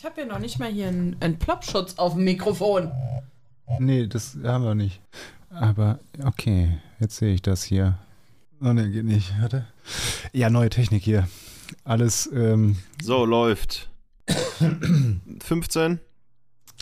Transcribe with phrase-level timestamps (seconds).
[0.00, 2.90] Ich habe ja noch nicht mal hier einen, einen Ploppschutz auf dem Mikrofon.
[3.80, 4.98] Nee, das haben wir nicht.
[5.50, 7.98] Aber okay, jetzt sehe ich das hier.
[8.62, 9.30] Oh ne, geht nicht.
[9.42, 9.66] Warte.
[10.32, 11.28] Ja, neue Technik hier.
[11.84, 13.90] Alles, ähm, So, läuft.
[15.42, 16.00] 15.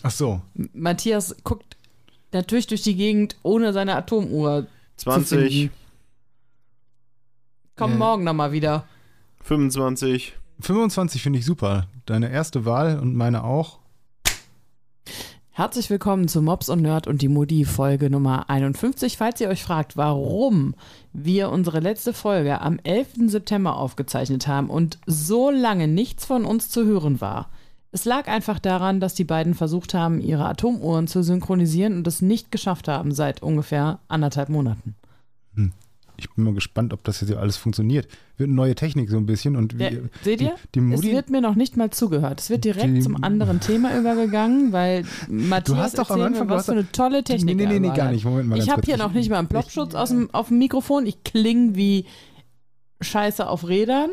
[0.05, 0.41] ach so.
[0.55, 1.77] Matthias guckt
[2.31, 5.29] natürlich durch die Gegend, ohne seine Atomuhr zu 20.
[5.51, 5.75] finden.
[7.75, 7.97] Komm Ja.
[7.97, 8.87] morgen nochmal wieder.
[9.43, 10.37] 25.
[10.61, 11.89] 25 finde ich super.
[12.09, 13.81] Deine erste Wahl und meine auch.
[15.51, 19.19] Herzlich willkommen zu Mops und Nerd und die Mutti Folge Nummer 51.
[19.19, 20.75] Falls ihr euch fragt, warum
[21.13, 23.09] wir unsere letzte Folge am 11.
[23.27, 27.51] September aufgezeichnet haben und so lange nichts von uns zu hören war.
[27.93, 32.23] Es lag einfach daran, dass die beiden versucht haben, ihre Atomuhren zu synchronisieren und es
[32.23, 34.97] nicht geschafft haben seit ungefähr anderthalb Monaten.
[36.21, 38.09] Ich bin mal gespannt, ob das jetzt alles funktioniert.
[38.37, 40.57] Wird eine neue Technik so ein bisschen und wie, seht ihr?
[40.75, 42.41] die es Mutti, wird mir noch nicht mal zugehört.
[42.41, 46.53] Es wird direkt Die- zum anderen Thema übergegangen, weil Matthias hast doch am Anfang- mir,
[46.53, 48.25] du was für eine tolle Technik Nee, nee, nee, überall gar nicht.
[48.25, 51.07] Moment mal Ich habe hier noch nicht mal einen Plopschutz aus dem, auf dem Mikrofon.
[51.07, 52.05] Ich klinge wie
[53.01, 54.11] Scheiße auf Rädern.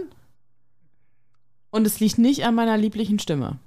[1.72, 3.58] Und es liegt nicht an meiner lieblichen Stimme,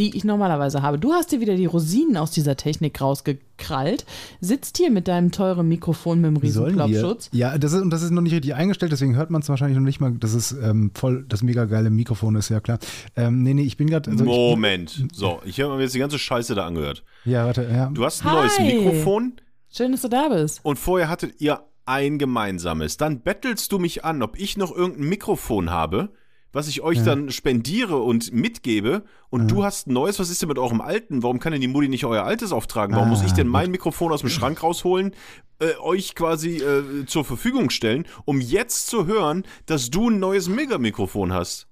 [0.00, 0.98] die ich normalerweise habe.
[0.98, 4.06] Du hast dir wieder die Rosinen aus dieser Technik rausgekrallt,
[4.40, 6.86] sitzt hier mit deinem teuren Mikrofon mit dem Wie riesen sollen wir?
[6.86, 7.28] Plopschutz.
[7.32, 9.76] Ja, das ist, und das ist noch nicht richtig eingestellt, deswegen hört man es wahrscheinlich
[9.78, 12.78] noch nicht mal, dass es ähm, voll das mega geile Mikrofon ist, ja klar.
[13.14, 14.10] Ähm, nee, nee, ich bin gerade.
[14.10, 15.06] Also ich- Moment.
[15.12, 17.04] So, ich habe mir jetzt die ganze Scheiße da angehört.
[17.24, 17.90] Ja, warte, ja.
[17.92, 18.36] Du hast ein Hi.
[18.36, 19.34] neues Mikrofon
[19.70, 20.60] Schön, dass du da bist.
[20.64, 22.96] und vorher hattet ihr ein gemeinsames.
[22.96, 26.10] Dann bettelst du mich an, ob ich noch irgendein Mikrofon habe,
[26.52, 29.04] was ich euch dann spendiere und mitgebe.
[29.28, 30.18] Und du hast ein neues.
[30.18, 31.22] Was ist denn mit eurem alten?
[31.22, 32.94] Warum kann denn die Mutti nicht euer altes auftragen?
[32.96, 35.12] Warum muss Ah, ich denn mein Mikrofon aus dem Schrank rausholen,
[35.60, 40.48] äh, euch quasi äh, zur Verfügung stellen, um jetzt zu hören, dass du ein neues
[40.48, 41.68] Mega-Mikrofon hast?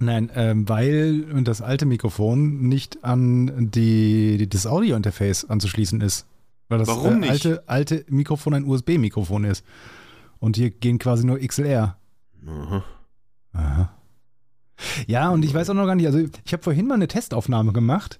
[0.00, 6.26] Nein, ähm, weil das alte Mikrofon nicht an die, die das Audio-Interface anzuschließen ist.
[6.68, 7.30] Weil das Warum äh, nicht?
[7.30, 9.64] alte, alte Mikrofon ein USB-Mikrofon ist.
[10.40, 11.96] Und hier gehen quasi nur XLR.
[12.46, 12.84] Aha.
[13.52, 13.90] Aha.
[15.06, 17.72] Ja, und ich weiß auch noch gar nicht, also ich habe vorhin mal eine Testaufnahme
[17.72, 18.18] gemacht.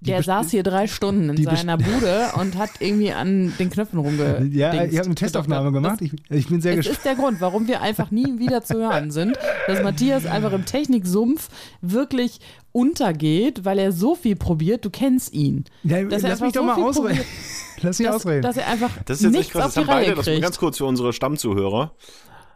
[0.00, 3.98] Die Der saß hier drei Stunden in seiner Bude und hat irgendwie an den Knöpfen
[4.00, 4.46] rumge.
[4.52, 6.02] Ja, ich habe eine Testaufnahme gemacht.
[6.02, 6.98] Ich, ich bin sehr Das gespannt.
[6.98, 10.66] ist der Grund, warum wir einfach nie wieder zu hören sind, dass Matthias einfach im
[10.66, 11.48] Techniksumpf
[11.80, 12.38] wirklich
[12.72, 15.64] untergeht, weil er so viel probiert, du kennst ihn.
[15.84, 17.06] Ja, Dass lass mich doch so mal ausreden.
[17.06, 17.26] probiert,
[17.82, 18.42] Lass mich Dass, ausreden.
[18.42, 19.64] dass er einfach Das ist jetzt echt nichts krass.
[19.64, 21.92] auf Das haben beide, das ganz kurz für unsere Stammzuhörer.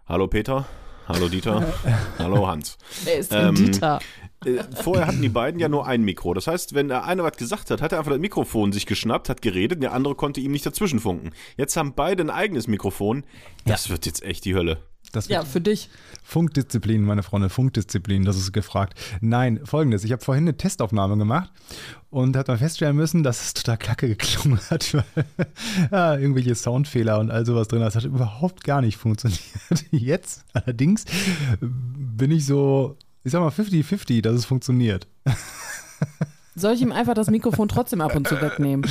[0.07, 0.67] Hallo Peter.
[1.09, 1.67] Hallo Dieter.
[2.19, 2.77] Hallo Hans.
[3.07, 3.99] Er ist Ähm, Dieter.
[4.45, 6.35] Äh, vorher hatten die beiden ja nur ein Mikro.
[6.35, 9.31] Das heißt, wenn der eine was gesagt hat, hat er einfach das Mikrofon sich geschnappt,
[9.31, 11.31] hat geredet, und der andere konnte ihm nicht dazwischen funken.
[11.57, 13.25] Jetzt haben beide ein eigenes Mikrofon.
[13.65, 14.83] Das wird jetzt echt die Hölle.
[15.13, 15.89] Das Ja, für dich.
[16.23, 18.99] Funkdisziplin, meine Freunde, Funkdisziplin, das ist gefragt.
[19.21, 21.51] Nein, folgendes, ich habe vorhin eine Testaufnahme gemacht
[22.11, 25.05] und habe dann feststellen müssen, dass es total kacke geklungen hat, weil
[25.91, 27.81] ja, irgendwelche Soundfehler und all sowas drin.
[27.81, 29.41] Das hat überhaupt gar nicht funktioniert.
[29.91, 31.05] Jetzt allerdings
[31.61, 35.07] bin ich so, ich sag mal 50-50, dass es funktioniert.
[36.55, 38.85] Soll ich ihm einfach das Mikrofon trotzdem ab und zu wegnehmen?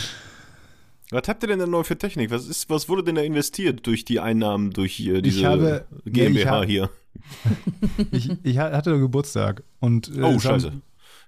[1.11, 2.31] Was habt ihr denn denn neu für Technik?
[2.31, 6.11] Was, ist, was wurde denn da investiert durch die Einnahmen, durch äh, diese habe- nee,
[6.11, 6.89] GmbH habe- hier?
[8.11, 10.71] Ich, ich hatte Geburtstag und äh, Oh, scheiße.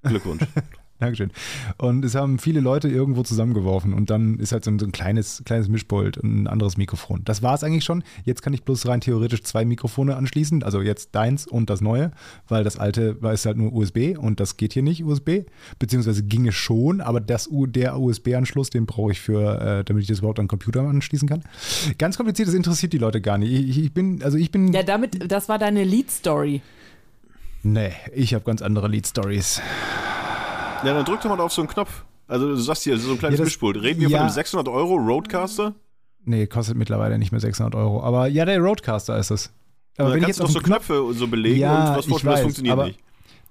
[0.03, 0.43] Glückwunsch.
[0.99, 1.31] Dankeschön.
[1.77, 4.91] Und es haben viele Leute irgendwo zusammengeworfen und dann ist halt so ein, so ein
[4.91, 7.21] kleines, kleines Mischpult und ein anderes Mikrofon.
[7.23, 8.03] Das war es eigentlich schon.
[8.25, 12.11] Jetzt kann ich bloß rein theoretisch zwei Mikrofone anschließen, also jetzt deins und das neue,
[12.49, 15.45] weil das alte war ist halt nur USB und das geht hier nicht USB,
[15.79, 20.19] beziehungsweise ginge schon, aber das, der USB-Anschluss, den brauche ich für, äh, damit ich das
[20.19, 21.43] überhaupt an den Computer anschließen kann.
[21.97, 23.51] Ganz kompliziert, das interessiert die Leute gar nicht.
[23.51, 26.61] Ich, ich bin, also ich bin, Ja, damit, das war deine Lead-Story.
[27.63, 29.61] nee, ich habe ganz andere Lead-Stories.
[30.83, 32.03] Ja, dann drück doch mal auf so einen Knopf.
[32.27, 33.81] Also du sagst hier, so ein kleines Ja, das- Mischpult.
[33.81, 34.17] Reden wir ja.
[34.19, 35.73] von einem 600 Euro Roadcaster?
[36.25, 38.03] Nee, kostet mittlerweile nicht mehr 600 Euro.
[38.03, 39.51] Aber ja, der Roadcaster ist es.
[39.97, 41.97] Aber dann wenn ich kannst jetzt auf noch so Knopf, Knöpfe so belegen Ja, und
[41.97, 42.99] was vorstellen, das weiß, funktioniert aber nicht.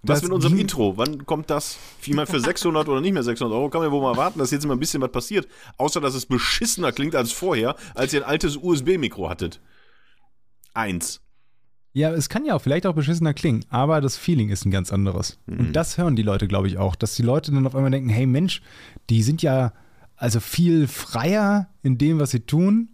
[0.02, 0.96] Was das mit unserem Intro?
[0.96, 1.76] Wann kommt das?
[2.06, 4.52] Meine, für 600 oder nicht mehr 600 Euro kann man ja wohl mal warten, dass
[4.52, 5.48] jetzt mal ein bisschen was passiert.
[5.76, 9.60] Außer, dass es beschissener klingt als vorher, als ihr ein altes USB-Mikro hattet.
[10.72, 11.20] Eins.
[11.92, 14.92] Ja, es kann ja auch vielleicht auch beschissener klingen, aber das Feeling ist ein ganz
[14.92, 15.38] anderes.
[15.46, 15.58] Mhm.
[15.58, 16.94] Und das hören die Leute, glaube ich, auch.
[16.94, 18.62] Dass die Leute dann auf einmal denken, hey Mensch,
[19.10, 19.72] die sind ja
[20.16, 22.90] also viel freier in dem, was sie tun.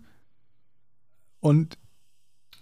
[1.40, 1.78] Und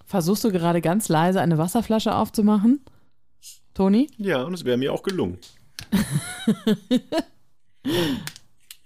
[0.05, 2.85] Versuchst du gerade ganz leise eine Wasserflasche aufzumachen?
[3.73, 4.09] Toni?
[4.19, 5.39] Ja, und es wäre mir auch gelungen.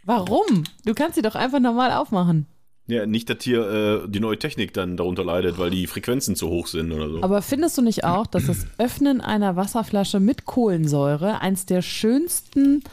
[0.04, 0.64] Warum?
[0.84, 2.46] Du kannst sie doch einfach normal aufmachen.
[2.88, 6.48] Ja, nicht, dass hier äh, die neue Technik dann darunter leidet, weil die Frequenzen zu
[6.48, 7.22] hoch sind oder so.
[7.22, 12.84] Aber findest du nicht auch, dass das Öffnen einer Wasserflasche mit Kohlensäure eins der schönsten,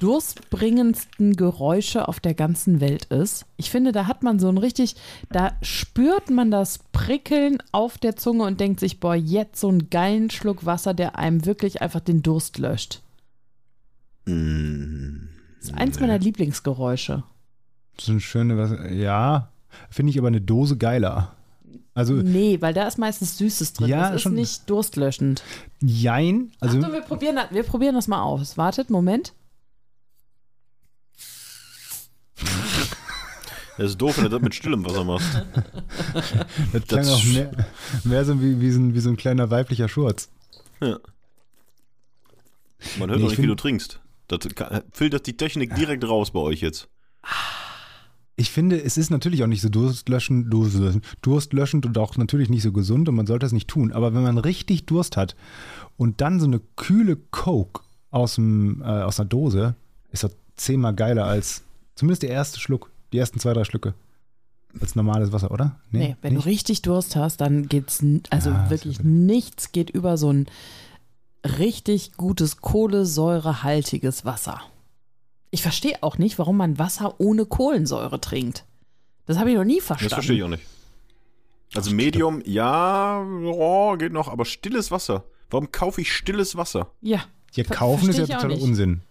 [0.00, 3.46] durstbringendsten Geräusche auf der ganzen Welt ist?
[3.56, 4.96] Ich finde, da hat man so ein richtig,
[5.30, 9.88] da spürt man das Prickeln auf der Zunge und denkt sich, boah, jetzt so einen
[9.88, 13.02] geilen Schluck Wasser, der einem wirklich einfach den Durst löscht.
[14.26, 15.28] Mm,
[15.60, 17.22] Das ist eins meiner Lieblingsgeräusche.
[18.00, 19.50] So eine schöne, was, ja,
[19.90, 21.34] finde ich aber eine Dose geiler.
[21.94, 23.88] Also, Nee, weil da ist meistens Süßes drin.
[23.88, 24.34] Ja, das ist schon.
[24.34, 25.42] nicht durstlöschend.
[25.80, 28.56] jein, also, Achtung, wir probieren, das- wir probieren das mal aus.
[28.56, 29.34] Wartet, Moment.
[33.78, 35.28] das ist doof, wenn du das mit stillem Wasser machst.
[36.72, 37.50] das klang das- auch mehr,
[38.04, 40.30] mehr so wie, wie, so ein, wie so ein kleiner weiblicher Schurz.
[40.80, 40.98] Ja.
[42.98, 44.00] Man hört Nee, doch ich nicht, wie du trinkst.
[44.28, 44.40] Das
[44.92, 46.88] filtert die Technik direkt raus bei euch jetzt.
[48.42, 50.52] Ich finde, es ist natürlich auch nicht so durstlöschend,
[51.22, 53.92] durstlöschend, und auch natürlich nicht so gesund und man sollte das nicht tun.
[53.92, 55.36] Aber wenn man richtig Durst hat
[55.96, 59.76] und dann so eine kühle Coke aus, dem, äh, aus einer Dose,
[60.10, 61.62] ist das zehnmal geiler als
[61.94, 63.94] zumindest der erste Schluck, die ersten zwei, drei Schlücke.
[64.80, 65.76] Als normales Wasser, oder?
[65.92, 66.44] Nee, wenn nicht?
[66.44, 70.46] du richtig Durst hast, dann geht's, also Ja, wirklich ist nichts geht über so ein
[71.44, 74.62] richtig gutes kohlensäurehaltiges Wasser.
[75.54, 78.64] Ich verstehe auch nicht, warum man Wasser ohne Kohlensäure trinkt.
[79.26, 80.08] Das habe ich noch nie verstanden.
[80.08, 80.64] Das verstehe ich auch nicht.
[81.74, 85.24] Also Medium, ja, oh, geht noch, aber stilles Wasser.
[85.50, 86.90] Warum kaufe ich stilles Wasser?
[87.02, 87.24] Ja.
[87.52, 88.60] Ja, kaufen ist ja totaler.
[88.60, 89.02] Unsinn.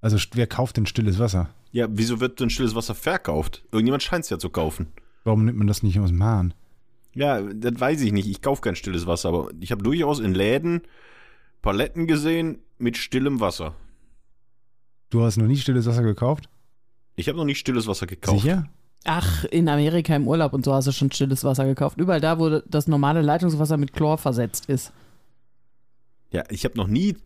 [0.00, 1.50] Also, wer kauft denn stilles Wasser?
[1.70, 3.62] Ja, wieso wird denn stilles Wasser verkauft?
[3.70, 4.88] Irgendjemand scheint es ja zu kaufen.
[5.22, 6.54] Warum nimmt man das nicht aus dem Hahn?
[7.14, 8.28] Ja, das weiß ich nicht.
[8.28, 10.82] Ich kaufe kein stilles Wasser, aber ich habe durchaus in Läden
[11.62, 13.76] Paletten gesehen mit stillem Wasser.
[15.10, 16.48] Du hast noch nie stilles Wasser gekauft?
[17.16, 18.42] Ich habe noch nicht stilles Wasser gekauft.
[18.42, 18.68] Sicher?
[19.04, 21.98] Ach, in Amerika im Urlaub und so hast du schon stilles Wasser gekauft.
[21.98, 24.92] Überall da, wo das normale Leitungswasser mit Chlor versetzt ist.
[26.30, 27.16] Ja, ich habe noch nie,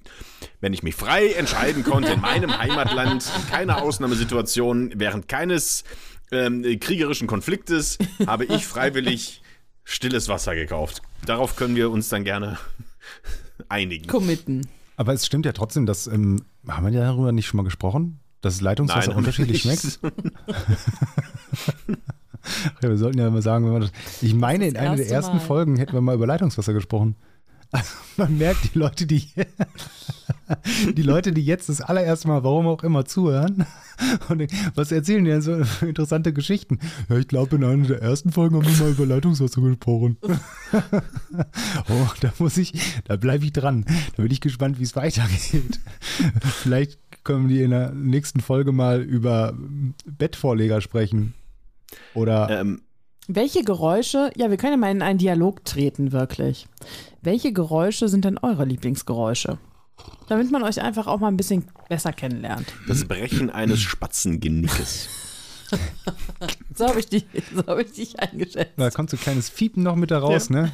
[0.61, 5.85] wenn ich mich frei entscheiden konnte, in meinem Heimatland, in keiner Ausnahmesituation, während keines
[6.33, 9.43] ähm, kriegerischen Konfliktes, habe ich freiwillig
[9.83, 11.03] stilles Wasser gekauft.
[11.27, 12.59] Darauf können wir uns dann gerne
[13.69, 14.07] einigen.
[14.07, 14.67] Committen.
[14.97, 18.21] Aber es stimmt ja trotzdem, dass, ähm, haben wir darüber nicht schon mal gesprochen?
[18.41, 19.99] Dass Leitungswasser wir unterschiedlich nicht.
[19.99, 20.15] schmeckt?
[22.83, 23.93] Ja, wir sollten ja mal sagen, wenn wir das.
[24.21, 25.43] Ich meine, in einer der erste ersten Mal.
[25.43, 27.17] Folgen hätten wir mal über Leitungswasser gesprochen.
[28.17, 29.29] Man merkt, die Leute, die
[30.97, 33.67] die Leute, die jetzt das allererste Mal, warum auch immer, zuhören
[34.29, 36.79] und was erzählen die denn so interessante Geschichten?
[37.09, 40.17] Ja, ich glaube, in einer der ersten Folgen haben wir mal über Leitungswasser gesprochen.
[40.73, 42.73] oh, da muss ich,
[43.05, 43.85] da bleibe ich dran.
[44.17, 45.81] Da bin ich gespannt, wie es weitergeht.
[46.63, 49.55] Vielleicht können die in der nächsten Folge mal über
[50.05, 51.35] Bettvorleger sprechen.
[52.15, 52.83] Oder Ähm,
[53.27, 56.67] Welche Geräusche, ja, wir können ja mal in einen Dialog treten, wirklich.
[57.23, 59.59] Welche Geräusche sind denn eure Lieblingsgeräusche?
[60.29, 62.67] Damit man euch einfach auch mal ein bisschen besser kennenlernt.
[62.89, 65.09] das Brechen eines Spatzengenickes.
[66.77, 67.25] So habe ich, dich-
[67.55, 68.73] so hab ich dich eingeschätzt.
[68.77, 70.73] Da kommt so ein kleines Fiepen noch mit da raus, ne?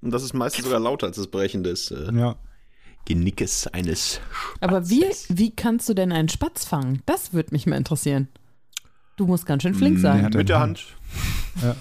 [0.00, 2.36] Und das ist meistens sogar lauter als das Brechen des äh, Ja.
[3.04, 4.20] Genickes eines
[4.60, 7.02] Aber wie, wie kannst du denn einen Spatz fangen?
[7.06, 8.28] Das würde mich mal interessieren.
[9.22, 10.30] Du musst ganz schön flink der sein.
[10.34, 10.84] Mit der Hand.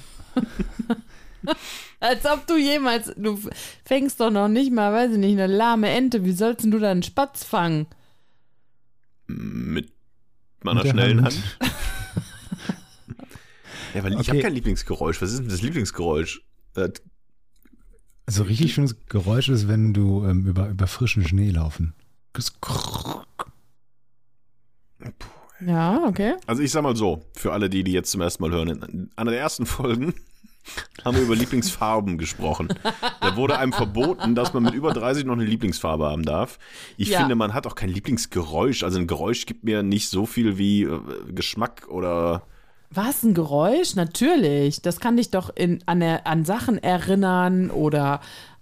[1.99, 3.39] Als ob du jemals, du
[3.83, 6.23] fängst doch noch nicht mal, weiß ich nicht, eine lahme Ente.
[6.23, 7.88] Wie sollst denn du da einen Spatz fangen?
[9.25, 9.92] Mit
[10.61, 11.33] meiner Mit schnellen Hand.
[11.59, 11.71] Hand.
[13.95, 14.30] ja, weil ich Okay.
[14.30, 15.19] habe kein Lieblingsgeräusch.
[15.19, 16.44] Was ist denn das Lieblingsgeräusch?
[16.75, 16.89] Äh,
[18.27, 21.95] Also richtig schönes Geräusch ist, wenn du ähm, über, über frischen Schnee laufen.
[25.65, 26.33] Ja, okay.
[26.47, 29.09] Also ich sag mal so, für alle die, die jetzt zum ersten Mal hören, in
[29.15, 30.13] einer der ersten Folgen
[31.06, 32.69] haben wir über Lieblingsfarben gesprochen.
[33.19, 36.59] Da wurde einem verboten, dass man mit über 30 noch eine Lieblingsfarbe haben darf.
[36.97, 37.19] Ich Ja.
[37.19, 38.83] finde, man hat auch kein Lieblingsgeräusch.
[38.83, 40.99] Also ein Geräusch gibt mir nicht so viel wie äh,
[41.33, 42.44] Geschmack oder
[42.94, 43.95] Was, ein Geräusch?
[43.95, 44.81] Natürlich.
[44.81, 48.19] Das kann dich doch in, an, an Sachen erinnern oder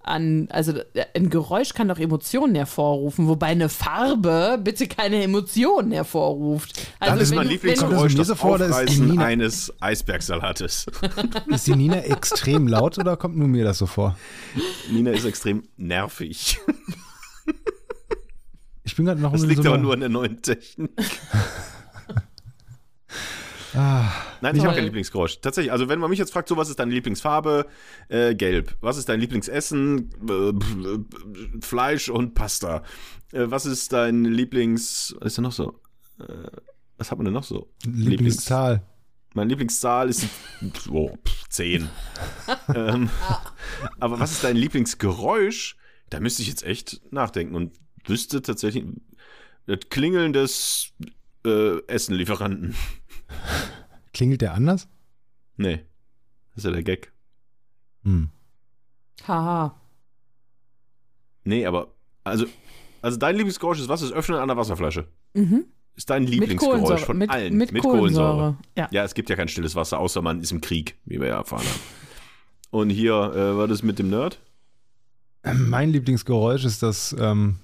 [0.09, 5.91] an, also äh, ein Geräusch kann doch Emotionen hervorrufen, wobei eine Farbe bitte keine Emotionen
[5.91, 6.81] hervorruft.
[6.99, 10.87] Also das ist mein Lieblingsgeräusch, das vor, Aufreißen Nina- eines Eisbergsalates.
[11.47, 14.17] Ist die Nina extrem laut oder kommt nur mir das so vor?
[14.91, 16.59] Nina ist extrem nervig.
[18.83, 20.91] Ich bin gerade noch Das liegt so aber nur an der neuen Technik.
[23.75, 24.11] Ah,
[24.41, 25.41] Nein, ich habe kein Lieblingsgeräusch.
[25.41, 27.67] Tatsächlich, also wenn man mich jetzt fragt, so was ist deine Lieblingsfarbe?
[28.07, 28.75] Äh, gelb.
[28.81, 30.09] Was ist dein Lieblingsessen?
[30.27, 32.83] Äh, äh, Fleisch und Pasta.
[33.31, 35.15] Äh, was ist dein Lieblings...
[35.19, 35.79] Was ist denn noch so?
[36.19, 36.49] Äh,
[36.97, 37.69] Was hat man denn noch so?
[37.85, 38.81] Lieblingszahl.
[39.33, 40.25] Mein Lieblingszahl ist
[40.89, 41.15] oh,
[41.49, 41.87] 10.
[42.75, 43.09] ähm,
[43.99, 45.77] aber was ist dein Lieblingsgeräusch?
[46.09, 47.73] Da müsste ich jetzt echt nachdenken und
[48.05, 48.85] wüsste tatsächlich
[49.67, 50.93] das Klingeln des
[51.45, 52.75] äh, Essenlieferanten.
[54.13, 54.87] Klingelt der anders?
[55.57, 55.83] Nee.
[56.49, 57.11] Das ist ja der Gag.
[58.03, 58.29] Hm.
[59.27, 59.75] Haha.
[61.43, 61.93] Nee, aber
[62.23, 62.45] also,
[63.01, 64.01] also dein Lieblingsgeräusch ist was?
[64.01, 65.07] Das Öffnen einer Wasserflasche.
[65.33, 65.65] Mhm.
[65.95, 67.05] Ist dein Mit Lieblingsgeräusch Kohlensäure.
[67.05, 67.57] von mit, allen.
[67.57, 68.57] Mit, Kohlensäure.
[68.77, 68.87] Ja.
[68.91, 71.37] Ja, es gibt ja kein stilles Wasser, außer man ist im Krieg, wie wir ja
[71.37, 71.79] erfahren haben.
[72.71, 74.39] Und hier, äh, war das mit dem Nerd?
[75.43, 77.57] Mein Lieblingsgeräusch ist das, ähm,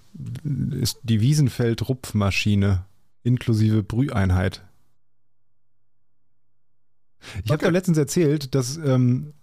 [0.80, 2.86] ist die Wiesenfeld-Rupfmaschine
[3.24, 4.64] inklusive Brüheinheit.
[7.44, 7.66] Ich habe Okay.
[7.66, 9.34] da letztens erzählt, dass ähm,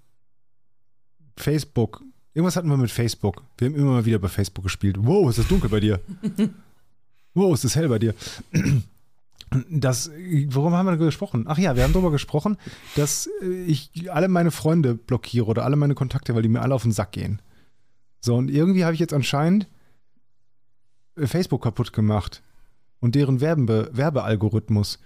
[1.36, 2.02] Facebook,
[2.34, 3.42] irgendwas hatten wir mit Facebook.
[3.58, 4.96] Wir haben immer mal wieder bei Facebook gespielt.
[5.00, 6.00] Wow, ist das dunkel bei dir?
[7.34, 8.14] wow, ist das hell bei dir?
[9.68, 10.10] Das,
[10.46, 11.44] worum haben wir gesprochen?
[11.46, 12.56] Ach ja, wir haben darüber gesprochen,
[12.96, 16.74] dass äh, ich alle meine Freunde blockiere oder alle meine Kontakte, weil die mir alle
[16.74, 17.42] auf den Sack gehen.
[18.22, 19.66] So, und irgendwie habe ich jetzt anscheinend
[21.16, 22.42] äh, Facebook kaputt gemacht
[23.00, 25.00] und deren Werbe Werbealgorithmus.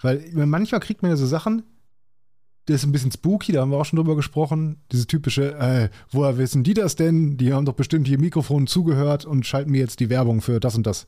[0.00, 1.64] Weil manchmal kriegt man ja so Sachen,
[2.66, 4.78] das ist ein bisschen spooky, da haben wir auch schon drüber gesprochen.
[4.90, 7.36] Diese typische, äh, woher wissen die das denn?
[7.36, 10.74] Die haben doch bestimmt hier Mikrofon zugehört und schalten mir jetzt die Werbung für das
[10.74, 11.06] und das.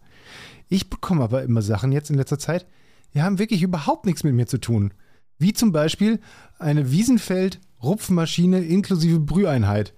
[0.69, 2.67] Ich bekomme aber immer Sachen jetzt in letzter Zeit,
[3.15, 4.93] die haben wirklich überhaupt nichts mit mir zu tun.
[5.39, 6.21] Wie zum Beispiel
[6.59, 9.95] eine Wiesenfeld-Rupfmaschine inklusive Brüheinheit.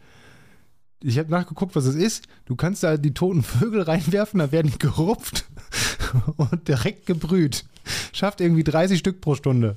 [1.03, 2.27] Ich habe nachgeguckt, was es ist.
[2.45, 5.47] Du kannst da die toten Vögel reinwerfen, da werden die gerupft
[6.37, 7.65] und direkt gebrüht.
[8.13, 9.77] Schafft irgendwie 30 Stück pro Stunde.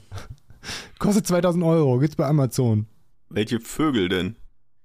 [1.00, 2.86] Kostet 2000 Euro, gibt's bei Amazon.
[3.30, 4.36] Welche Vögel denn?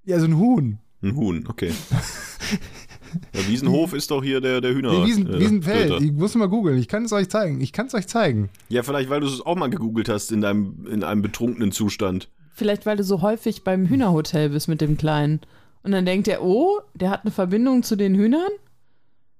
[0.04, 0.78] Ja, so ein Huhn.
[1.02, 1.72] Ein Huhn, okay.
[3.34, 4.92] Der Wiesenhof ist doch hier der, der Hühner.
[4.92, 5.88] Nee, Wiesen, äh, Wiesenfeld.
[5.88, 6.04] Töter.
[6.04, 6.76] Ich muss mal googeln.
[6.78, 7.60] Ich kann es euch zeigen.
[7.60, 8.50] Ich kann es euch zeigen.
[8.68, 12.28] Ja, vielleicht, weil du es auch mal gegoogelt hast in deinem, in einem betrunkenen Zustand.
[12.52, 15.40] Vielleicht, weil du so häufig beim Hühnerhotel bist mit dem Kleinen.
[15.82, 18.50] Und dann denkt er, oh, der hat eine Verbindung zu den Hühnern.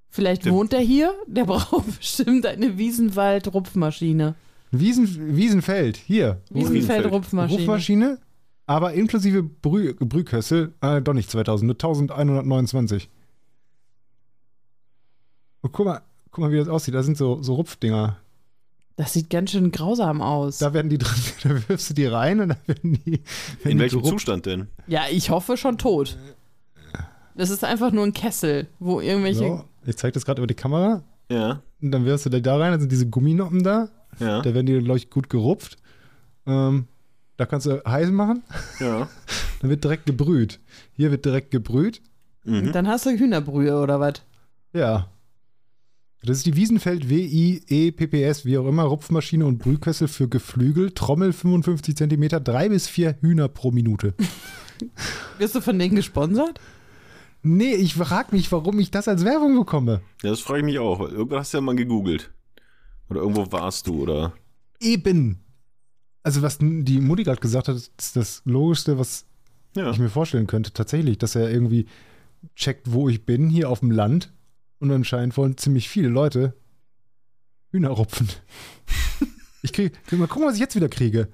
[0.09, 1.13] Vielleicht Der- wohnt er hier.
[1.27, 4.37] Der braucht bestimmt eine Wiesenwald-Rupfmaschine.
[4.81, 5.97] Wiesen, Wiesenfeld.
[5.97, 6.41] Hier.
[6.51, 7.61] Wiesenfeld-Rupfmaschine.
[7.61, 8.19] Rufmaschine.
[8.67, 10.75] Aber inklusive Brüh, Brühkössel.
[10.81, 13.09] Äh, doch nicht 2000, nur 1129.
[15.63, 16.95] Und guck mal, guck mal, wie das aussieht.
[16.95, 18.17] Da sind so, so Rupfdinger.
[18.97, 20.59] Das sieht ganz schön grausam aus.
[20.59, 23.13] Da werden die drin, da wirfst du die rein und da werden die.
[23.13, 23.23] werden
[23.65, 24.13] In die welchem gerupft.
[24.21, 24.69] Zustand denn?
[24.87, 26.17] ja, ich hoffe schon tot.
[27.35, 29.39] Das ist einfach nur ein Kessel, wo irgendwelche.
[29.41, 31.03] So, ich zeig das gerade über die Kamera.
[31.31, 33.91] Ja, Und dann wirfst du da, da rein, dann sind diese Gumminoppen da.
[34.19, 35.77] Ja, Da werden die, glaube ich, gut gerupft.
[36.47, 36.87] Ähm,
[37.37, 38.43] da kannst du heiß machen.
[38.81, 39.09] ja.
[39.61, 40.61] Dann wird direkt gebrüht.
[40.93, 42.03] Hier wird direkt gebrüht.
[42.45, 42.73] Mhm.
[42.73, 44.23] Dann hast du Hühnerbrühe oder was?
[44.75, 45.11] Ja.
[46.23, 51.97] Das ist die Wiesenfeld WIE-PPS, wie auch immer, Rupfmaschine und Brühkessel für Geflügel, Trommel 55
[51.97, 54.15] cm, drei bis vier Hühner pro Minute.
[55.39, 56.61] Wirst du von denen gesponsert?
[57.43, 60.01] Nee, ich frage mich, warum ich das als Werbung bekomme.
[60.23, 61.01] Ja, das frage ich mich auch.
[61.01, 62.31] Irgendwann hast du ja mal gegoogelt.
[63.09, 64.33] Oder irgendwo warst du, oder?
[64.81, 65.41] Eben.
[66.23, 69.27] Also, was die Mutti gerade gesagt hat, ist das Logischste, was
[69.77, 69.91] Ja.
[69.91, 70.73] ich mir vorstellen könnte.
[70.73, 71.87] Tatsächlich, dass er irgendwie
[72.57, 74.33] checkt, wo ich bin, hier auf dem Land.
[74.79, 76.55] Und anscheinend wollen ziemlich viele Leute
[77.71, 78.29] Hühner rupfen.
[79.63, 81.29] ich kriege, krieg, mal gucken, was ich jetzt wieder kriege.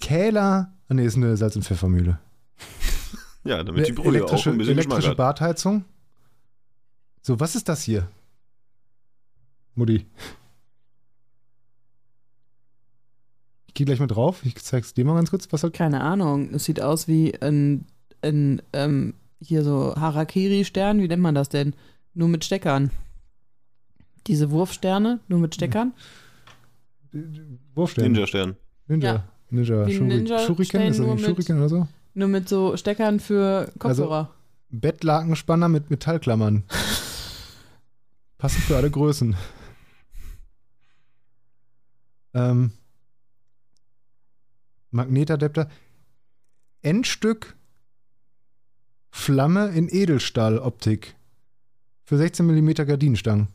[0.00, 0.74] Kähler.
[0.88, 2.18] Ah, nee, ist eine Salz- und Pfeffermühle.
[3.44, 5.14] Ja, damit die Brühe auch elektrische ein bisschen elektrische.
[5.14, 5.84] Badheizung.
[7.22, 8.08] So, was ist das hier?
[9.74, 10.06] Mutti.
[13.66, 14.44] Ich gehe gleich mal drauf.
[14.44, 15.72] Ich zeig's dir mal ganz kurz, was halt.
[15.74, 16.52] Keine Ahnung.
[16.54, 17.86] Es sieht aus wie ein,
[18.20, 21.00] ein ähm, hier so Harakiri-Stern.
[21.00, 21.74] Wie nennt man das denn?
[22.14, 22.90] Nur mit Steckern.
[24.26, 25.94] Diese Wurfsterne, nur mit Steckern.
[27.74, 28.04] Wurfstern.
[28.12, 28.56] Ninja-Stern.
[28.88, 29.12] Ninja.
[29.14, 29.24] Ja.
[29.50, 29.86] Ninja.
[29.86, 31.88] Wie Shuri- Ninja Shuriken, ist das nicht mit- Shuriken oder so?
[32.14, 34.30] Nur mit so Steckern für Kopfhörer.
[34.70, 36.64] Bettlakenspanner mit Metallklammern.
[38.38, 39.34] Passend für alle Größen.
[42.34, 42.72] Ähm,
[44.90, 45.68] Magnetadapter.
[46.82, 47.56] Endstück
[49.10, 51.14] Flamme in Edelstahloptik.
[52.04, 53.48] Für 16 mm Gardinenstangen.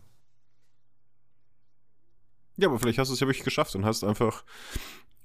[2.58, 4.44] Ja, aber vielleicht hast du es ja wirklich geschafft und hast einfach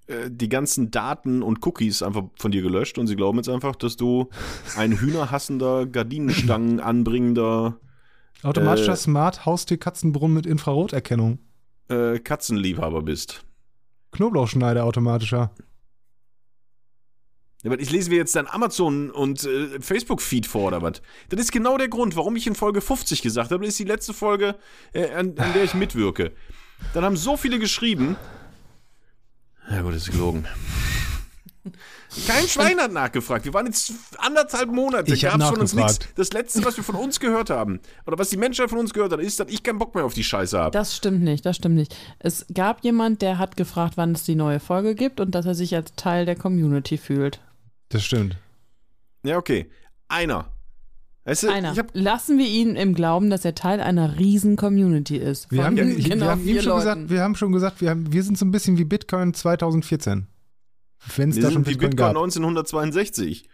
[0.06, 3.76] äh, die ganzen Daten und Cookies einfach von dir gelöscht und sie glauben jetzt einfach,
[3.76, 4.28] dass du
[4.76, 7.78] ein hühnerhassender, Gardinenstangen anbringender
[8.42, 8.96] Automatischer Äh.
[8.96, 11.38] Smart Haustier Katzenbrunnen mit Infraroterkennung.
[11.92, 13.44] Äh, Katzenliebhaber bist.
[14.12, 15.52] Knoblauchschneider automatischer.
[17.62, 21.00] Ja, aber ich lese mir jetzt dein Amazon- und äh, Facebook-Feed vor, oder was?
[21.28, 23.84] Das ist genau der Grund, warum ich in Folge 50 gesagt habe, das ist die
[23.84, 24.56] letzte Folge,
[24.92, 26.32] äh, an, an der ich mitwirke.
[26.94, 28.16] Dann haben so viele geschrieben.
[29.70, 30.44] Ja gut, das ist gelogen.
[32.26, 33.44] Kein Schwein hat nachgefragt.
[33.44, 35.12] Wir waren jetzt anderthalb Monate.
[35.14, 35.92] Ich hab Gab's von uns nichts.
[35.92, 36.18] nachgefragt.
[36.18, 39.12] Das letzte, was wir von uns gehört haben, oder was die Menschheit von uns gehört
[39.12, 40.70] hat, ist, dass ich keinen Bock mehr auf die Scheiße habe.
[40.70, 41.96] Das stimmt nicht, das stimmt nicht.
[42.18, 45.54] Es gab jemand, der hat gefragt, wann es die neue Folge gibt und dass er
[45.54, 47.40] sich als Teil der Community fühlt.
[47.88, 48.36] Das stimmt.
[49.24, 49.70] Ja, okay.
[50.08, 50.52] Einer.
[51.24, 51.72] Weißt du, Einer.
[51.72, 55.50] ich hab, Lassen wir ihn im Glauben, dass er Teil einer riesen Community ist.
[55.52, 58.36] Wir haben, genau wir, haben schon gesagt, wir haben schon gesagt, wir, haben, wir sind
[58.36, 60.26] so ein bisschen wie Bitcoin 2014.
[61.16, 62.08] Wenn es wir da schon Bitcoin, Bitcoin gab.
[62.16, 63.48] 1962.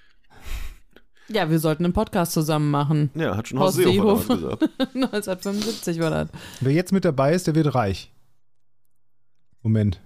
[1.29, 3.11] ja, wir sollten einen Podcast zusammen machen.
[3.15, 4.37] Ja, hat schon Horst Seehofer Seehofer.
[4.37, 4.63] gesagt.
[4.95, 6.29] 1975 war das.
[6.61, 8.13] Wer jetzt mit dabei ist, der wird reich.
[9.63, 10.01] Moment.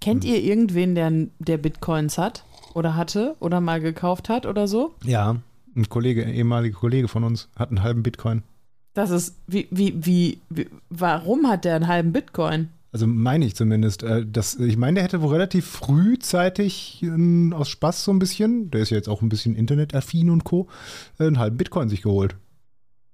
[0.00, 2.44] Kennt ihr irgendwen, der, der Bitcoins hat?
[2.74, 3.36] Oder hatte?
[3.40, 4.94] Oder mal gekauft hat oder so?
[5.04, 5.36] Ja,
[5.76, 8.42] ein Kollege, ein ehemaliger Kollege von uns hat einen halben Bitcoin.
[8.94, 12.68] Das ist, wie, wie, wie, wie warum hat der einen halben Bitcoin?
[12.92, 14.02] Also meine ich zumindest.
[14.02, 18.70] Äh, Das, ich meine, der hätte wohl relativ frühzeitig ähm, aus Spaß so ein bisschen,
[18.70, 20.68] der ist ja jetzt auch ein bisschen internetaffin und Co.,
[21.18, 22.36] äh, einen halben Bitcoin sich geholt.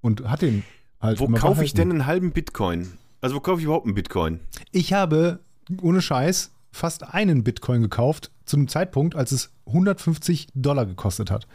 [0.00, 0.64] Und hat den
[1.00, 2.88] halt Wo kaufe ich denn einen halben Bitcoin?
[3.20, 4.40] Also wo kaufe ich überhaupt einen Bitcoin?
[4.73, 5.40] Ich habe,
[5.80, 11.47] ohne Scheiß, fast einen Bitcoin gekauft, zu einem Zeitpunkt, als es 150 Dollar gekostet hat.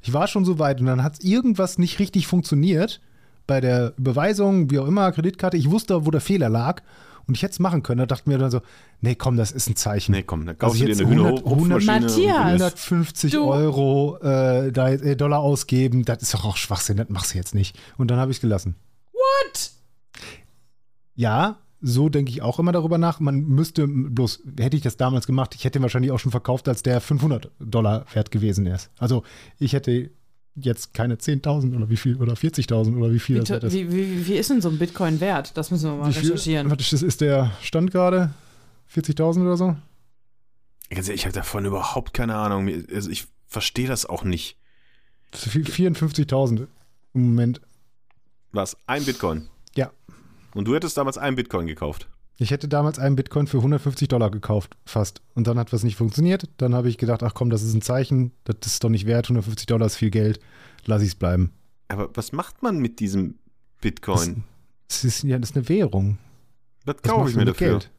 [0.00, 3.00] Ich war schon so weit und dann hat irgendwas nicht richtig funktioniert
[3.46, 5.56] bei der Überweisung, wie auch immer, Kreditkarte.
[5.56, 6.82] Ich wusste, wo der Fehler lag
[7.28, 7.98] und ich hätte es machen können.
[7.98, 8.60] Da dachte ich mir dann so,
[9.00, 10.12] nee, komm, das ist ein Zeichen.
[10.12, 12.00] Nee, komm, dann kaufst Also du jetzt dir eine 100 Hühnerhupfmaschine.
[12.00, 12.36] Matthias!
[12.44, 17.34] 150 Du- Euro äh, da, äh, Dollar ausgeben, das ist doch auch Schwachsinn, das machst
[17.34, 17.78] du jetzt nicht.
[17.98, 18.74] Und dann habe ich es gelassen.
[19.12, 19.70] What?
[21.14, 23.20] Ja, so denke ich auch immer darüber nach.
[23.20, 26.68] Man müsste, bloß hätte ich das damals gemacht, ich hätte ihn wahrscheinlich auch schon verkauft,
[26.68, 28.90] als der 500 Dollar wert gewesen ist.
[28.98, 29.22] Also
[29.58, 30.10] ich hätte
[30.60, 33.72] jetzt keine 10.000 oder wie viel, oder 40.000 oder wie viel Wie, das ist.
[33.72, 35.56] wie, wie, wie ist denn so ein Bitcoin wert?
[35.56, 36.70] Das müssen wir mal Wie recherchieren.
[36.70, 38.32] warte, das ist der Stand gerade?
[38.94, 39.76] 40.000 oder so?
[40.90, 42.70] Ganz ehrlich, ich habe davon überhaupt keine Ahnung.
[42.92, 44.56] Also ich verstehe das auch nicht.
[45.34, 46.66] Vi- 54.000
[47.14, 47.60] im Moment.
[48.52, 48.76] Was?
[48.86, 49.48] Ein Bitcoin?
[49.76, 49.90] Ja.
[50.54, 52.08] Und du hättest damals einen Bitcoin gekauft?
[52.40, 55.20] Ich hätte damals einen Bitcoin für 150 Dollar gekauft, fast.
[55.34, 56.48] Und dann hat was nicht funktioniert.
[56.58, 59.26] Dann habe ich gedacht, ach komm, das ist ein Zeichen, das ist doch nicht wert,
[59.26, 60.38] 150 Dollar ist viel Geld,
[60.86, 61.52] lass ich es bleiben.
[61.88, 63.38] Aber was macht man mit diesem
[63.80, 64.44] Bitcoin?
[64.86, 66.18] Das ist, ja, das ist eine Währung.
[66.84, 67.70] Was kaufe ich mir mit dafür?
[67.72, 67.90] Geld?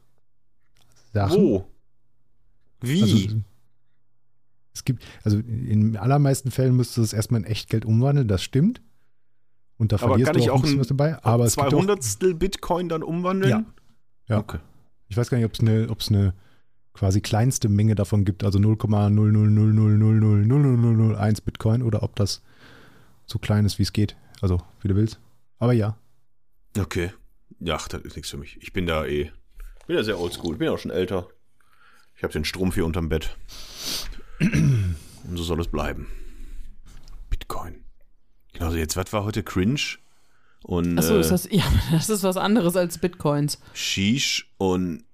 [1.12, 1.36] Sachen?
[1.42, 1.66] Wo?
[2.80, 3.02] Wie?
[3.02, 3.36] Also,
[4.72, 8.42] es gibt, also in den allermeisten Fällen müsstest du es erstmal in Echtgeld umwandeln, das
[8.42, 8.80] stimmt.
[9.76, 11.22] Und da Aber verlierst kann du ich auch, auch ein bisschen ein- was dabei.
[11.24, 13.50] Aber es gibt auch, 200 Bitcoin dann umwandeln?
[13.50, 13.64] Ja.
[14.30, 14.38] Ja.
[14.38, 14.58] Okay.
[15.08, 16.34] ich weiß gar nicht, ob es eine, ob es eine
[16.94, 22.42] quasi kleinste Menge davon gibt, also 0,00000000001 Bitcoin oder ob das
[23.26, 24.16] so klein ist, wie es geht.
[24.40, 25.20] Also, wie du willst.
[25.58, 25.96] Aber ja.
[26.78, 27.12] Okay.
[27.58, 28.58] Ja, das ist nichts für mich.
[28.62, 29.30] Ich bin da eh.
[29.86, 30.56] Bin ja sehr oldschool.
[30.56, 31.28] Bin ja auch schon älter.
[32.16, 33.36] Ich habe den Strumpf hier unterm Bett.
[34.40, 34.96] Und
[35.34, 36.06] so soll es bleiben.
[37.28, 37.84] Bitcoin.
[38.52, 39.98] Genau, so jetzt, was war heute cringe?
[40.62, 43.58] Und Achso, äh, ist das, ja, das ist was anderes als Bitcoins.
[43.72, 45.04] Shish und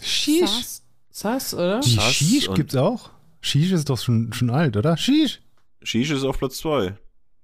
[0.00, 0.40] Shish.
[0.50, 1.80] Sass, Sass oder?
[1.80, 3.10] Die Sass Shish gibt's auch.
[3.40, 4.96] Shish ist doch schon, schon alt, oder?
[4.96, 5.40] Shish.
[5.82, 6.96] Shish ist auf Platz 2.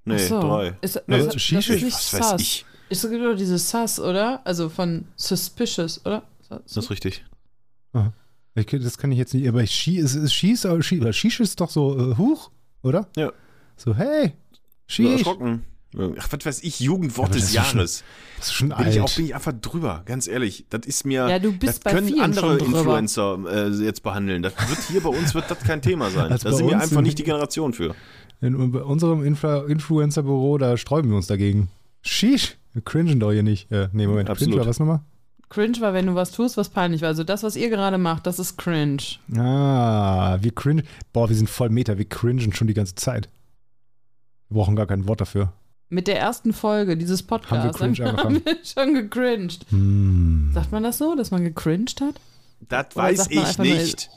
[0.05, 0.41] Nee, Ach so.
[0.41, 0.77] 3.
[0.81, 2.41] Ist, Nee, das, also das Shisha, ist nicht Was weiß Sass.
[2.41, 2.65] ich.
[2.91, 4.41] Es gibt doch dieses Sass, oder?
[4.47, 6.23] Also von Suspicious, oder?
[6.49, 7.25] Das ist richtig.
[8.55, 11.61] Ich, das kann ich jetzt nicht, aber Shish ist, ist Shish, aber Shish, Shish ist
[11.61, 12.51] doch so, äh, huch,
[12.83, 13.07] oder?
[13.17, 13.33] Ja.
[13.77, 15.13] So, hey, So Shish.
[15.19, 15.65] erschrocken.
[15.99, 18.05] Ach, was weiß ich, Jugendwort des ist schon Jahres.
[18.37, 18.95] Das ist schon Bin alt.
[18.95, 20.65] ich auch bin ich einfach drüber, ganz ehrlich.
[20.71, 21.29] Das ist mir.
[21.29, 22.59] Ja, du bist das bei können andere.
[22.59, 24.43] Influencer äh, jetzt behandeln.
[24.43, 26.31] Das wird hier bei uns wird das kein Thema sein.
[26.31, 27.95] Also da sind wir einfach nicht die Generation für.
[28.41, 31.69] In, bei unserem Influ Influencer-Büro, da sträuben wir uns dagegen.
[32.03, 32.57] Shish.
[32.73, 33.73] Wir cringen doch hier nicht.
[33.73, 34.53] Äh, nee, Moment, Absolut.
[34.53, 35.01] cringe war was nochmal?
[35.49, 37.09] Cringe war, wenn du was tust, was peinlich war.
[37.09, 39.03] Also das, was ihr gerade macht, das ist cringe.
[39.37, 40.85] Ah, wir cringen.
[41.13, 43.29] Boah, wir sind voll Meta, wir cringen schon die ganze Zeit.
[44.49, 45.53] Wir brauchen gar kein Wort dafür.
[45.91, 49.67] Mit der ersten Folge dieses Podcasts Haben wir cringe haben wir schon gecringed.
[49.71, 50.51] Hm.
[50.53, 52.17] Sagt man das so, dass man gecringed hat?
[52.69, 54.11] Das Oder weiß ich nicht.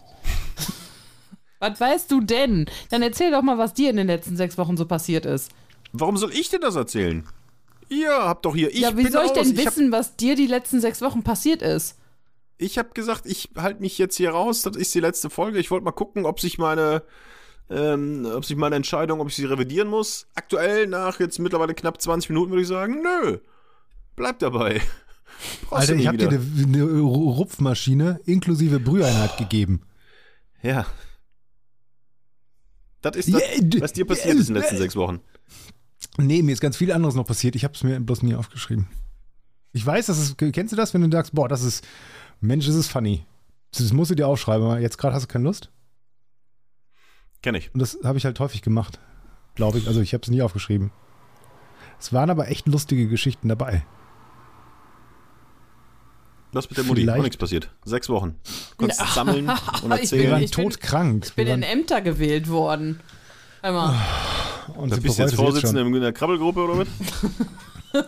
[1.59, 2.65] Was weißt du denn?
[2.89, 5.51] Dann erzähl doch mal, was dir in den letzten sechs Wochen so passiert ist.
[5.93, 7.23] Warum soll ich dir das erzählen?
[7.87, 8.73] Ihr habt doch hier.
[8.73, 9.37] Ich ja, wie bin soll ich raus.
[9.37, 11.97] denn ich hab, wissen, was dir die letzten sechs Wochen passiert ist?
[12.61, 14.61] ich habe gesagt, ich halte mich jetzt hier raus.
[14.61, 15.59] Das ist die letzte Folge.
[15.59, 17.03] Ich wollte mal gucken, ob sich meine,
[17.71, 20.27] ähm, ob sich meine Entscheidung, ob ich sie revidieren muss.
[20.35, 23.37] Aktuell nach jetzt mittlerweile knapp 20 Minuten würde ich sagen, nö,
[24.15, 24.81] bleib dabei.
[25.69, 29.81] Brauchst Alter, ich habe dir eine, eine Rupfmaschine inklusive Brüheinheit gegeben.
[30.61, 30.85] Ja.
[33.01, 35.21] Das ist das, d- was dir passiert ist in den letzten sechs Wochen.
[36.17, 37.55] Nee, mir ist ganz viel anderes noch passiert.
[37.55, 38.87] Ich habe es mir bloß nie aufgeschrieben.
[39.71, 41.87] Ich weiß, das ist, kennst du das, wenn du sagst, boah, das ist,
[42.41, 43.25] Mensch, das ist funny.
[43.71, 45.71] Das musst du dir aufschreiben, aber jetzt gerade hast du keine Lust.
[47.41, 47.73] Kenn ich.
[47.73, 48.99] Und das habe ich halt häufig gemacht,
[49.55, 49.87] glaube ich.
[49.87, 50.91] Also ich habe es nie aufgeschrieben.
[51.99, 53.83] Es waren aber echt lustige Geschichten dabei.
[56.53, 57.09] Was mit der Mutti?
[57.09, 57.69] Auch nichts passiert.
[57.85, 58.35] Sechs Wochen.
[58.77, 59.07] Konntest Ja.
[59.07, 60.31] sammeln und Ich Wir bin- erzählen.
[60.31, 61.25] waren ich bin- todkrank.
[61.27, 62.99] Ich bin in Ämter gewählt worden.
[63.61, 63.95] Einmal.
[64.75, 66.87] und Da bist du jetzt Vorsitzender in der Krabbelgruppe oder was?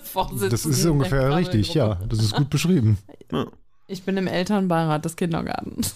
[0.10, 1.96] Vorsitzende Das ist ungefähr richtig, ja.
[2.10, 2.98] Das ist gut beschrieben.
[3.32, 3.46] Ja.
[3.88, 5.96] Ich bin im Elternbeirat des Kindergartens.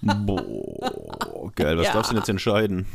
[0.00, 0.92] Boah,
[1.58, 1.76] geil.
[1.76, 1.92] Was Ja.
[1.92, 2.86] darfst du denn jetzt entscheiden?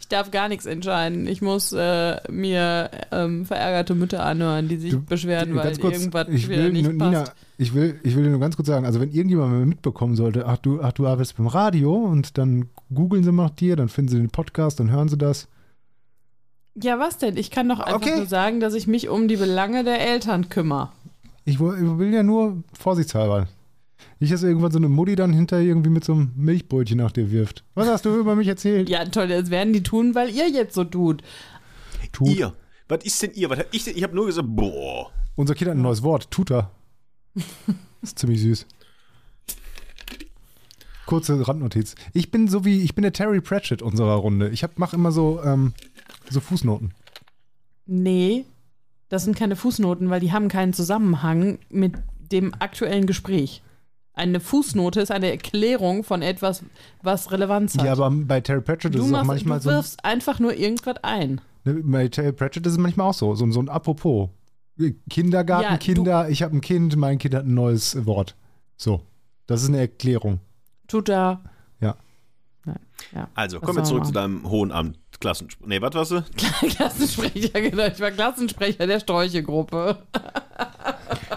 [0.00, 1.26] Ich darf gar nichts entscheiden.
[1.26, 6.26] Ich muss äh, mir ähm, verärgerte Mütter anhören, die sich Du, beschweren, weil kurz, irgendwas
[6.28, 7.34] ich will, nicht Nina, passt.
[7.58, 10.46] ich will, ich will dir nur ganz kurz sagen, also wenn irgendjemand mal mitbekommen sollte,
[10.46, 14.10] ach du, ach du arbeitest beim Radio und dann googeln sie nach dir, dann finden
[14.10, 15.48] sie den Podcast, dann hören sie das.
[16.74, 17.36] Ja, was denn?
[17.36, 18.16] Ich kann doch einfach Okay.
[18.16, 20.88] nur sagen, dass ich mich um die Belange der Eltern kümmere.
[21.44, 23.48] Ich will, ich will ja nur vorsichtshalber.
[24.20, 27.30] Nicht, dass irgendwann so eine Mutti dann hinter irgendwie mit so einem Milchbrötchen nach dir
[27.30, 27.64] wirft.
[27.74, 28.88] Was hast du über mich erzählt?
[28.88, 31.22] Ja, toll, das werden die tun, weil ihr jetzt so tut.
[32.12, 32.28] Tut.
[32.28, 32.52] Ihr.
[32.88, 33.48] Was ist denn ihr?
[33.50, 33.96] Was hab ich denn?
[33.96, 35.10] Ich habe nur gesagt, boah.
[35.34, 36.30] Unser Kind hat ein neues Wort.
[36.30, 36.70] Tutor.
[38.02, 38.66] ist ziemlich süß.
[41.06, 41.94] Kurze Randnotiz.
[42.12, 44.50] Ich bin so wie, ich bin der Terry Pratchett unserer Runde.
[44.50, 45.72] Ich hab, mach immer so, ähm,
[46.30, 46.94] so Fußnoten.
[47.86, 48.44] Nee,
[49.08, 53.62] das sind keine Fußnoten, weil die haben keinen Zusammenhang mit dem aktuellen Gespräch.
[54.14, 56.62] Eine Fußnote ist eine Erklärung von etwas,
[57.02, 57.84] was Relevanz hat.
[57.86, 59.70] Ja, aber bei Terry Pratchett ist du, es auch manchmal du so.
[59.70, 61.40] wirfst einfach nur irgendwas ein.
[61.64, 63.34] Ne, bei Terry Pratchett ist es manchmal auch so.
[63.34, 64.28] So, so ein Apropos.
[65.08, 68.34] Kindergarten, Ja, du- Kinder, ich habe ein Kind, mein Kind hat ein neues Wort.
[68.76, 69.00] So.
[69.46, 70.40] Das ist eine Erklärung.
[70.88, 71.40] Tut er.
[71.80, 71.96] Ja.
[72.64, 72.78] Nein.
[73.14, 73.28] Ja.
[73.34, 74.98] Also, Was kommen wir zurück zu deinem hohen Amt.
[75.20, 75.48] Klassen.
[75.64, 76.22] Nee, was warst du?
[76.68, 77.86] Klassensprecher, genau.
[77.86, 79.98] Ich war Klassensprecher der Sträuchegruppe.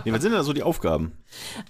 [0.03, 1.11] Nee, was sind denn da so die Aufgaben?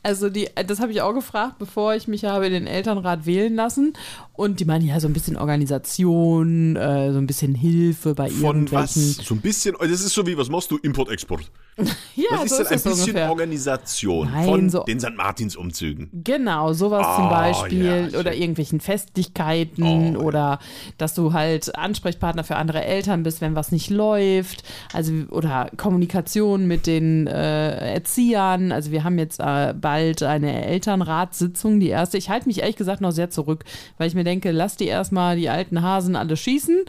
[0.04, 3.56] Also die, das habe ich auch gefragt, bevor ich mich habe in den Elternrat wählen
[3.56, 3.93] lassen.
[4.38, 8.69] Und die meinen ja so ein bisschen Organisation, äh, so ein bisschen Hilfe bei Von
[8.71, 8.95] was?
[8.98, 9.02] irgendwelchen.
[9.26, 10.78] So ein bisschen, das ist so wie, was machst du?
[10.78, 11.50] Import-Export.
[12.15, 13.30] Ja, was ist so denn ein es bisschen ungefähr.
[13.30, 15.15] Organisation Nein, von so- den St.
[15.17, 16.10] Martins-Umzügen?
[16.24, 20.60] Genau, sowas zum Ah, Beispiel ja, oder irgendwelchen Festlichkeiten Oh, oder
[20.98, 24.63] dass du halt Ansprechpartner für andere Eltern bist, wenn was nicht läuft.
[24.93, 28.71] Also oder Kommunikation mit den äh, Erziehern.
[28.71, 32.17] Also wir haben jetzt äh, bald eine Elternratssitzung, die erste.
[32.17, 33.65] Ich halte mich ehrlich gesagt noch sehr zurück,
[33.98, 36.84] weil ich mir denke, lass die erstmal die alten Hasen alle schießen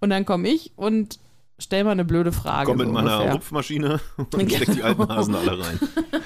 [0.00, 1.20] und dann komme ich und
[1.58, 2.66] stell mal eine blöde Frage.
[2.66, 3.34] Komm mit so meiner ungefähr.
[3.34, 5.78] Rupfmaschine und steck die alten Hasen alle rein.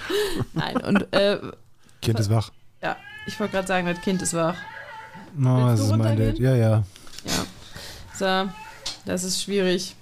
[0.54, 1.38] Nein, und äh,
[2.00, 2.50] Kind ist wach.
[2.82, 2.96] ja,
[3.26, 4.56] ich wollte gerade sagen, das Kind ist wach.
[5.34, 6.16] Willst das ist mein?
[6.16, 6.38] Date.
[6.38, 6.82] Ja, ja.
[7.24, 7.44] Ja,
[8.46, 8.50] so,
[9.06, 9.94] das ist schwierig.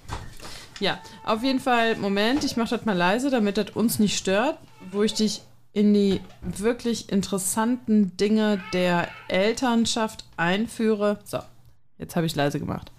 [0.80, 4.56] Ja, auf jeden Fall, Moment, ich mache das mal leise, damit das uns nicht stört,
[4.90, 11.18] wo ich dich in die wirklich interessanten Dinge der Elternschaft einführe.
[11.24, 11.38] So,
[11.98, 12.90] jetzt habe ich leise gemacht.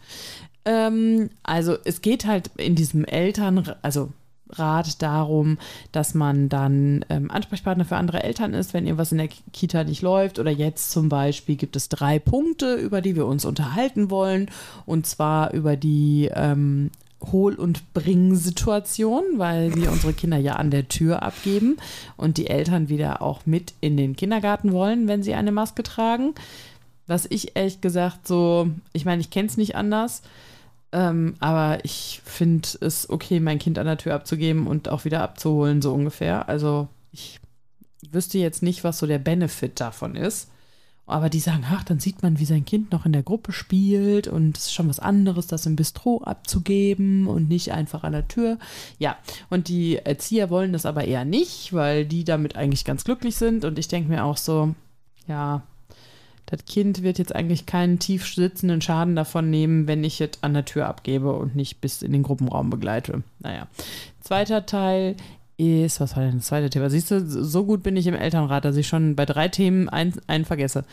[0.63, 4.11] Ähm, also es geht halt in diesem Eltern, also
[4.53, 5.57] Rat darum,
[5.91, 10.01] dass man dann ähm, Ansprechpartner für andere Eltern ist, wenn irgendwas in der Kita nicht
[10.01, 10.39] läuft.
[10.39, 14.49] Oder jetzt zum Beispiel gibt es drei Punkte, über die wir uns unterhalten wollen.
[14.85, 16.91] Und zwar über die ähm,
[17.31, 21.77] Hol- und Bring-Situation, weil wir unsere Kinder ja an der Tür abgeben
[22.17, 26.33] und die Eltern wieder auch mit in den Kindergarten wollen, wenn sie eine Maske tragen.
[27.07, 30.21] Was ich ehrlich gesagt so, ich meine, ich kenne es nicht anders,
[30.91, 35.21] ähm, aber ich finde es okay, mein Kind an der Tür abzugeben und auch wieder
[35.21, 36.49] abzuholen, so ungefähr.
[36.49, 37.39] Also ich
[38.11, 40.49] wüsste jetzt nicht, was so der Benefit davon ist.
[41.05, 44.27] Aber die sagen, ach, dann sieht man, wie sein Kind noch in der Gruppe spielt
[44.27, 48.27] und es ist schon was anderes, das im Bistro abzugeben und nicht einfach an der
[48.27, 48.57] Tür.
[48.97, 49.17] Ja,
[49.49, 53.65] und die Erzieher wollen das aber eher nicht, weil die damit eigentlich ganz glücklich sind.
[53.65, 54.73] Und ich denke mir auch so,
[55.27, 55.63] ja,
[56.45, 60.53] das Kind wird jetzt eigentlich keinen tief sitzenden Schaden davon nehmen, wenn ich es an
[60.53, 63.23] der Tür abgebe und nicht bis in den Gruppenraum begleite.
[63.39, 63.67] Naja.
[64.19, 65.15] Zweiter Teil
[65.61, 66.89] ist, was war denn das zweite Thema?
[66.89, 70.13] Siehst du, so gut bin ich im Elternrat, dass ich schon bei drei Themen ein,
[70.27, 70.83] einen vergesse.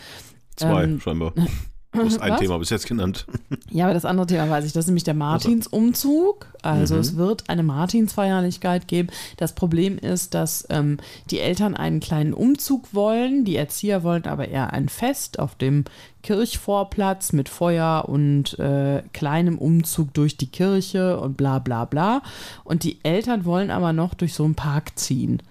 [0.56, 1.32] Zwei, Ähm, scheinbar.
[1.90, 2.40] Du hast ein was?
[2.40, 3.26] Thema bis jetzt genannt.
[3.70, 4.74] Ja, aber das andere Thema weiß ich.
[4.74, 6.46] Das ist nämlich der Martinsumzug.
[6.62, 7.00] Also Mhm.
[7.00, 9.08] es wird eine Martinsfeierlichkeit geben.
[9.38, 10.98] Das Problem ist, dass ähm,
[11.30, 13.44] die Eltern einen kleinen Umzug wollen.
[13.46, 15.84] Die Erzieher wollen aber eher ein Fest auf dem
[16.28, 22.20] Kirchvorplatz mit Feuer und äh, kleinem Umzug durch die Kirche und bla bla bla.
[22.64, 25.42] Und die Eltern wollen aber noch durch so einen Park ziehen.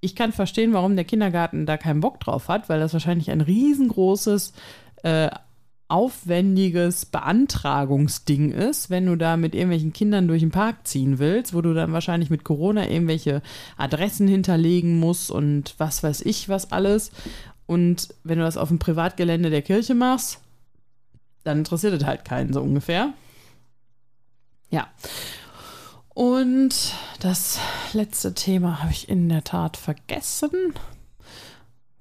[0.00, 3.40] Ich kann verstehen, warum der Kindergarten da keinen Bock drauf hat, weil das wahrscheinlich ein
[3.40, 4.52] riesengroßes
[5.04, 5.30] äh,
[5.86, 11.60] aufwendiges Beantragungsding ist, wenn du da mit irgendwelchen Kindern durch den Park ziehen willst, wo
[11.60, 13.42] du dann wahrscheinlich mit Corona irgendwelche
[13.76, 17.12] Adressen hinterlegen musst und was weiß ich was alles.
[17.66, 20.40] Und wenn du das auf dem Privatgelände der Kirche machst,
[21.44, 23.12] dann interessiert es halt keinen so ungefähr.
[24.70, 24.88] Ja.
[26.08, 27.58] Und das
[27.92, 30.50] letzte Thema habe ich in der Tat vergessen.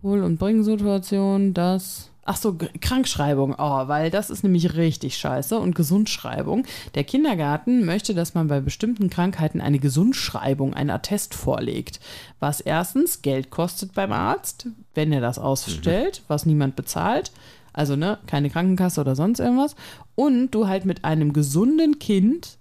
[0.02, 2.12] Wohl- und Bringensituation, das.
[2.28, 3.54] Ach so, Krankschreibung.
[3.56, 5.60] Oh, weil das ist nämlich richtig scheiße.
[5.60, 6.66] Und Gesundschreibung.
[6.96, 12.00] Der Kindergarten möchte, dass man bei bestimmten Krankheiten eine Gesundschreibung, ein Attest vorlegt.
[12.40, 17.32] Was erstens Geld kostet beim Arzt, wenn er das ausstellt, was niemand bezahlt.
[17.74, 19.76] Also, ne, keine Krankenkasse oder sonst irgendwas.
[20.16, 22.58] Und du halt mit einem gesunden Kind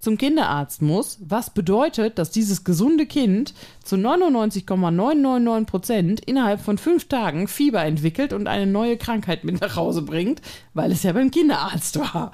[0.00, 3.52] zum Kinderarzt muss, was bedeutet, dass dieses gesunde Kind
[3.84, 9.76] zu 99,999 Prozent innerhalb von fünf Tagen Fieber entwickelt und eine neue Krankheit mit nach
[9.76, 10.40] Hause bringt,
[10.72, 12.32] weil es ja beim Kinderarzt war.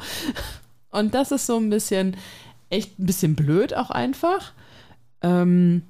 [0.90, 2.16] Und das ist so ein bisschen,
[2.70, 4.52] echt ein bisschen blöd auch einfach,
[5.22, 5.82] ähm,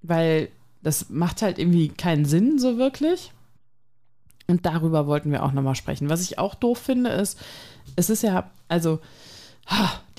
[0.00, 0.48] weil
[0.82, 3.32] das macht halt irgendwie keinen Sinn so wirklich.
[4.46, 6.08] Und darüber wollten wir auch nochmal sprechen.
[6.08, 7.38] Was ich auch doof finde, ist,
[7.96, 8.98] es ist ja, also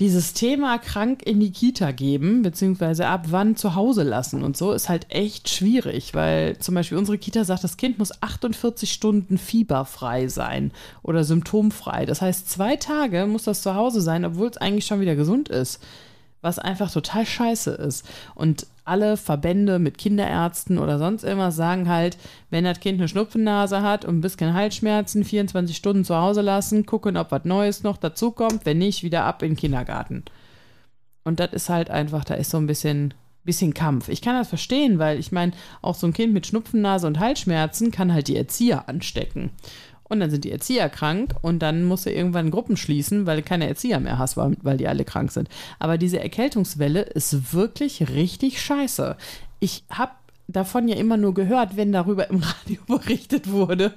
[0.00, 4.72] dieses Thema krank in die Kita geben, beziehungsweise ab wann zu Hause lassen und so,
[4.72, 9.36] ist halt echt schwierig, weil zum Beispiel unsere Kita sagt, das Kind muss 48 Stunden
[9.36, 12.06] fieberfrei sein oder symptomfrei.
[12.06, 15.50] Das heißt, zwei Tage muss das zu Hause sein, obwohl es eigentlich schon wieder gesund
[15.50, 15.82] ist.
[16.42, 18.06] Was einfach total scheiße ist.
[18.34, 22.18] Und alle Verbände mit Kinderärzten oder sonst irgendwas sagen halt,
[22.50, 26.84] wenn das Kind eine Schnupfennase hat und ein bisschen Halsschmerzen, 24 Stunden zu Hause lassen,
[26.84, 30.24] gucken, ob was Neues noch dazukommt, wenn nicht, wieder ab in den Kindergarten.
[31.22, 34.08] Und das ist halt einfach, da ist so ein bisschen, bisschen Kampf.
[34.08, 37.92] Ich kann das verstehen, weil ich meine, auch so ein Kind mit Schnupfennase und Halsschmerzen
[37.92, 39.50] kann halt die Erzieher anstecken.
[40.10, 43.42] Und dann sind die Erzieher krank und dann musst du irgendwann Gruppen schließen, weil du
[43.44, 45.48] keine Erzieher mehr hast, weil, weil die alle krank sind.
[45.78, 49.16] Aber diese Erkältungswelle ist wirklich richtig scheiße.
[49.60, 50.10] Ich habe
[50.48, 53.94] davon ja immer nur gehört, wenn darüber im Radio berichtet wurde.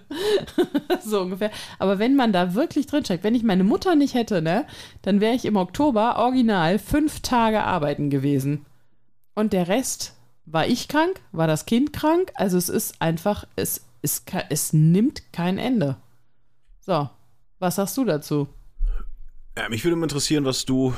[1.04, 1.50] so ungefähr.
[1.80, 4.66] Aber wenn man da wirklich drinsteckt, wenn ich meine Mutter nicht hätte, ne,
[5.02, 8.68] dann wäre ich im Oktober original fünf Tage arbeiten gewesen.
[9.34, 10.14] Und der Rest
[10.46, 12.32] war ich krank, war das Kind krank.
[12.36, 15.98] Also es ist einfach, es, es, es nimmt kein Ende.
[16.82, 17.10] So,
[17.60, 18.48] was sagst du dazu?
[19.58, 20.94] Ja, mich würde mal interessieren, was du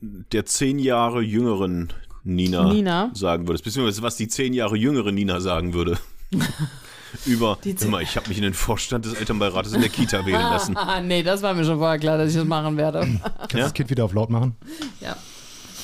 [0.00, 3.10] der zehn Jahre jüngeren Nina, Nina?
[3.14, 5.98] sagen würdest, beziehungsweise was die zehn Jahre jüngere Nina sagen würde.
[7.26, 10.76] Über, mal, ich habe mich in den Vorstand des Elternbeirates in der Kita wählen lassen.
[10.76, 13.00] Ah, nee, das war mir schon vorher klar, dass ich das machen werde.
[13.00, 13.60] Kannst Ja?
[13.64, 14.54] das Kind wieder auf laut machen?
[15.00, 15.16] ja.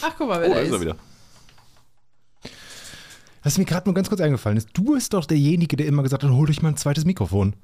[0.03, 0.97] Ach, guck mal, wer Oh, da ist er wieder.
[3.47, 6.25] Was mir gerade nur ganz kurz eingefallen ist, du bist doch derjenige, der immer gesagt
[6.25, 7.55] hat, hol dich mal ein zweites Mikrofon.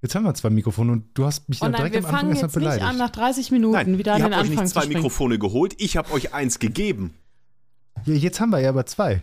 [0.00, 2.04] Jetzt haben wir zwei Mikrofone und du hast mich Oh ja nein, direkt wir am
[2.04, 2.86] Anfang fangen erstmal jetzt nicht beleidigt.
[2.88, 4.84] an, nach 30 Minuten Nein, wieder an ihr den habt euch Anfang nicht zwei zu
[4.86, 5.02] springen.
[5.02, 7.14] Mikrofone geholt, ich habe euch eins gegeben.
[8.04, 9.22] Ja, jetzt haben wir ja aber zwei.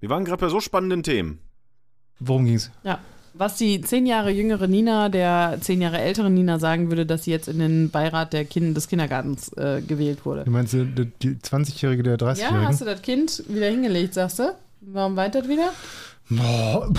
[0.00, 1.38] Wir waren gerade bei so spannenden Themen.
[2.20, 2.70] Worum ging's?
[2.82, 2.98] Ja.
[3.38, 7.30] Was die zehn Jahre jüngere Nina der zehn Jahre ältere Nina sagen würde, dass sie
[7.32, 10.44] jetzt in den Beirat der kind des Kindergartens äh, gewählt wurde.
[10.44, 10.84] Du meinst die,
[11.22, 12.68] die 20-Jährige, der Ja, 30-Jährige?
[12.68, 14.54] hast du das Kind wieder hingelegt, sagst du?
[14.80, 15.70] Warum weint das wieder?
[16.30, 16.88] Boah,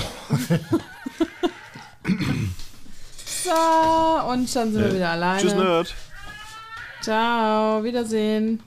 [3.25, 5.41] So, und dann sind wir wieder alleine.
[5.41, 5.95] Tschüss, Nerd.
[7.01, 8.59] Ciao, Wiedersehen.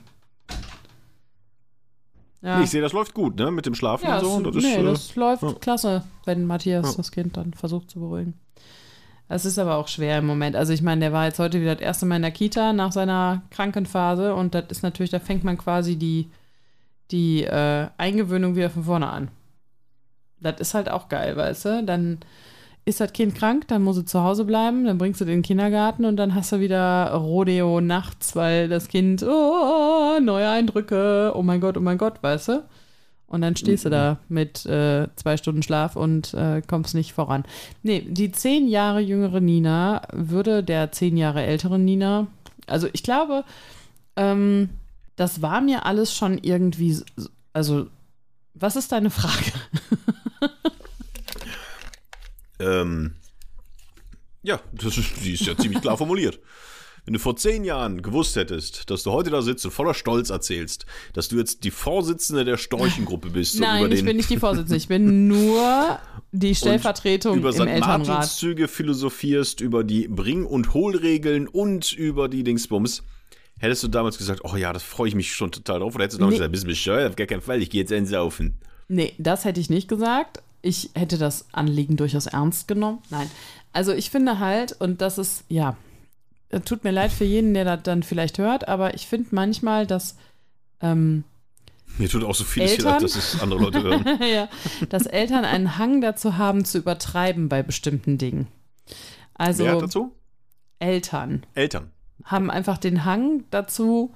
[2.41, 3.51] Ja, Nee, ich sehe, das läuft gut, ne?
[3.51, 4.39] Mit dem Schlafen ja und so.
[4.41, 5.53] das, Das ist, nee, äh, das läuft ja.
[5.53, 8.33] klasse, wenn Matthias das Kind dann versucht zu beruhigen.
[9.27, 10.57] Es ist aber auch schwer im Moment.
[10.57, 12.91] Also ich meine, der war jetzt heute wieder das erste Mal in der Kita nach
[12.91, 16.29] seiner Krankenphase und das ist natürlich, da fängt man quasi die,
[17.11, 19.29] die äh, Eingewöhnung wieder von vorne an.
[20.41, 21.83] Das ist halt auch geil, weißt du?
[21.85, 22.19] Dann
[22.85, 25.39] ist das Kind krank, dann muss es zu Hause bleiben, dann bringst du den in
[25.39, 31.31] den Kindergarten und dann hast du wieder Rodeo nachts, weil das Kind, oh, neue Eindrücke,
[31.35, 32.63] oh mein Gott, oh mein Gott, weißt du?
[33.27, 37.45] Und dann stehst du da mit äh, zwei Stunden Schlaf und äh, kommst nicht voran.
[37.81, 42.27] Nee, die zehn Jahre jüngere Nina würde der zehn Jahre ältere Nina,
[42.67, 43.45] also ich glaube,
[44.17, 44.69] ähm,
[45.15, 46.97] das war mir alles schon irgendwie,
[47.53, 47.87] also,
[48.53, 49.51] was ist deine Frage?
[52.61, 53.15] Ähm,
[54.43, 56.39] ja, das ist, die ist ja ziemlich klar formuliert.
[57.05, 60.29] Wenn du vor zehn Jahren gewusst hättest, dass du heute da sitzt und voller Stolz
[60.29, 64.77] erzählst, dass du jetzt die Vorsitzende der Storchengruppe bist Nein, ich bin nicht die Vorsitzende,
[64.77, 65.99] ich bin nur
[66.31, 67.61] die Stellvertretung über im St.
[67.61, 68.07] Elternrat.
[68.07, 73.01] Martinszüge philosophierst, über die Bring- und Hohlregeln und über die Dingsbums.
[73.59, 76.19] Hättest du damals gesagt, oh ja, das freue ich mich schon total drauf, oder hättest
[76.19, 76.37] du damals Nee.
[76.37, 78.59] gesagt, bist du bescheuert, auf gar keinen Fall, ich gehe jetzt einsaufen.
[78.87, 80.43] Nee, das hätte ich nicht gesagt.
[80.61, 82.99] Ich hätte das Anliegen durchaus ernst genommen.
[83.09, 83.29] Nein.
[83.73, 85.77] Also ich finde halt, und das ist, ja,
[86.65, 90.17] tut mir leid für jeden, der das dann vielleicht hört, aber ich finde manchmal, dass
[90.81, 91.23] ähm,
[91.97, 92.93] mir tut auch so vieles Eltern?
[92.93, 94.19] leid, dass es andere Leute hören.
[94.33, 94.49] ja,
[94.89, 98.47] dass Eltern einen Hang dazu haben, zu übertreiben bei bestimmten Dingen.
[99.33, 100.13] Also Wer hat dazu?
[100.79, 101.91] Eltern Eltern.
[102.23, 104.13] haben einfach den Hang dazu,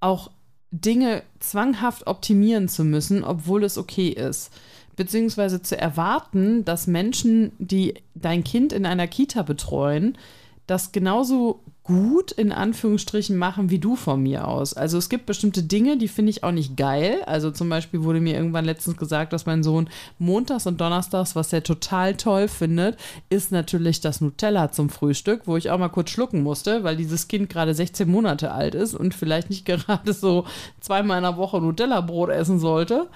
[0.00, 0.30] auch
[0.70, 4.52] Dinge zwanghaft optimieren zu müssen, obwohl es okay ist.
[5.00, 10.18] Beziehungsweise zu erwarten, dass Menschen, die dein Kind in einer Kita betreuen,
[10.66, 14.74] das genauso gut in Anführungsstrichen machen wie du von mir aus.
[14.74, 17.22] Also es gibt bestimmte Dinge, die finde ich auch nicht geil.
[17.24, 21.50] Also zum Beispiel wurde mir irgendwann letztens gesagt, dass mein Sohn montags und donnerstags, was
[21.54, 22.98] er total toll findet,
[23.30, 27.26] ist natürlich das Nutella zum Frühstück, wo ich auch mal kurz schlucken musste, weil dieses
[27.26, 30.44] Kind gerade 16 Monate alt ist und vielleicht nicht gerade so
[30.78, 33.08] zweimal in der Woche Nutella-Brot essen sollte.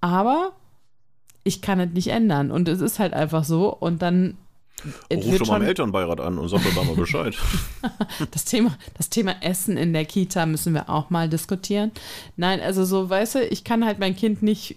[0.00, 0.52] Aber
[1.48, 4.36] ich kann es nicht ändern und es ist halt einfach so und dann
[5.12, 7.34] Ruf doch mal im Elternbeirat an und sag doch da mal Bescheid.
[8.30, 11.90] das Thema, das Thema Essen in der Kita müssen wir auch mal diskutieren.
[12.36, 14.76] Nein, also so, weißt du, ich kann halt mein Kind nicht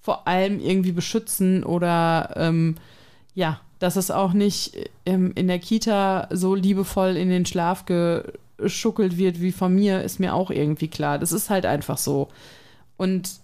[0.00, 2.74] vor allem irgendwie beschützen oder ähm,
[3.34, 9.18] ja, dass es auch nicht ähm, in der Kita so liebevoll in den Schlaf geschuckelt
[9.18, 11.20] wird wie von mir, ist mir auch irgendwie klar.
[11.20, 12.28] Das ist halt einfach so.
[12.96, 13.41] Und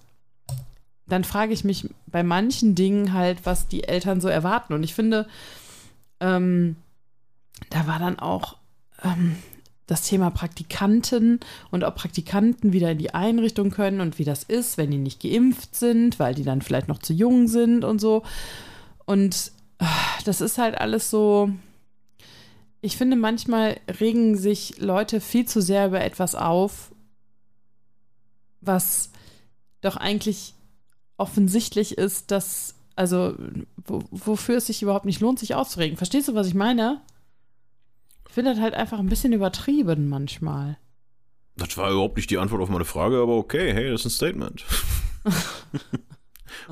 [1.09, 4.75] dann frage ich mich bei manchen Dingen halt, was die Eltern so erwarten.
[4.75, 5.27] Und ich finde,
[6.21, 6.77] ähm,
[7.71, 8.57] da war dann auch
[9.03, 9.37] ähm,
[9.87, 11.41] das Thema Praktikanten
[11.71, 15.23] und ob Praktikanten wieder in die Einrichtung können und wie das ist, wenn die nicht
[15.23, 18.23] geimpft sind, weil die dann vielleicht noch zu jung sind und so.
[19.07, 19.85] Und äh,
[20.25, 21.51] das ist halt alles so.
[22.83, 26.93] Ich finde, manchmal regen sich Leute viel zu sehr über etwas auf,
[28.61, 29.11] was
[29.81, 30.55] doch eigentlich
[31.19, 33.35] offensichtlich ist, dass, also,
[33.85, 35.97] wo, wofür es sich überhaupt nicht lohnt, sich aufzuregen.
[35.97, 37.03] Verstehst du, was ich meine?
[38.27, 40.79] Ich finde das halt einfach ein bisschen übertrieben manchmal.
[41.57, 44.11] Das war überhaupt nicht die Antwort auf meine Frage, aber okay, hey, das ist ein
[44.11, 44.65] Statement.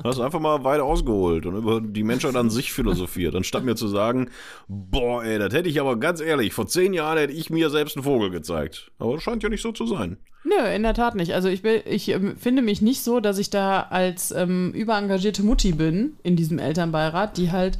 [0.01, 3.75] Du hast einfach mal weit ausgeholt und über die Menschheit an sich philosophiert, anstatt mir
[3.75, 4.29] zu sagen,
[4.67, 7.95] boah, ey, das hätte ich aber ganz ehrlich, vor zehn Jahren hätte ich mir selbst
[7.95, 8.91] einen Vogel gezeigt.
[8.99, 10.17] Aber das scheint ja nicht so zu sein.
[10.43, 11.33] Nö, in der Tat nicht.
[11.33, 15.43] Also ich, bin, ich ähm, finde mich nicht so, dass ich da als ähm, überengagierte
[15.43, 17.77] Mutti bin in diesem Elternbeirat, die halt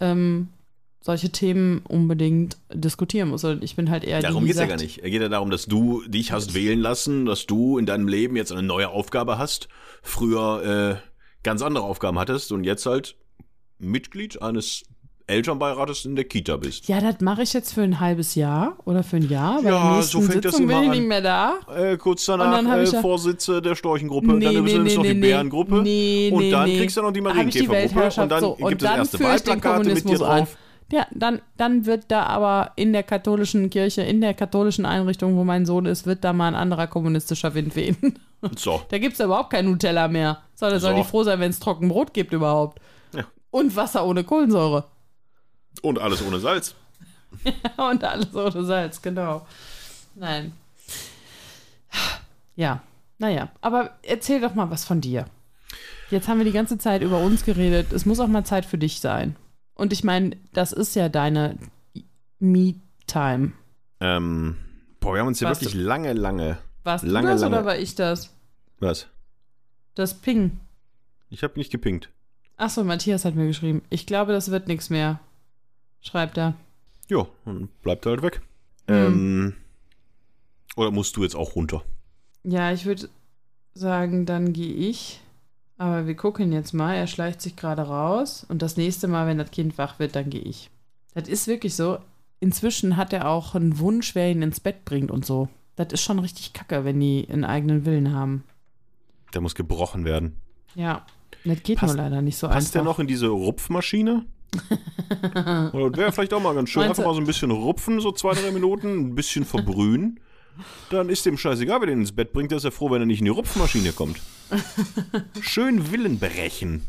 [0.00, 0.48] ähm,
[1.02, 3.44] solche Themen unbedingt diskutieren muss.
[3.44, 4.98] Und ich bin halt eher Darum die, die geht's ja gar nicht.
[4.98, 8.36] Es geht ja darum, dass du dich hast wählen lassen, dass du in deinem Leben
[8.36, 9.68] jetzt eine neue Aufgabe hast.
[10.02, 11.09] Früher äh,
[11.42, 13.16] ganz andere Aufgaben hattest und jetzt halt
[13.78, 14.84] Mitglied eines
[15.26, 16.88] Elternbeirates in der Kita bist.
[16.88, 20.02] Ja, das mache ich jetzt für ein halbes Jahr oder für ein Jahr, weil Ja,
[20.02, 20.96] so fängt das Sitzung bin immer ich an.
[20.98, 21.54] nicht mehr da.
[21.72, 25.04] Äh, kurz Und danach dann ich äh, ja- Vorsitze der Storchengruppe, dann ist es noch
[25.04, 26.78] die Bärengruppe Nee, und nee, dann nee.
[26.78, 28.54] kriegst du noch die ich Marienkäfergruppe und dann so.
[28.54, 30.56] gibt Und es dann erste ich Wahlplakate mit dir drauf.
[30.92, 35.44] Ja, dann, dann wird da aber in der katholischen Kirche, in der katholischen Einrichtung, wo
[35.44, 38.18] mein Sohn ist, wird da mal ein anderer kommunistischer Wind wehen.
[38.56, 40.38] So, Da gibt es überhaupt kein Nutella mehr.
[40.60, 41.02] So, da soll So.
[41.02, 42.80] die froh sein, wenn es Trockenbrot gibt überhaupt.
[43.14, 43.24] Ja.
[43.50, 44.84] Und Wasser ohne Kohlensäure.
[45.80, 46.74] und alles ohne Salz.
[47.78, 49.46] Und alles ohne Salz, genau.
[50.16, 50.52] Nein.
[52.56, 52.82] Ja,
[53.18, 53.48] naja.
[53.60, 55.24] Aber erzähl doch mal was von dir.
[56.10, 57.92] Jetzt haben wir die ganze Zeit über uns geredet.
[57.92, 59.36] Es muss auch mal Zeit für dich sein.
[59.74, 61.56] Und ich meine, das ist ja deine
[62.40, 63.52] Me-Time.
[64.00, 64.56] Ähm,
[64.98, 66.58] boah, wir haben uns hier Warst wirklich lange, lange.
[66.82, 67.56] Warst Lange, du das lange.
[67.56, 68.30] oder war ich das?
[68.80, 69.06] Was?
[70.00, 70.58] Das Ping.
[71.28, 72.08] Ich habe nicht gepinkt.
[72.56, 73.82] Achso, Matthias hat mir geschrieben.
[73.90, 75.20] Ich glaube, das wird nichts mehr.
[76.00, 76.54] Schreibt er.
[77.08, 78.40] Ja, dann bleibt er halt weg.
[78.88, 78.96] Hm.
[78.96, 79.54] Ähm,
[80.74, 81.84] oder musst du jetzt auch runter?
[82.44, 83.10] Ja, ich würde
[83.74, 85.20] sagen, dann gehe ich.
[85.76, 86.94] Aber wir gucken jetzt mal.
[86.94, 88.46] Er schleicht sich gerade raus.
[88.48, 90.70] Und das nächste Mal, wenn das Kind wach wird, dann gehe ich.
[91.12, 91.98] Das ist wirklich so.
[92.38, 95.50] Inzwischen hat er auch einen Wunsch, wer ihn ins Bett bringt und so.
[95.76, 98.44] Das ist schon richtig kacke, wenn die einen eigenen Willen haben.
[99.34, 100.36] Der muss gebrochen werden.
[100.74, 101.04] Ja,
[101.44, 102.92] das geht Passt- nur leider nicht so Passt der einfach.
[102.94, 104.24] noch in diese Rupfmaschine?
[105.72, 106.80] Oder wäre vielleicht auch mal ganz schön.
[106.82, 110.18] Meinst Einfach du- mal so ein bisschen rupfen, so zwei, drei Minuten, ein bisschen verbrühen.
[110.90, 112.50] Dann ist dem scheißegal, wer den ins Bett bringt.
[112.50, 114.18] Der ist ja froh, wenn er nicht in die Rupfmaschine kommt.
[115.40, 116.84] Schön Willen brechen.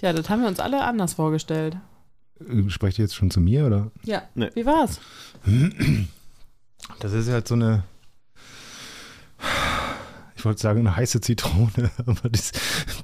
[0.00, 1.76] Ja, das haben wir uns alle anders vorgestellt.
[2.40, 3.90] Äh, Sprecht ihr jetzt schon zu mir oder?
[4.04, 4.48] Ja, Nee.
[4.54, 4.98] wie war's?
[6.98, 7.84] Das ist halt so eine,
[10.42, 12.50] ich wollte sagen, eine heiße Zitrone, aber das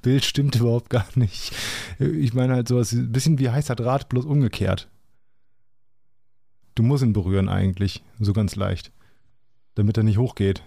[0.03, 1.53] Bild stimmt überhaupt gar nicht.
[2.01, 4.89] Ich meine halt sowas, ein bisschen wie heißer Draht, bloß umgekehrt.
[6.75, 8.91] Du musst ihn berühren eigentlich, so ganz leicht,
[9.77, 10.65] damit er nicht hochgeht.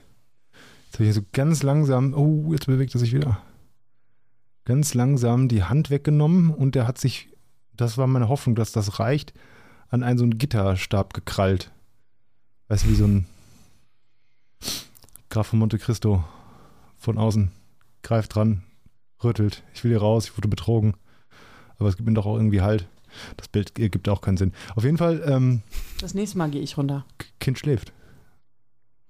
[0.86, 3.42] Jetzt habe ich so ganz langsam, oh, jetzt bewegt er sich wieder.
[4.64, 7.28] ganz langsam die Hand weggenommen und der hat sich,
[7.76, 9.34] das war meine Hoffnung, dass das reicht,
[9.90, 11.70] an einen so einen Gitterstab gekrallt.
[12.70, 13.26] Weißt du, wie so ein
[15.28, 16.24] Graf von Monte Cristo
[17.02, 17.52] von außen
[18.04, 18.64] greift dran,
[19.24, 19.64] rüttelt.
[19.74, 20.94] Ich will hier raus, ich wurde betrogen.
[21.78, 22.88] Aber es gibt mir doch auch irgendwie Halt.
[23.36, 24.54] Das Bild gibt auch keinen Sinn.
[24.76, 25.62] Auf jeden Fall, ähm,
[26.00, 27.06] Das nächste Mal gehe ich runter.
[27.42, 27.92] Kind schläft.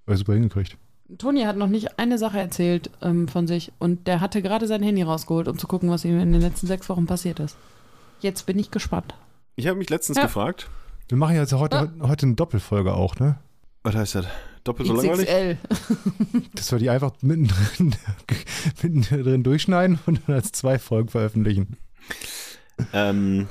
[0.08, 0.76] Weil super hingekriegt.
[1.18, 4.82] Toni hat noch nicht eine Sache erzählt ähm, von sich und der hatte gerade sein
[4.82, 7.58] Handy rausgeholt, um zu gucken, was ihm in den letzten sechs Wochen passiert ist.
[8.22, 9.14] Jetzt bin ich gespannt.
[9.56, 10.24] Ich habe mich letztens Ja.
[10.24, 10.70] gefragt,
[11.10, 12.08] Wir machen jetzt heute, Ja.
[12.08, 13.38] heute eine Doppelfolge auch, ne?
[13.84, 14.28] Was heißt das?
[14.64, 15.28] Doppelt so langweilig?
[15.28, 15.58] XXL.
[16.56, 17.96] Dass wir die einfach mittendrin,
[18.84, 21.78] mittendrin durchschneiden und dann als zwei Folgen veröffentlichen.
[22.94, 23.48] Ähm,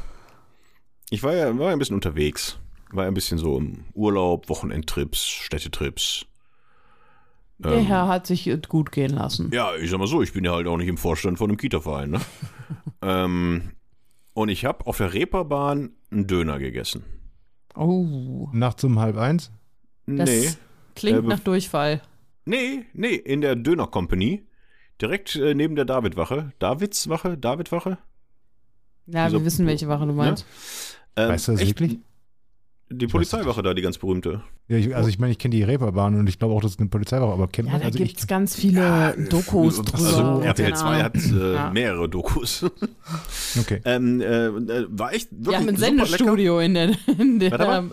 [1.11, 2.59] ich war ja, war ja ein bisschen unterwegs.
[2.93, 6.26] War ja ein bisschen so im Urlaub, Wochenendtrips, Städtetrips.
[7.59, 9.51] Der Ähm, Herr hat sich gut gehen lassen.
[9.53, 11.57] Ja, ich sag mal so, ich bin ja halt auch nicht im Vorstand von einem
[11.59, 12.20] Kita-Verein, ne?
[13.03, 13.72] ähm,
[14.33, 17.05] und ich habe auf der Reeperbahn einen Döner gegessen.
[17.74, 19.53] Oh, Nachts um halb eins.
[20.17, 20.49] Das nee,
[20.97, 22.01] klingt Äh, nach Durchfall.
[22.45, 24.45] nee, nee, in der Döner Company.
[25.01, 26.53] Direkt äh, neben der Davidwache.
[26.59, 27.39] Davidswache?
[27.39, 27.97] Davidwache?
[29.07, 30.45] Ja, Wieso- wir wissen, welche Wache du meinst.
[31.17, 31.99] Ähm, Weißt du das echt, wirklich?
[32.93, 34.43] Die Polizeiwache da, die ganz berühmte.
[34.67, 36.81] Ja, ich, also ich meine, ich kenne die Reeperbahn und ich glaube auch, das ist
[36.81, 40.07] eine Polizeiwache, aber kennt Ja, man da also gibt es ganz viele Dokus drüber.
[40.07, 41.03] Also RTL keine 2 Ahnung.
[41.05, 41.71] hat äh, Ja.
[41.71, 42.65] mehrere Dokus.
[43.61, 43.81] Okay.
[43.85, 44.51] ähm, äh,
[44.89, 46.07] war echt Wir wirklich haben ein super lecker.
[46.07, 47.85] Sendestudio in der, in der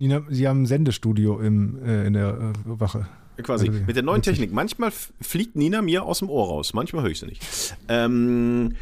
[0.00, 3.06] Sie haben ein Sendestudio im, äh, in der äh, Wache.
[3.42, 3.68] Quasi.
[3.68, 4.22] Also, Mit der neuen.
[4.22, 4.52] Technik.
[4.52, 6.72] Manchmal fliegt Nina mir aus dem Ohr raus.
[6.72, 7.42] Manchmal höre ich sie nicht.
[7.88, 8.76] Ähm,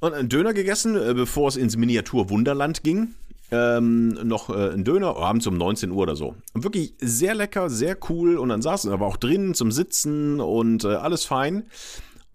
[0.00, 3.14] und einen Döner gegessen, äh, bevor es ins Miniatur-Wunderland ging.
[3.52, 6.34] Ähm, noch äh, ein Döner, abends um 19 Uhr oder so.
[6.52, 8.38] Und wirklich sehr lecker, sehr cool.
[8.38, 11.64] Und dann saßen aber auch drinnen zum Sitzen und äh, alles fein.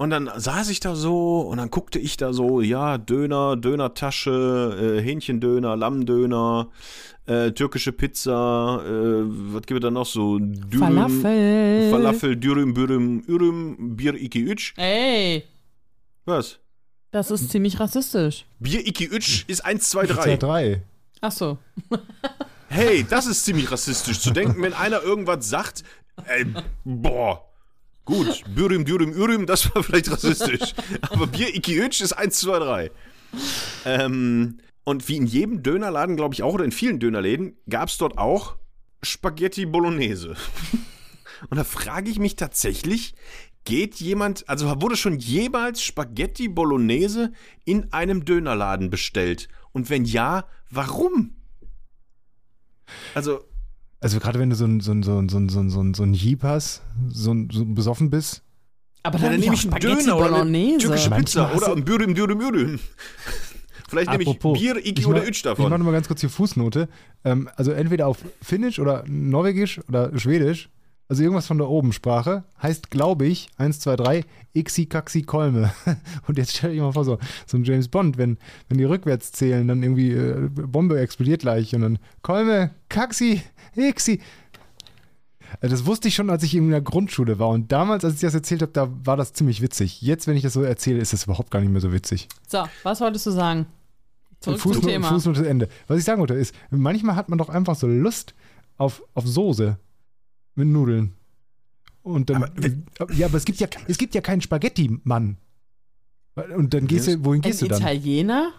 [0.01, 4.97] Und dann saß ich da so und dann guckte ich da so, ja, Döner, Dönertasche,
[4.97, 6.69] äh, Hähnchendöner, Lammdöner,
[7.27, 8.89] äh, türkische Pizza, äh,
[9.53, 10.39] was gibt es da noch so?
[10.39, 11.91] Dürüm, Falafel.
[11.91, 14.73] Falafel, Dürüm, Bürüm, Ürüm, Bir iki Üç.
[14.77, 15.43] Ey,
[16.25, 16.57] Was?
[17.11, 18.45] das ist ziemlich rassistisch.
[18.59, 20.37] Bir iki Üç ist 1, 2, Zwei, 3.
[20.39, 20.81] drei.
[21.21, 21.59] Ach so.
[22.69, 25.83] Hey, das ist ziemlich rassistisch zu denken, wenn einer irgendwas sagt,
[26.25, 26.47] ey,
[26.85, 27.50] boah.
[28.05, 30.73] Gut, Bürüm, Dürüm, Ürüm, das war vielleicht rassistisch.
[31.09, 32.91] Aber Bir iki Üç ist 1, 2, 3.
[33.85, 37.97] Ähm, und wie in jedem Dönerladen, glaube ich auch, oder in vielen Dönerläden, gab es
[37.97, 38.57] dort auch
[39.03, 40.35] Spaghetti Bolognese.
[41.49, 43.15] Und da frage ich mich tatsächlich,
[43.63, 47.31] geht jemand, also wurde schon jemals Spaghetti Bolognese
[47.65, 49.47] in einem Dönerladen bestellt?
[49.71, 51.35] Und wenn ja, warum?
[53.13, 53.45] Also,
[54.01, 55.79] Also gerade wenn du so ein, so ein, so ein, so ein, so ein, so
[55.81, 58.41] ein, so ein Jeep hast, so, ein, so besoffen bist,
[59.03, 61.85] Aber Ja, dann, dann nehme ich einen Spaghetti Döner oder eine türkische Pizza oder ein
[61.85, 62.79] Bürüm, Dürüm, Dürüm.
[63.87, 65.71] Vielleicht nehme ich Apropos, Bier, Iki ich oder Ütsch Ich mache davon.
[65.71, 66.87] nochmal ganz kurz hier Fußnote.
[67.25, 70.69] Ähm, also entweder auf Finnisch oder Norwegisch oder Schwedisch,
[71.09, 74.25] also irgendwas von der Obensprache, heißt, glaube ich, 1, 2, 3,
[74.55, 75.73] Ixi Kaxi Kolme.
[76.27, 78.37] Und jetzt stell dir mal vor, so, so ein James Bond, wenn,
[78.69, 83.41] wenn die rückwärts zählen, dann irgendwie äh, Bombe explodiert gleich und dann Kolme, Kaxi,
[83.75, 84.19] Ixi.
[85.59, 87.49] Also das wusste ich schon, als ich in der Grundschule war.
[87.49, 90.01] Und damals, als ich das erzählt habe, da war das ziemlich witzig.
[90.01, 92.29] Jetzt, wenn ich das so erzähle, ist das überhaupt gar nicht mehr so witzig.
[92.47, 93.65] So, was wolltest du sagen?
[94.39, 95.09] Zurück zum Fußnote, Thema.
[95.09, 95.67] Fußnote Ende.
[95.87, 98.33] Was ich sagen wollte ist, manchmal hat man doch einfach so Lust
[98.77, 99.77] auf, auf Soße
[100.55, 101.13] mit Nudeln.
[102.01, 102.49] Und dann,
[103.13, 105.37] ja, aber es gibt ja, es gibt ja keinen Spaghetti-Mann.
[106.55, 107.81] Und dann gehst du, wohin Ein gehst du dann?
[107.81, 108.51] Italiener?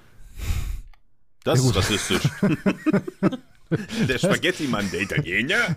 [1.43, 2.29] Das Ja, ist rassistisch.
[4.09, 5.77] der Spaghetti-Mann, der Italiener.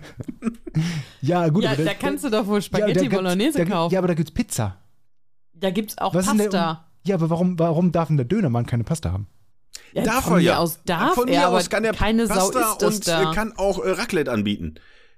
[1.22, 3.92] Ja, gut, ja, aber da kannst du doch wohl Spaghetti da Bolognese da, kaufen.
[3.94, 4.78] Ja, aber da gibt's Pizza.
[5.54, 6.88] Da gibt's auch Was denn der- Pasta.
[7.04, 9.26] Ja, aber warum, warum darf denn der Dönermann keine Pasta haben?
[9.92, 10.58] Ja, Darf von er mir ja.
[10.58, 13.32] aus darf Von er, mir aus kann er keine Sau Pasta das und da.
[13.32, 14.74] kann auch äh, Raclette anbieten.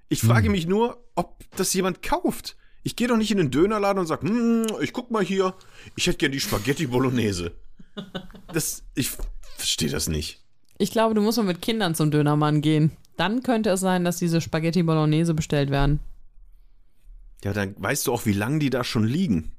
[0.08, 0.52] Ich frage Hm.
[0.52, 2.56] mich nur, ob das jemand kauft.
[2.84, 5.54] Ich gehe doch nicht in den Dönerladen und sage, hm, ich guck mal hier,
[5.96, 7.52] ich hätte gern die Spaghetti Bolognese.
[8.52, 9.10] Das, ich
[9.56, 10.40] verstehe das nicht.
[10.78, 12.92] Ich glaube, du musst mal mit Kindern zum Dönermann gehen.
[13.16, 15.98] Dann könnte es sein, dass diese Spaghetti Bolognese bestellt werden.
[17.44, 19.52] Ja, dann weißt du auch, wie lange die da schon liegen.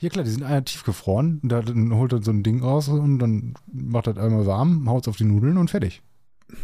[0.00, 1.40] Ja klar, die sind einer tiefgefroren.
[1.42, 4.46] Und da dann holt er so ein Ding raus und dann macht er das einmal
[4.46, 6.02] warm, haut es auf die Nudeln und fertig.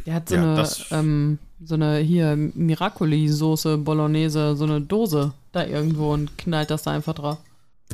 [0.07, 5.65] Der hat so Ja, eine, ähm, so eine hier Miracoli-Soße Bolognese, so eine Dose da
[5.67, 7.39] irgendwo und knallt das da einfach drauf.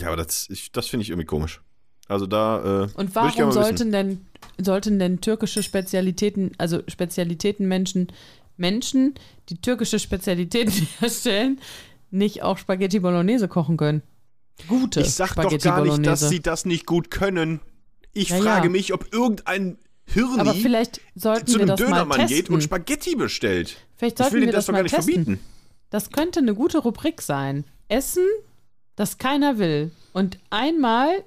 [0.01, 1.61] Ja, aber das, ich, das finde ich irgendwie komisch.
[2.09, 4.27] Also da, äh, Und warum sollten denn,
[4.65, 8.09] sollten denn türkische Spezialitäten, also Spezialitätenmenschen,
[8.57, 9.15] Menschen,
[9.49, 11.61] die türkische Spezialitäten herstellen,
[12.11, 14.03] nicht auch Spaghetti Bolognese kochen können?
[14.69, 16.11] Gute Ich sag doch Spaghetti gar nicht, Bolognese.
[16.11, 17.61] dass sie das nicht gut können.
[18.13, 18.71] Ich Ja, frage ja.
[18.71, 22.63] mich, ob irgendein Hirni Aber vielleicht sollten zu wir einem das mal Dönermann geht und
[22.63, 23.77] Spaghetti bestellt.
[23.97, 25.15] vielleicht Ich sollten will wir dir das, das doch mal gar nicht testen.
[25.15, 25.41] verbieten.
[25.91, 27.65] Das könnte eine gute Rubrik sein.
[27.89, 28.25] Essen,
[28.97, 29.93] das keiner will.
[30.13, 31.25] Und einmal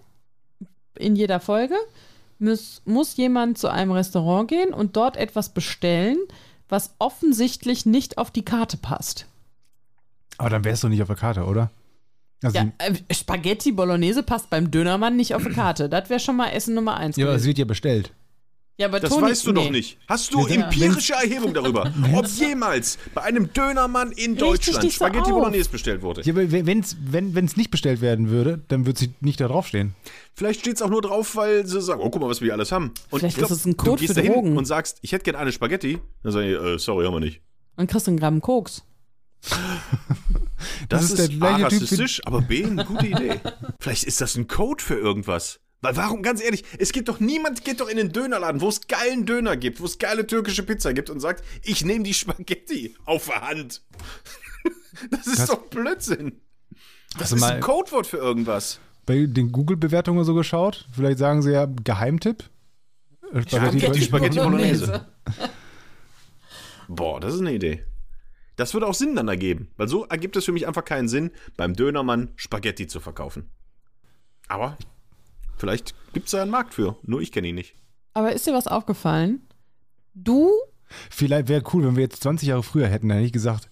[0.99, 1.75] in jeder Folge
[2.43, 6.17] muss, muss jemand zu einem Restaurant gehen und dort etwas bestellen,
[6.69, 9.25] was offensichtlich nicht auf die Karte passt.
[10.37, 11.71] Aber dann wärst du nicht auf der Karte, oder?
[12.43, 15.89] Also, Ja, äh, Spaghetti Bolognese passt beim Dönermann nicht auf die Karte.
[15.89, 17.15] Das wäre schon mal Essen Nummer eins.
[17.15, 18.11] ja, aber es wird ja bestellt.
[18.77, 19.63] Ja, aber Das Toni, weißt du nee.
[19.63, 19.97] doch nicht.
[20.07, 25.37] Hast du empirische Erhebung darüber, ob jemals bei einem Dönermann in Richtig Deutschland Spaghetti auf.
[25.37, 26.21] Bolognese bestellt wurde?
[26.23, 29.93] Ja, aber wenn's, wenn es nicht bestellt werden würde, dann würde sie nicht da draufstehen.
[30.33, 32.53] Vielleicht steht es auch nur drauf, weil sie sagen, oh, guck mal, was wir hier
[32.53, 32.93] alles haben.
[33.11, 34.57] Und Vielleicht ich glaub, ist es ein Code du gehst für dahin Drogen.
[34.57, 35.99] und sagst, ich hätte gerne eine Spaghetti.
[36.23, 37.41] Dann sage ich, äh, sorry, haben wir nicht.
[37.75, 38.83] Und kriegst einen Gramm Koks.
[40.87, 43.39] Das, ist ist, der A, Typ rassistisch, aber B, eine gute Idee.
[43.79, 45.59] Vielleicht ist das ein Code für irgendwas.
[45.83, 48.87] Weil warum, ganz ehrlich, es gibt doch niemand, geht doch in den Dönerladen, wo es
[48.87, 52.95] geilen Döner gibt, wo es geile türkische Pizza gibt und sagt, ich nehme die Spaghetti
[53.05, 53.81] auf der Hand.
[55.11, 56.39] Das ist Das- doch Blödsinn.
[57.17, 58.79] Das du ist mal ein Codewort für irgendwas.
[59.05, 60.87] bei den Google-Bewertungen so geschaut?
[60.95, 62.43] Vielleicht sagen sie ja Geheimtipp.
[63.33, 64.85] Äh, Spaghetti, Spaghetti Bolognese.
[64.87, 65.05] Bolognese.
[66.87, 67.83] Boah, das ist eine Idee.
[68.55, 71.31] Das würde auch Sinn dann ergeben, weil so ergibt es für mich einfach keinen Sinn,
[71.57, 73.49] beim Dönermann Spaghetti zu verkaufen.
[74.47, 74.77] Aber
[75.57, 77.75] vielleicht gibt es da einen Markt für, nur ich kenne ihn nicht.
[78.13, 79.41] Aber ist dir was aufgefallen?
[80.13, 80.51] Du
[81.09, 83.69] Vielleicht wäre cool, wenn wir jetzt 20 Jahre früher hätten, dann hätte ich gesagt,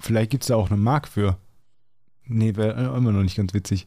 [0.00, 1.38] vielleicht gibt es da auch eine Mark für.
[2.24, 3.86] Nee, wäre immer noch nicht ganz witzig.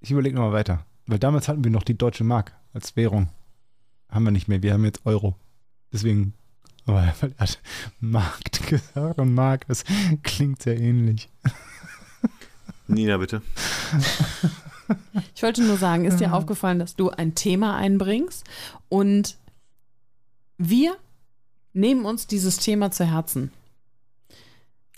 [0.00, 0.84] Ich überlege nochmal weiter.
[1.06, 3.28] Weil damals hatten wir noch die deutsche Mark als Währung.
[4.08, 5.36] Haben wir nicht mehr, wir haben jetzt Euro.
[5.92, 6.34] Deswegen,
[6.86, 7.60] aber er hat
[8.00, 9.84] Markt gesagt und Mark, das
[10.22, 11.30] klingt sehr ähnlich.
[12.86, 13.42] Nina, bitte.
[15.34, 18.44] Ich wollte nur sagen, ist dir aufgefallen, dass du ein Thema einbringst
[18.88, 19.36] und
[20.58, 20.96] wir
[21.72, 23.50] nehmen uns dieses Thema zu Herzen.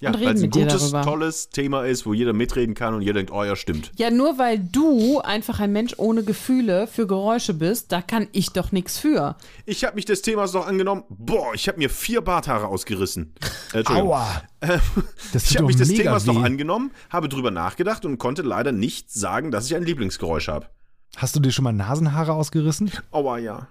[0.01, 3.01] Ja, Und reden weil es ein gutes, tolles Thema ist, wo jeder mitreden kann und
[3.01, 3.93] jeder denkt, oh ja, stimmt.
[3.97, 8.51] Ja, nur weil du einfach ein Mensch ohne Gefühle für Geräusche bist, da kann ich
[8.51, 9.37] doch nichts für.
[9.65, 11.05] Ich habe mich des Themas noch angenommen.
[11.09, 13.33] Boah, ich habe mir vier Barthaare ausgerissen.
[13.73, 13.85] Äh.
[13.87, 14.43] Aua!
[14.61, 14.79] Äh,
[15.33, 16.45] Das ich habe doch mich des Themas noch weh.
[16.45, 20.67] angenommen, habe drüber nachgedacht und konnte leider nicht sagen, dass ich ein Lieblingsgeräusch habe.
[21.17, 22.91] Hast du dir schon mal Nasenhaare ausgerissen?
[23.13, 23.69] Aua, ja.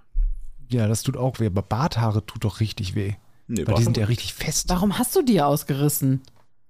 [0.69, 3.13] Ja, das tut auch weh, aber Barthaare tut doch richtig weh.
[3.48, 4.70] Nee, Weil die sind ja richtig fest.
[4.70, 6.22] Warum hast du die ausgerissen?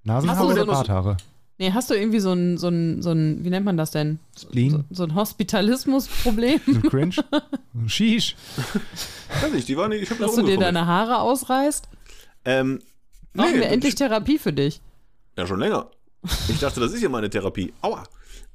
[0.03, 1.17] Nasenhaare Hast du oder so- Barthaare?
[1.57, 4.19] Nee, hast du irgendwie so ein, so ein, so ein wie nennt man das denn?
[4.35, 4.83] So, Spleen?
[4.89, 7.15] so ein Hospitalismusproblem, Ein Cringe?
[7.73, 8.35] Ein Sheesh?
[9.41, 11.87] Weiß nicht, die waren nicht, ich habe dass du dir deine Haare ausreißt?
[12.43, 12.81] Ähm,
[13.33, 14.81] Brauchen nee, wir endlich Therapie für dich?
[15.37, 15.89] Ja, schon länger.
[16.49, 17.71] Ich dachte, das ist ja meine Therapie.
[17.81, 18.03] Aua.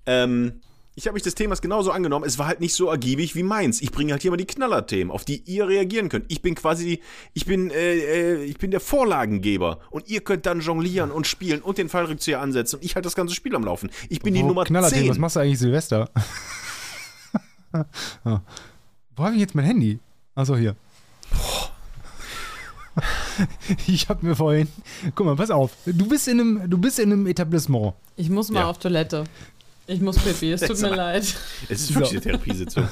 [0.05, 0.61] Ähm,
[1.01, 2.25] ich habe mich des Themas genauso angenommen.
[2.27, 3.81] Es war halt nicht so ergiebig wie meins.
[3.81, 6.27] Ich bringe halt hier mal die Knallerthemen, auf die ihr reagieren könnt.
[6.29, 7.01] Ich bin quasi,
[7.33, 9.81] ich bin, äh, äh, ich bin der Vorlagengeber.
[9.91, 12.77] Und ihr könnt dann jonglieren und spielen und den Fallrückzieher ansetzen.
[12.77, 13.91] Und ich halt das ganze Spiel am Laufen.
[14.11, 15.11] Ich bin die Wo- Nummer Knallerthemen, 10.
[15.11, 16.11] Was machst du eigentlich Silvester?
[17.73, 17.87] ja.
[19.17, 19.99] Wo habe ich jetzt mein Handy?
[20.35, 20.77] Achso, hier.
[23.87, 24.69] Ich habe mir vorhin.
[25.15, 25.73] Guck mal, pass auf.
[25.87, 27.95] Du bist in einem, du bist in einem Etablissement.
[28.17, 28.67] Ich muss mal Ja.
[28.69, 29.25] auf Toilette.
[29.87, 31.23] Ich muss pipi, es tut mir leid.
[31.69, 32.89] Es ist wirklich eine Therapiesitzung.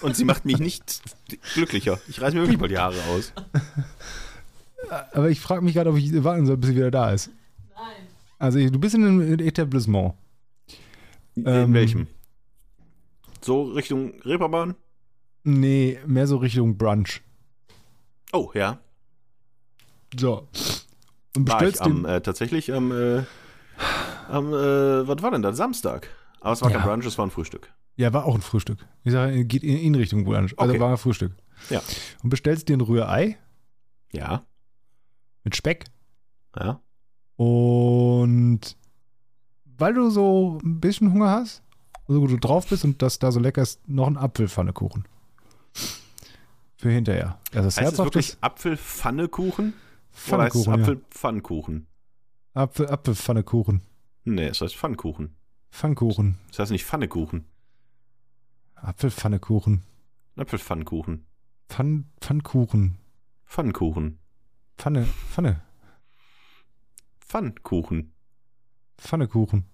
[0.00, 1.02] Und sie macht mich nicht
[1.54, 1.98] glücklicher.
[2.08, 3.32] Ich reiß mir wirklich mal die Haare aus.
[5.12, 7.30] Aber ich frage mich gerade, ob ich warten soll, bis sie wieder da ist.
[7.74, 8.06] Nein.
[8.38, 10.14] Also, du bist in einem Etablissement.
[11.36, 11.74] In Ähm.
[11.74, 12.06] welchem?
[13.42, 14.74] So Richtung Reeperbahn?
[15.44, 17.22] Nee, mehr so Richtung Brunch.
[18.32, 18.78] Oh, ja.
[20.18, 20.48] So.
[21.36, 22.04] Und War ich am, den.
[22.04, 23.22] äh, tatsächlich am, äh,
[24.30, 25.56] am äh, was war denn das?
[25.56, 26.08] Samstag.
[26.40, 26.86] Aber es war kein Ja.
[26.86, 27.72] Brunch, es war ein Frühstück.
[27.96, 28.86] Ja, war auch ein Frühstück.
[29.04, 30.54] Ich sage, geht in, in Richtung Brunch.
[30.58, 30.80] Also Okay.
[30.80, 31.32] war ein Frühstück.
[31.68, 31.82] Ja.
[32.22, 33.36] Und bestellst dir ein Rührei
[34.12, 34.42] Ja,
[35.44, 35.84] mit Speck.
[36.58, 36.80] ja.
[37.36, 38.76] Und
[39.78, 41.62] weil du so ein bisschen Hunger hast,
[42.06, 45.06] so gut du drauf bist und das da so lecker ist, noch ein Apfelpfannekuchen.
[46.76, 47.38] Für hinterher.
[47.52, 49.74] Also das Heißt es wirklich Apfelpfannekuchen?
[50.28, 50.64] Oder heißt es
[51.10, 51.86] Pfannekuchen.
[52.54, 52.62] Ja.
[52.62, 53.82] Apfel, Apfelpfannekuchen.
[54.24, 55.36] Nee, es heißt Pfannkuchen.
[55.70, 56.38] Pfannkuchen.
[56.50, 57.46] Es heißt nicht Pfannekuchen.
[58.74, 59.82] Apfelpfannekuchen.
[60.36, 61.26] Apfelpfannkuchen.
[61.68, 62.98] Pfann, Pfannkuchen.
[63.46, 64.18] Pfannkuchen.
[64.78, 65.60] Pfanne, Pfanne.
[67.20, 68.12] Pfannkuchen.
[68.98, 69.66] Pfannekuchen.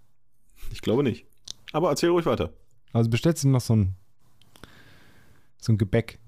[0.70, 1.26] Ich glaube nicht.
[1.72, 2.53] Aber erzähl ruhig weiter.
[2.92, 3.97] Also bestellst du noch so ein,
[5.59, 6.18] so ein Gebäck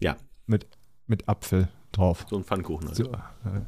[0.00, 0.16] Ja,
[0.46, 0.66] mit,
[1.06, 2.26] mit Apfel drauf.
[2.28, 2.88] so ein Pfannkuchen.
[2.88, 2.96] Halt.
[2.96, 3.62] So, äh,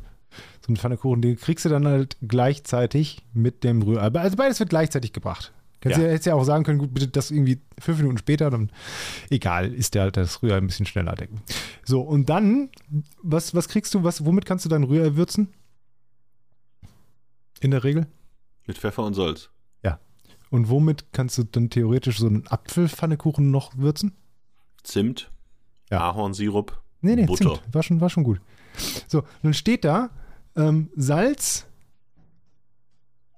[0.70, 4.08] ein Pfannekuchen, den kriegst du dann halt gleichzeitig mit dem Rührei.
[4.20, 5.52] Also beides wird gleichzeitig gebracht.
[5.80, 6.04] Kannst Ja.
[6.04, 6.10] ja.
[6.10, 8.70] hättest ja auch sagen können, gut, bitte das irgendwie fünf Minuten später, dann
[9.30, 11.40] egal, ist der das Rührei ein bisschen schneller decken.
[11.84, 12.70] So, und dann,
[13.22, 15.48] was, was kriegst du, was, womit kannst du dein Rührei würzen?
[17.60, 18.06] In der Regel?
[18.66, 19.50] Mit Pfeffer und Salz.
[20.50, 24.16] Und womit kannst du dann theoretisch so einen Apfelpfannekuchen noch würzen?
[24.82, 25.30] Zimt,
[25.90, 26.10] Ja.
[26.10, 27.54] Ahornsirup, Nee, nee, Butter.
[27.54, 27.74] Zimt.
[27.74, 28.40] War schon, war schon gut.
[29.06, 30.10] So, dann steht da
[30.56, 31.66] ähm, Salz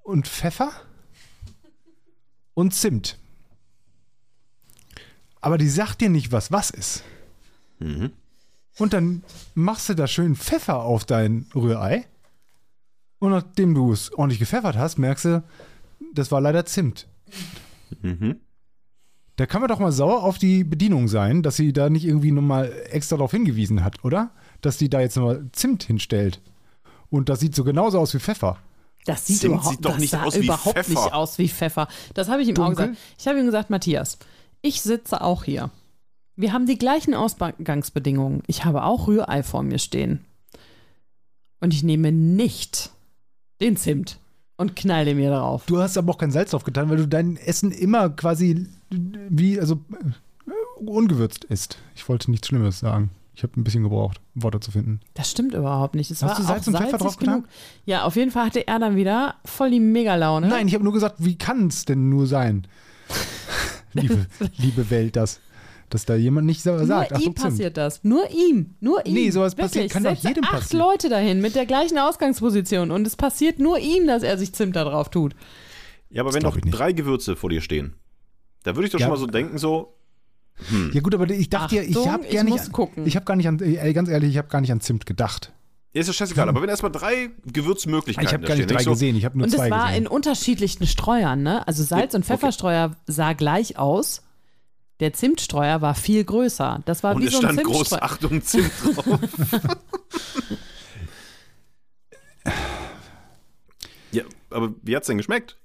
[0.03, 0.73] und Pfeffer
[2.55, 3.19] und Zimt.
[5.41, 7.03] Aber die sagt dir nicht, was was ist.
[7.79, 8.13] Mhm.
[8.79, 9.23] Und dann
[9.55, 12.07] machst du da schön Pfeffer auf dein Rührei.
[13.19, 15.45] Und nachdem du es ordentlich gepfeffert hast, merkst du,
[16.15, 17.07] das war leider Zimt.
[18.01, 18.41] Mhm.
[19.37, 22.33] Da kann man doch mal sauer auf die Bedienung sein, dass sie da nicht irgendwie
[22.33, 24.31] nochmal extra darauf hingewiesen hat, oder?
[24.61, 26.41] Dass die da jetzt nochmal Zimt hinstellt.
[27.13, 28.57] Und das sieht so genauso aus wie Pfeffer.
[29.05, 30.89] Das sieht Zimt überhaupt, sieht doch das nicht sah aus wie überhaupt Pfeffer.
[30.91, 31.89] nicht aus wie Pfeffer.
[32.15, 32.89] Das habe ich ihm auch Dunkel?
[32.89, 32.99] gesagt.
[33.19, 34.17] Ich habe ihm gesagt, Matthias,
[34.63, 35.69] ich sitze auch hier.
[36.37, 38.43] Wir haben die gleichen Ausgangsbedingungen.
[38.47, 40.25] Ich habe auch Rührei vor mir stehen.
[41.61, 42.91] Und ich nehme nicht
[43.61, 44.19] den Zimt
[44.57, 45.65] und knalle mir drauf.
[45.67, 49.61] Du hast aber auch kein Salz drauf getan, weil du dein Essen immer quasi wie,
[49.61, 49.75] also
[50.47, 50.51] äh,
[50.83, 51.77] ungewürzt isst.
[51.95, 53.11] Ich wollte nichts Schlimmes sagen.
[53.35, 55.01] Ich habe ein bisschen gebraucht, Worte zu finden.
[55.15, 56.11] Das stimmt überhaupt nicht.
[56.11, 57.45] Es Hast war du Salz und Pfeffer drauf genug.
[57.87, 60.49] Ja, auf jeden Fall hatte er dann wieder voll die Megalaune.
[60.49, 62.67] Nein, ich habe nur gesagt, wie kann es denn nur sein?
[63.95, 64.27] liebe,
[64.59, 65.41] liebe Welt, das,
[65.91, 67.19] dass da jemand nicht sa- Nur sagt.
[67.21, 68.05] ihm passiert das.
[68.05, 68.75] Nur ihm.
[68.81, 69.15] Nur ihm.
[69.15, 69.73] Nee, sowas Wirklich.
[69.73, 70.87] passiert- kann doch Selbst jedem acht passieren.
[70.87, 74.77] Leute dahin mit der gleichen Ausgangsposition und es passiert nur ihm, dass er sich Zimt
[74.77, 75.35] da drauf tut.
[76.11, 76.79] Ja, aber Das wenn nicht.
[76.79, 77.95] drei Gewürze vor dir stehen,
[78.65, 79.07] da würde ich doch Ja.
[79.07, 79.95] schon mal so denken, so,
[80.93, 83.07] Ja gut, aber ich dachte ja, ich habe gar nicht, gucken.
[83.07, 85.53] ich habe gar nicht an, ey, ganz ehrlich, ich habe gar nicht an Zimt gedacht.
[85.93, 88.81] ja, ist ja scheißegal, aber wenn erstmal drei Gewürzmöglichkeiten Ich habe gar nicht stehen, drei
[88.81, 90.03] ich so, gesehen, ich habe nur Und es zwei war gesehen.
[90.05, 91.67] in unterschiedlichen Streuern, ne?
[91.67, 92.35] Also Salz- und Okay.
[92.35, 94.23] Pfefferstreuer sah gleich aus.
[95.01, 96.83] Der Zimtstreuer war viel größer.
[96.85, 98.03] Das war Und wie es so ein stand groß Zimtstreuer.
[98.05, 99.19] Achtung Zimt drauf.
[104.13, 105.57] ja, aber wie hat's denn geschmeckt?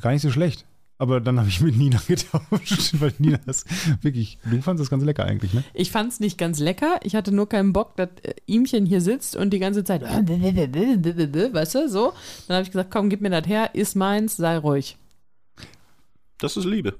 [0.00, 0.64] Gar nicht so schlecht.
[1.00, 3.64] Aber dann habe ich mit Nina getauscht, weil Nina das
[4.02, 5.62] wirklich, du fandest das ganz lecker eigentlich, ne?
[5.72, 6.98] Ich fand es nicht ganz lecker.
[7.04, 11.74] Ich hatte nur keinen Bock, dass äh, ihmchen hier sitzt und die ganze Zeit, weißt
[11.74, 12.12] du, so.
[12.48, 14.98] Dann habe ich gesagt, komm, gib mir das her, iss meins, sei ruhig.
[16.38, 16.98] Das ist Liebe.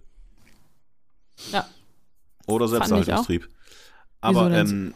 [1.52, 1.66] Ja.
[2.46, 3.48] Oder Selbsterhaltungstrieb.
[4.20, 4.94] Aber ähm,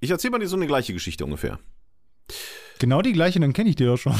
[0.00, 1.60] ich erzähle mal dir so eine gleiche Geschichte ungefähr.
[2.78, 4.14] Genau die gleiche, dann kenne ich die doch schon.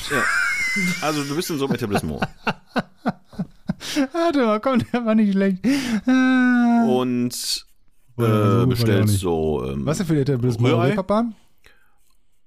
[1.00, 2.22] Also du bist in so einem Etablissement.
[4.12, 5.58] Warte mal, komm, der war nicht schlecht.
[6.06, 6.86] Ah.
[6.88, 7.66] und
[8.18, 9.64] äh, der auch bestellst so.
[9.66, 10.74] Ähm, Was denn für die Etablissement?
[10.74, 10.88] Rührei?
[10.88, 11.34] Reeperbahn?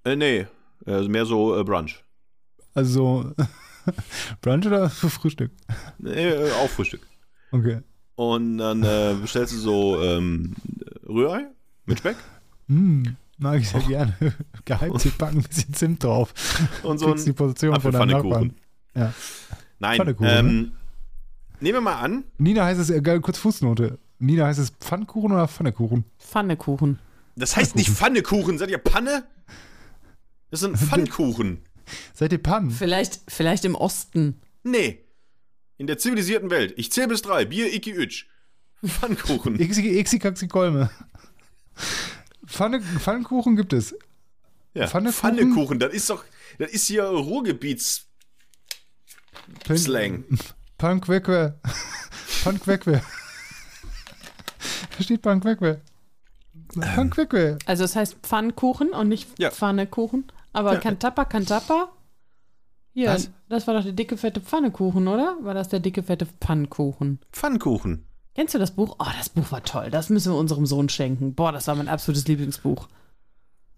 [0.03, 0.47] Äh, nee,
[0.85, 2.03] äh, mehr so äh, Brunch.
[2.73, 3.31] Also
[4.41, 5.51] Brunch oder für Frühstück?
[5.97, 7.01] Nee, äh, auch Frühstück.
[7.51, 7.81] Okay.
[8.15, 10.55] Und dann äh, bestellst du so ähm,
[11.07, 11.47] Rührei
[11.85, 12.15] mit Speck
[12.67, 14.15] Hm, mag ich sehr gerne.
[14.65, 16.33] Geheimtipp, packen ein bisschen Zimt drauf.
[16.83, 18.53] und so Kriegst die ein Position von deinem Nachbarn.
[18.95, 19.13] Ja.
[19.79, 20.71] Nein, Pfannekuchen, ähm,
[21.59, 23.99] nehmen wir mal an, Nina heißt es, äh, kurz Fußnote.
[24.19, 26.05] Nina heißt es Pfannkuchen oder Pfannekuchen?
[26.19, 26.99] Pfannekuchen.
[27.35, 29.25] das heißt nicht Pfannekuchen, seid ihr Panne?
[30.51, 31.61] Das sind Pfannkuchen.
[32.13, 32.71] Seid ihr Pannen?
[32.71, 34.39] Vielleicht, vielleicht im Osten.
[34.63, 35.03] Nee.
[35.77, 36.73] In der zivilisierten Welt.
[36.77, 37.45] Ich zähle bis drei.
[37.45, 38.25] Bier, Iki, Ütsch.
[38.85, 39.59] Pfannkuchen.
[39.59, 40.89] Ixi, Ixi, Kaxi, Kolme.
[42.45, 43.95] Pfanne, Pfannkuchen gibt es.
[44.73, 45.13] Ja, Pfannekuchen?
[45.13, 45.79] Pfannekuchen.
[45.79, 46.23] Das ist doch,
[46.57, 48.07] das ist hier Ruhrgebiets.
[50.77, 51.55] Panqueque.
[52.43, 53.01] Panqueque.
[54.97, 55.81] Da steht Panqueque.
[56.79, 57.57] Panqueque.
[57.65, 59.51] Also es heißt Pfannkuchen und nicht Ja.
[59.51, 60.31] Pfannekuchen.
[60.53, 60.79] Aber Ja.
[60.79, 61.89] Kantappa, Kantappa.
[62.93, 63.29] Hier, Was?
[63.49, 65.35] das war doch der dicke, fette Pfannekuchen, oder?
[65.41, 67.19] War das der dicke, fette Pfannkuchen?
[67.33, 68.05] Pfannkuchen.
[68.35, 68.95] Kennst du das Buch?
[68.99, 69.89] Oh, das Buch war toll.
[69.91, 71.35] Das müssen wir unserem Sohn schenken.
[71.35, 72.87] Boah, das war mein absolutes Lieblingsbuch.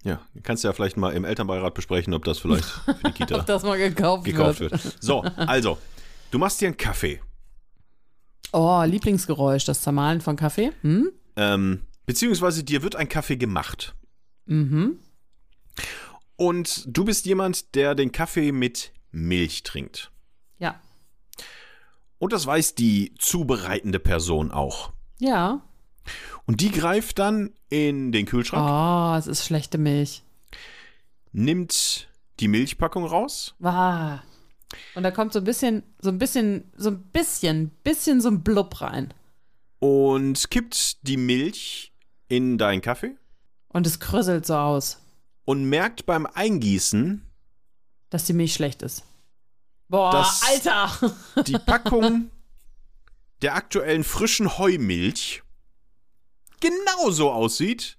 [0.04, 3.36] Ja, kannst du ja vielleicht mal im Elternbeirat besprechen, ob das vielleicht für die Kita
[3.40, 4.72] Ob das mal gekauft, gekauft wird.
[4.72, 4.98] wird.
[5.04, 5.80] So, also,
[6.32, 7.22] du machst dir einen Kaffee.
[8.54, 10.72] Oh, Lieblingsgeräusch, das Zermahlen von Kaffee.
[10.82, 11.12] Hm?
[11.36, 13.96] Ähm, beziehungsweise dir wird ein Kaffee gemacht.
[14.46, 15.00] Mhm.
[16.36, 20.12] Und du bist jemand, der den Kaffee mit Milch trinkt.
[20.60, 20.80] Ja.
[22.20, 24.92] Und das weiß die zubereitende Person auch.
[25.20, 25.62] Ja.
[26.46, 30.24] Und die greift dann in den Kühlschrank, Oh, es ist schlechte Milch.
[31.34, 32.08] nimmt
[32.40, 34.24] die Milchpackung raus Wah.
[34.96, 38.44] Und da kommt so ein bisschen, so ein bisschen, so ein bisschen, bisschen so ein
[38.44, 39.14] Blub rein.
[39.80, 41.94] und kippt die Milch
[42.28, 43.16] in deinen Kaffee
[43.70, 45.00] Und es krüsselt so aus,
[45.46, 47.24] und merkt beim Eingießen,
[48.10, 49.04] dass die Milch schlecht ist.
[49.88, 51.14] Boah, Das- Alter!
[51.44, 52.30] die Packung
[53.42, 55.44] der aktuellen frischen Heumilch
[56.60, 57.98] genauso aussieht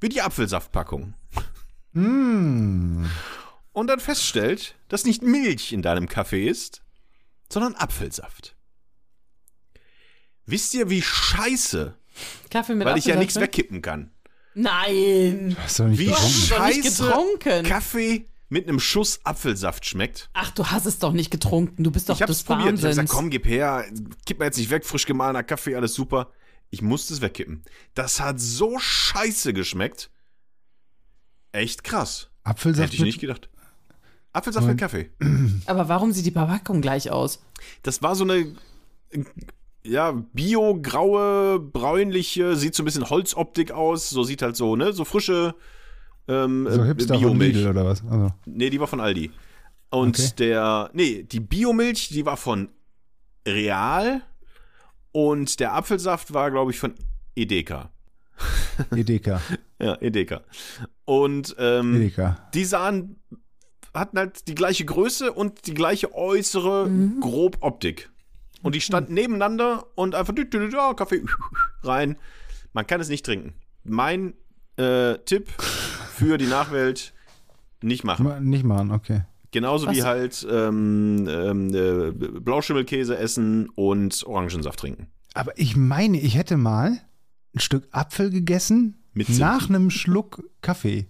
[0.00, 1.14] wie die Apfelsaftpackung.
[1.92, 3.06] Mm.
[3.74, 6.82] Und dann feststellt, dass nicht Milch in deinem Kaffee ist,
[7.52, 8.56] sondern Apfelsaft.
[10.46, 11.94] Wisst ihr, wie scheiße,
[12.50, 14.14] Kaffee mit weil ich ja nichts wegkippen kann,
[14.54, 15.56] Nein.
[15.60, 16.24] Hast du nicht wie getrunken?
[16.24, 17.64] hast doch nicht scheiße getrunken.
[17.66, 20.30] Kaffee mit einem Schuss Apfelsaft schmeckt?
[20.32, 21.82] Ach, du hast es doch nicht getrunken.
[21.82, 22.60] Du bist doch ich hab's des probiert.
[22.60, 22.96] Ich hab Wahnsinns.
[22.96, 23.84] gesagt, komm, gib her,
[24.24, 26.30] kipp mal jetzt nicht weg, frisch gemahlener Kaffee, alles super.
[26.70, 27.64] Ich musste es wegkippen.
[27.94, 30.10] Das hat so scheiße geschmeckt.
[31.50, 32.30] Echt krass.
[32.44, 33.48] Apfelsaft Hätte ich nicht gedacht.
[34.34, 35.10] Apfelsaft mit Kaffee.
[35.66, 37.42] Aber warum sieht die Verpackung gleich aus?
[37.82, 38.46] Das war so eine
[39.86, 45.04] ja, bio-graue, bräunliche, sieht so ein bisschen Holzoptik aus, so sieht halt so, ne, so
[45.04, 45.54] frische
[46.26, 47.54] ähm, so äh, Hipster Biomilch.
[47.56, 48.02] Lidl oder was?
[48.04, 49.30] Also, Nee, die war von Aldi.
[49.90, 50.30] Und Okay.
[50.38, 52.70] der, nee, die Biomilch, die war von
[53.46, 54.22] Real
[55.12, 56.94] und der Apfelsaft war, glaube ich, von
[57.36, 57.90] Edeka.
[58.90, 59.40] Edeka.
[59.82, 60.40] Ja, Edeka.
[61.04, 62.48] Und ähm, Edeka.
[62.54, 63.16] die sahen,
[63.94, 66.90] hatten halt die gleiche Größe und die gleiche äußere
[67.20, 68.10] grob Optik.
[68.62, 71.22] Und die standen nebeneinander und einfach dü- dü- dü- ja, Kaffee
[71.82, 72.16] rein.
[72.72, 73.54] Man kann es nicht trinken.
[73.84, 74.34] Mein
[74.76, 77.12] äh, Tipp für die Nachwelt,
[77.82, 78.24] nicht machen.
[78.26, 79.22] Ma- Nicht machen, okay.
[79.50, 79.94] Genauso Was?
[79.96, 85.06] wie halt ähm, ähm, äh, Blauschimmelkäse essen und Orangensaft trinken.
[85.34, 86.98] Aber ich meine, ich hätte mal
[87.54, 91.06] ein Stück Apfel gegessen Mit nach einem Schluck Kaffee.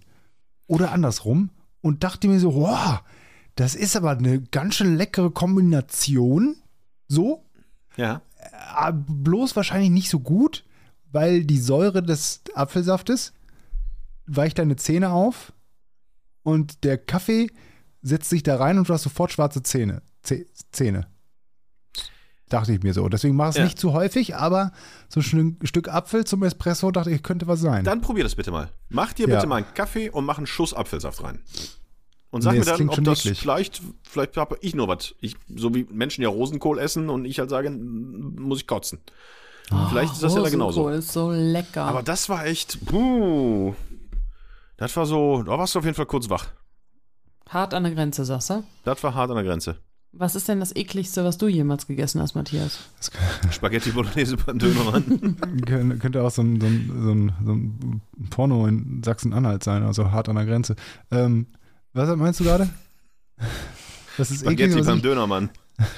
[0.67, 1.49] Oder andersrum.
[1.85, 3.01] Und dachte mir so, wow,
[3.53, 6.55] das ist aber eine ganz schön leckere Kombination.
[7.07, 7.45] So.
[7.95, 8.23] Ja.
[8.73, 10.65] Ah, bloß wahrscheinlich nicht so gut,
[11.11, 13.33] weil die Säure des Apfelsaftes
[14.25, 15.53] weicht deine Zähne auf
[16.41, 17.51] und der Kaffee
[18.01, 20.01] setzt sich da rein und du hast sofort schwarze Zähne.
[20.23, 21.05] Zäh- Zähne.
[22.55, 23.07] Dachte ich mir so.
[23.09, 23.63] Deswegen mache ich es Ja.
[23.65, 24.71] nicht zu häufig, aber
[25.09, 27.83] so ein Stück Apfel zum Espresso dachte ich, könnte was sein.
[27.83, 28.69] Dann probier das bitte mal.
[28.89, 29.35] Mach dir Ja.
[29.35, 31.39] bitte mal einen Kaffee und mach einen Schuss Apfelsaft rein.
[32.31, 33.39] Und sag Nee, mir das dann, klingt ob schon das eklig.
[33.39, 35.15] vielleicht, vielleicht habe ich nur was.
[35.21, 38.99] Ich, so wie Menschen ja Rosenkohl essen und ich halt sage, muss ich kotzen.
[39.89, 40.81] vielleicht ist das ja da genauso.
[40.81, 41.83] Rosenkohl ist so lecker.
[41.83, 43.73] Aber das war echt, puh.
[44.77, 46.47] Das war so, da warst du auf jeden Fall kurz wach.
[47.49, 48.63] Hart an der Grenze, sagst du?
[48.83, 49.77] Das war hart an der Grenze.
[50.17, 52.79] Was ist denn das ekligste, was du jemals gegessen hast, Matthias?
[53.51, 55.03] Spaghetti Bolognese beim Dönermann.
[55.65, 59.83] Kön- könnte auch so ein, so, ein, so, ein, so ein Porno in Sachsen-Anhalt sein,
[59.83, 60.77] also hart an der Grenze.
[61.11, 61.47] Ähm,
[61.91, 62.69] was meinst du gerade?
[64.17, 65.49] Das ist eklig, Spaghetti was beim ich, Dönermann.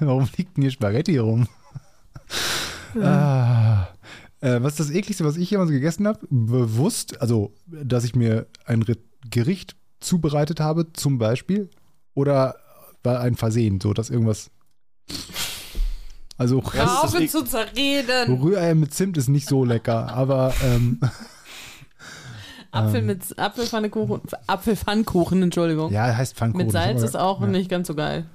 [0.00, 1.46] Warum liegt denn hier Spaghetti rum?
[3.00, 3.86] Ah,
[4.40, 6.18] äh, was ist das ekligste, was ich jemals gegessen habe?
[6.30, 8.96] Bewusst, also, dass ich mir ein Re
[9.30, 11.68] Gericht zubereitet habe, zum Beispiel,
[12.14, 12.56] oder
[13.02, 14.50] war ein Versehen, so dass irgendwas.
[16.36, 18.40] Also, Hör das auf zu zerreden.
[18.40, 20.98] Rührei mit Zimt ist nicht so lecker, aber ähm,
[22.72, 25.92] Apfel mit Apfelpfannkuchen, Apfelpfannkuchen, Entschuldigung.
[25.92, 26.66] ja, heißt Pfannkuchen.
[26.66, 28.26] mit Salz aber- ist auch ja, nicht ganz so geil.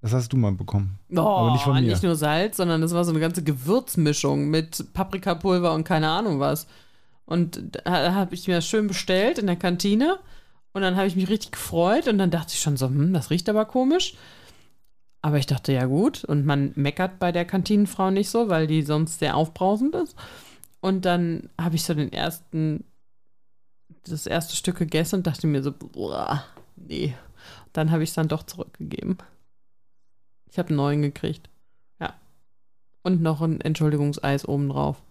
[0.00, 0.98] Das hast du mal bekommen.
[1.10, 1.80] Oh, Aber nicht von mir.
[1.80, 6.38] nicht nur Salz, sondern das war so eine ganze Gewürzmischung mit Paprikapulver und keine Ahnung
[6.38, 6.68] was.
[7.24, 10.18] Und da habe ich mir das schön bestellt in der Kantine.
[10.78, 12.06] Und dann habe ich mich richtig gefreut.
[12.06, 14.14] Und dann dachte ich schon so, hm, das riecht aber komisch.
[15.22, 16.24] Aber ich dachte, ja gut.
[16.24, 20.14] Und man meckert bei der Kantinenfrau nicht so, weil die sonst sehr aufbrausend ist.
[20.80, 22.84] Und dann habe ich so den ersten,
[24.04, 26.44] das erste Stück gegessen und dachte mir so, boah,
[26.76, 27.12] nee.
[27.72, 29.18] Dann habe ich es dann doch zurückgegeben.
[30.52, 31.50] Ich habe einen neuen gekriegt.
[31.98, 32.14] Ja.
[33.02, 35.02] Und noch ein Entschuldigungseis obendrauf.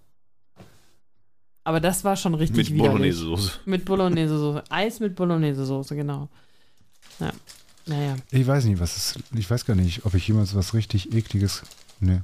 [1.68, 3.18] Aber das war schon richtig Mit widerlich.
[3.20, 3.52] Bolognese-Soße.
[3.66, 4.64] Mit Bolognese-Soße.
[4.70, 6.30] Eis mit Bolognese-Soße, genau.
[7.20, 7.32] Ja.
[7.86, 8.16] Naja.
[8.32, 9.20] Ich weiß nicht, was ist.
[9.36, 11.64] Ich weiß gar nicht, ob ich jemals was richtig ekliges.
[12.00, 12.22] Nee.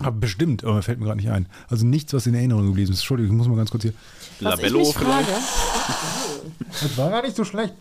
[0.00, 1.46] Aber bestimmt, aber fällt mir gerade nicht ein.
[1.68, 2.98] Also nichts, was in Erinnerung geblieben ist.
[2.98, 3.94] Entschuldigung, ich muss mal ganz kurz hier.
[4.40, 5.28] Was ich Labello mich vielleicht.
[5.30, 5.40] frage,
[6.82, 7.72] Das war gar nicht so schlecht.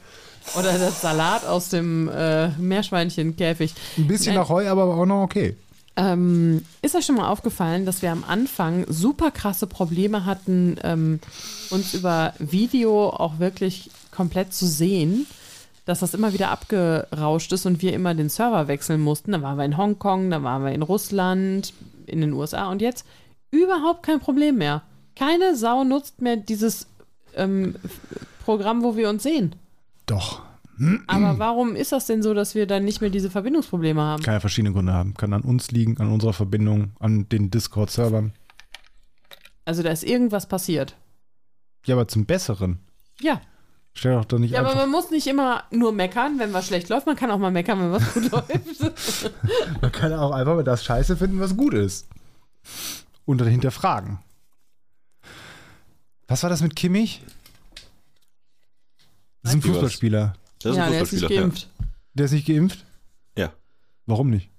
[0.57, 3.73] oder das Salat aus dem äh, Meerschweinchenkäfig.
[3.97, 4.43] Ein bisschen Nein.
[4.43, 5.57] nach Heu, aber auch noch okay.
[5.99, 11.19] Ähm, ist euch schon mal aufgefallen, dass wir am Anfang super krasse Probleme hatten, ähm,
[11.71, 15.27] uns über Video auch wirklich komplett zu sehen?
[15.83, 19.33] Dass das immer wieder abgerauscht ist und wir immer den Server wechseln mussten.
[19.33, 21.73] Da waren wir in Hongkong, da waren wir in Russland,
[22.05, 23.05] in den USA und jetzt
[23.51, 24.83] überhaupt kein Problem mehr.
[25.17, 26.87] Keine Sau nutzt mehr dieses
[27.35, 27.75] ähm,
[28.45, 29.53] Programm, wo wir uns sehen.
[30.05, 30.43] Doch.
[31.07, 34.23] Aber warum ist das denn so, dass wir dann nicht mehr diese Verbindungsprobleme haben?
[34.23, 35.13] Kann ja verschiedene Gründe haben.
[35.13, 38.33] Kann an uns liegen, an unserer Verbindung, an den Discord-Servern.
[39.65, 40.95] Also da ist irgendwas passiert.
[41.85, 42.79] Ja, aber zum Besseren.
[43.21, 43.41] Ja,
[43.95, 44.83] Stell doch doch nicht Ja, aber einfach.
[44.83, 47.05] man muss nicht immer nur meckern, wenn was schlecht läuft.
[47.07, 49.31] Man kann auch mal meckern, wenn was gut läuft.
[49.81, 52.07] Man kann auch einfach mal das Scheiße finden, was gut ist.
[53.25, 54.19] Und dann hinterfragen.
[56.27, 57.21] Was war das mit Kimmich?
[59.41, 59.61] Das ist ein?
[59.63, 60.33] Fußballspieler.
[60.59, 61.69] Das ist ja, ein der ist nicht geimpft.
[62.13, 62.85] Der ist nicht geimpft?
[63.37, 63.45] Ja.
[63.45, 63.53] ja.
[64.05, 64.49] Warum nicht?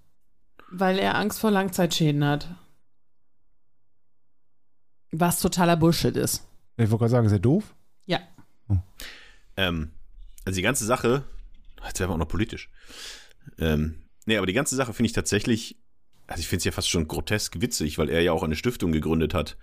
[0.70, 2.48] Weil er Angst vor Langzeitschäden hat.
[5.12, 6.46] Was totaler Bullshit ist.
[6.76, 7.74] Ich wollte gerade sagen, ist er doof?
[8.07, 8.20] Ja.
[9.57, 9.90] Ähm,
[10.44, 11.24] also die ganze Sache,
[11.84, 12.70] jetzt werden wir auch noch politisch.
[13.59, 15.76] Ähm, nee, aber die ganze Sache finde ich tatsächlich,
[16.26, 18.92] also ich finde es ja fast schon grotesk witzig, weil er ja auch eine Stiftung
[18.92, 19.57] gegründet hat.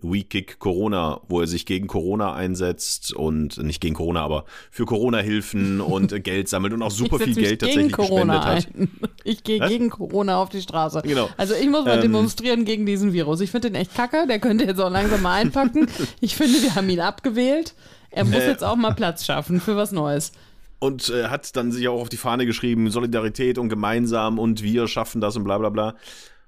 [0.00, 4.84] We Kick Corona, wo er sich gegen Corona einsetzt und nicht gegen Corona, aber für
[4.86, 9.00] Corona-Hilfen und Geld sammelt und auch super viel Geld tatsächlich Corona gespendet hat.
[9.02, 9.10] ein.
[9.24, 11.02] Ich gehe gegen Corona auf die Straße.
[11.02, 11.28] Genau.
[11.36, 12.02] Also ich muss mal Ähm.
[12.02, 13.40] demonstrieren gegen diesen Virus.
[13.40, 14.26] Ich finde den echt kacke.
[14.28, 15.88] Der könnte jetzt auch langsam mal einpacken.
[16.20, 17.74] Ich finde, wir haben ihn abgewählt.
[18.10, 18.48] Er muss Äh.
[18.50, 20.32] jetzt auch mal Platz schaffen für was Neues.
[20.80, 24.86] Und äh, hat dann sich auch auf die Fahne geschrieben, Solidarität und gemeinsam und wir
[24.86, 25.96] schaffen das und bla bla bla.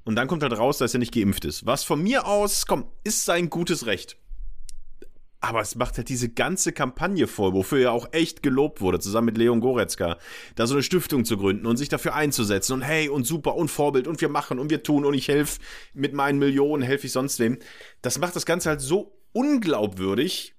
[0.04, 1.66] Und dann kommt halt raus, dass er nicht geimpft ist.
[1.66, 4.16] Was von mir aus, komm, ist sein gutes Recht.
[5.42, 9.26] Aber es macht halt diese ganze Kampagne voll, wofür er auch echt gelobt wurde, zusammen
[9.26, 10.18] mit Leon Goretzka,
[10.54, 13.70] da so eine Stiftung zu gründen und sich dafür einzusetzen und hey und super und
[13.70, 15.58] Vorbild und wir machen und wir tun und ich helfe
[15.94, 17.58] mit meinen Millionen, helfe ich sonst wem.
[18.02, 20.54] Das macht das Ganze halt so unglaubwürdig,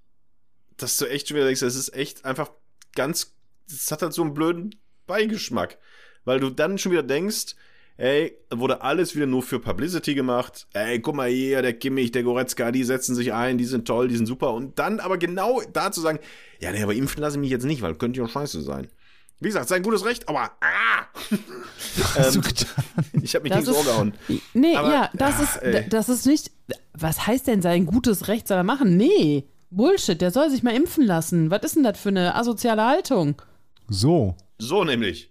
[0.77, 2.49] dass du echt schon wieder denkst, es ist echt einfach
[2.95, 3.35] ganz,
[3.67, 4.75] es hat halt so einen blöden
[5.05, 5.77] Beigeschmack.
[6.25, 7.55] Weil du dann schon wieder denkst,
[7.97, 10.67] ey, wurde alles wieder nur für Publicity gemacht.
[10.73, 14.07] Ey, guck mal hier, der Kimmich, der Goretzka, die setzen sich ein, die sind toll,
[14.07, 14.53] die sind super.
[14.53, 16.19] Und dann aber genau da zu sagen,
[16.59, 18.87] ja, nee, aber impfen lasse ich mich jetzt nicht, weil könnte ja scheiße sein.
[19.39, 21.07] Wie gesagt, sein gutes Recht, aber ah!
[22.15, 22.83] Hast du ähm, getan?
[23.23, 24.13] ich habe mich Das gegen das Ohr gehauen.
[24.53, 25.89] Nee, Aber- ja, das Ah, ist, ey.
[25.89, 26.51] das ist nicht.
[26.93, 28.97] Was heißt denn sein gutes Recht soll er machen?
[28.97, 31.49] Nee, Bullshit, der soll sich mal impfen lassen.
[31.49, 33.41] Was ist denn das für eine asoziale Haltung?
[33.89, 34.35] So.
[34.59, 35.30] So nämlich.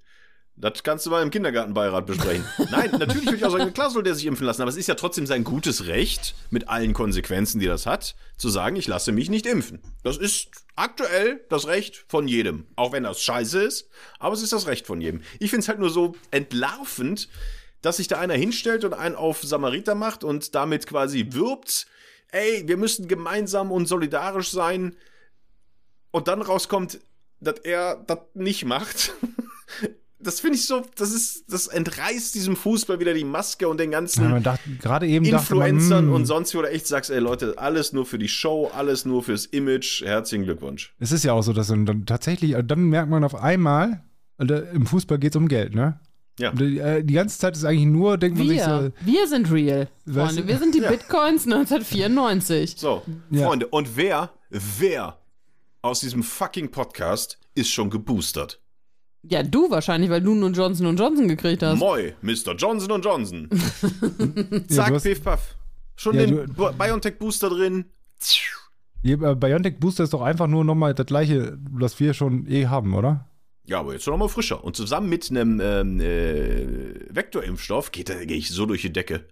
[0.61, 2.45] Das kannst du mal im Kindergartenbeirat besprechen.
[2.71, 4.89] Nein, natürlich würde ich auch sagen, klar soll der sich impfen lassen, aber es ist
[4.89, 9.13] ja trotzdem sein gutes Recht, mit allen Konsequenzen, die das hat, zu sagen, ich lasse
[9.13, 9.81] mich nicht impfen.
[10.03, 12.67] Das ist aktuell das Recht von jedem.
[12.77, 13.89] Auch wenn das scheiße ist,
[14.19, 15.23] aber es ist das Recht von jedem.
[15.39, 17.29] Ich finde es halt nur so entlarvend,
[17.81, 21.87] dass sich da einer hinstellt und einen auf Samariter macht und damit quasi wirbt,
[22.33, 24.95] ey, wir müssen gemeinsam und solidarisch sein.
[26.11, 27.01] Und dann rauskommt,
[27.41, 29.15] dass er das nicht macht.
[30.23, 33.91] Das finde ich so, das ist, das entreißt diesem Fußball wieder die Maske und den
[33.91, 37.11] ganzen Ja, man dachte, gerade eben Influencern man, hm, und sonst, wo du echt sagst,
[37.11, 40.03] ey Leute, alles nur für die Show, alles nur fürs Image.
[40.03, 40.95] Herzlichen Glückwunsch.
[40.99, 44.03] Es ist ja auch so, dass dann, tatsächlich, äh, dann merkt man auf einmal,
[44.39, 44.45] äh,
[44.75, 45.99] im Fußball geht es um Geld, ne?
[46.39, 46.51] Ja.
[46.51, 49.51] Und, äh, Die ganze Zeit ist eigentlich nur, denkt man sich so, Wir, wir sind
[49.51, 49.89] real.
[50.07, 50.91] Weißt Freunde, wir sind die Ja.
[50.91, 52.75] Bitcoins 1994.
[52.77, 53.47] So, Ja.
[53.47, 55.19] Freunde, und wer, wer
[55.83, 58.61] aus diesem fucking Podcast ist schon geboostert?
[59.23, 61.79] Ja, du wahrscheinlich, weil du nur Johnson Johnson gekriegt hast.
[61.79, 62.55] Moi, Mr.
[62.57, 63.49] Johnson Johnson.
[63.91, 65.57] Ja, Zack, du hast- piff, paff.
[65.97, 67.85] Schon Ja, den Bo- BioNTech-Booster drin.
[69.03, 72.67] Je- äh, BioNTech Booster ist doch einfach nur nochmal das gleiche, was wir schon eh
[72.67, 73.27] haben, oder?
[73.67, 74.65] Ja, aber jetzt noch mal frischer.
[74.65, 79.27] Und zusammen mit einem ähm, äh, Vektorimpfstoff geht da gehe ich so durch die Decke.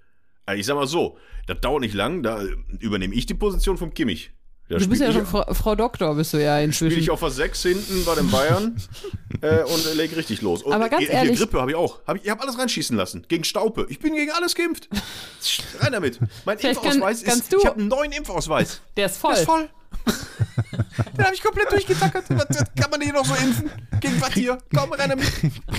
[0.47, 2.43] Also ich sag mal so, das dauert nicht lang, da
[2.79, 4.31] übernehme ich die Position vom Kimmich.
[4.69, 6.99] Da Du bist ja schon Frau, Frau Doktor, bist du ja inzwischen.
[6.99, 8.77] ich auf der 6 hinten bei den Bayern
[9.41, 10.63] äh, und leg richtig los.
[10.63, 12.01] Und Aber ganz hier ehrlich- Grippe habe ich auch.
[12.07, 13.25] Hab ich ich habe alles reinschießen lassen.
[13.29, 13.87] Gegen Staupe.
[13.89, 14.89] Ich bin gegen alles geimpft.
[15.81, 16.19] Rein damit.
[16.45, 17.53] Mein Vielleicht kann- Impfausweis kannst ist.
[17.55, 18.83] du- Ich habe einen neuen Impfausweis.
[18.97, 19.33] Der ist voll.
[19.33, 19.69] Der ist voll.
[21.17, 22.29] Den habe ich komplett durchgetackert.
[22.29, 23.71] Kann man hier noch so impfen?
[24.01, 24.59] Gegen was hier?
[24.75, 25.27] Komm, rein damit.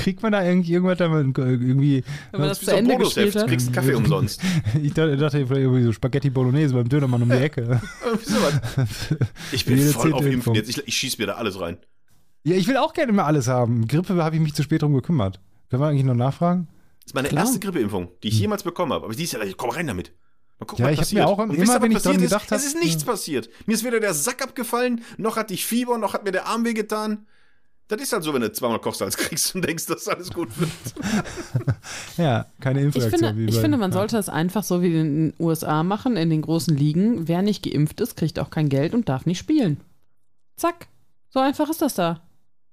[0.04, 3.48] Kriegt man da eigentlich irgendwas damit, irgendwie, Wenn man das zu Ende gespielt hat.
[3.48, 4.42] Kriegst einen Kaffee umsonst.
[4.82, 7.82] ich dachte, dachte vielleicht irgendwie so Spaghetti Bolognese beim Dönermann um die Ecke.
[8.06, 8.60] Irgendwie sowas.
[9.52, 10.56] Ich bin voll auf Impfen Impfung.
[10.56, 10.70] jetzt.
[10.70, 11.78] Ich, ich schieß mir da alles rein.
[12.44, 13.88] Ja, ich will auch gerne immer alles haben.
[13.88, 15.40] Grippe habe ich mich zu spät drum gekümmert.
[15.70, 16.68] Können wir eigentlich noch nachfragen?
[17.00, 17.44] Das ist meine Klar.
[17.46, 19.06] erste Grippeimpfung, die ich jemals bekommen habe.
[19.06, 20.14] Aber die ist ja, komm rein damit.
[20.60, 21.22] Mal gucken, Ja, was ich hab passiert.
[21.24, 22.04] mir auch Und immer, wenn ich ist?
[22.22, 23.50] gedacht hab- Es ist nichts passiert.
[23.66, 26.66] Mir ist weder der Sack abgefallen, noch hatte ich Fieber, noch hat mir der Arm
[26.66, 27.26] wehgetan.
[27.88, 30.70] Das ist halt so, wenn du zweimal Kochsalz kriegst und denkst, dass alles gut wird.
[32.18, 33.20] Ja, keine Ich Impfreaktion.
[33.20, 33.98] finde, wie ich bei- finde, man ja.
[33.98, 37.28] sollte es einfach so wie in den USA machen, in den großen Ligen.
[37.28, 39.80] Wer nicht geimpft ist, kriegt auch kein Geld und darf nicht spielen.
[40.58, 40.88] Zack.
[41.30, 42.22] So einfach ist das da.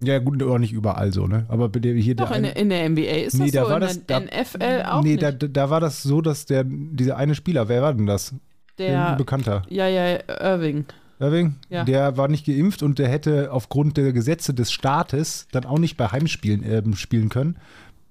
[0.03, 1.47] Ja, gut, auch nicht überall so, ne?
[1.49, 3.71] Aber hier Doch, der in, eine- der- in der NBA ist das Nee, da so,
[3.71, 5.23] war in das- der da- NFL auch nee, nicht.
[5.23, 8.33] da, da war das so, dass der, dieser eine Spieler, wer war denn das?
[8.33, 8.41] Ein
[8.79, 9.63] der, Bekannter.
[9.71, 10.85] ja, ja, Irving.
[11.19, 11.85] Irving, Ja.
[11.85, 15.97] der war nicht geimpft und der hätte aufgrund der Gesetze des Staates dann auch nicht
[15.97, 17.57] bei Heimspielen ähm, spielen können.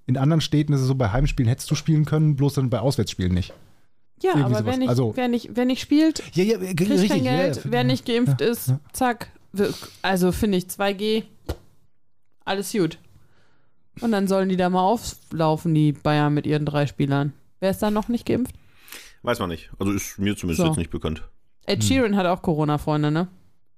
[0.08, 2.80] In anderen Städten ist es so, bei Heimspielen hättest du spielen können, bloß dann bei
[2.80, 3.54] Auswärtsspielen nicht.
[4.24, 4.66] Ja, Irgendwie aber sowas.
[4.66, 7.62] wer nicht, Also- wer, nicht, wer nicht spielt, Ja, ja, kriegt kein Geld.
[7.66, 9.28] wer nicht geimpft ist, zack.
[10.02, 11.24] also finde ich 2G,
[12.46, 12.98] alles gut.
[14.02, 17.34] Und dann sollen die da mal auflaufen, die Bayern mit ihren drei Spielern.
[17.60, 18.56] Wer ist da noch nicht geimpft?
[19.22, 19.72] Weiß man nicht.
[19.80, 20.68] Also ist mir zumindest So.
[20.68, 21.24] jetzt nicht bekannt.
[21.66, 23.28] Ed Sheeran hat auch Corona, Freunde, ne?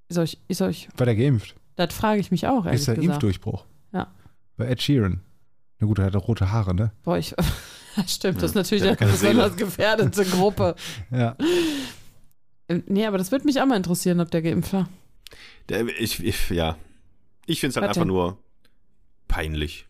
[0.09, 1.55] Ist euch, ist euch, War der geimpft?
[1.75, 3.13] das frage ich mich auch, ehrlich Ist der gesagt.
[3.13, 3.65] Impfdurchbruch?
[3.93, 4.07] Ja.
[4.57, 5.21] Bei Ed Sheeran.
[5.79, 6.91] Na gut, er hat auch rote Haare, ne?
[7.03, 7.35] Boah, ich,
[8.07, 10.75] stimmt, das ist natürlich der eine besonders gefährdete Gruppe.
[11.11, 11.37] Ja.
[12.67, 14.89] Ähm, Nee, aber das würde mich auch mal interessieren, ob der geimpft war.
[15.69, 16.77] Der, ich, ich, ja.
[17.45, 18.07] Ich finde es halt Was einfach denn?
[18.09, 18.37] nur
[19.27, 19.85] peinlich.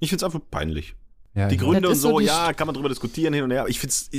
[0.00, 0.94] Ich finde es einfach peinlich.
[1.34, 3.50] ja Die Gründe Das und so so, die ja, kann man drüber diskutieren hin und
[3.52, 3.60] her.
[3.60, 4.10] Aber ich finde es,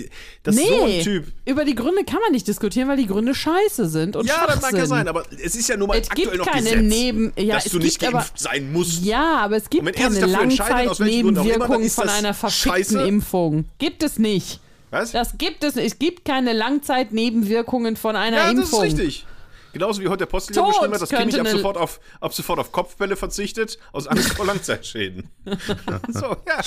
[0.43, 0.99] das ist so Nee.
[0.99, 1.27] ein Typ.
[1.45, 4.61] Über die Gründe kann man nicht diskutieren, weil die Gründe scheiße sind und Ja, das
[4.61, 6.81] mag ja sein, aber es ist ja nun mal Es aktuell gibt noch keine Gesetz,
[6.89, 7.34] Neben...
[7.38, 8.19] Ja, dass es du nicht gibt aber...
[8.23, 9.03] geimpft sein musst.
[9.03, 12.99] Ja, aber es gibt keine Langzeitnebenwirkungen von das einer verfickten.
[13.05, 13.65] Impfung.
[13.77, 14.59] Gibt es nicht.
[14.89, 15.11] Was?
[15.11, 15.86] Das gibt es nicht.
[15.88, 18.84] Es gibt keine Langzeitnebenwirkungen von einer ja, das Impfung.
[18.86, 19.25] ist richtig.
[19.74, 22.59] Genauso wie heute der Postillon Tot geschrieben hat, dass Kimmich ab sofort, auf, ab sofort
[22.59, 25.30] auf Kopfbälle verzichtet, aus Angst vor Langzeitschäden.
[26.09, 26.61] so, ja.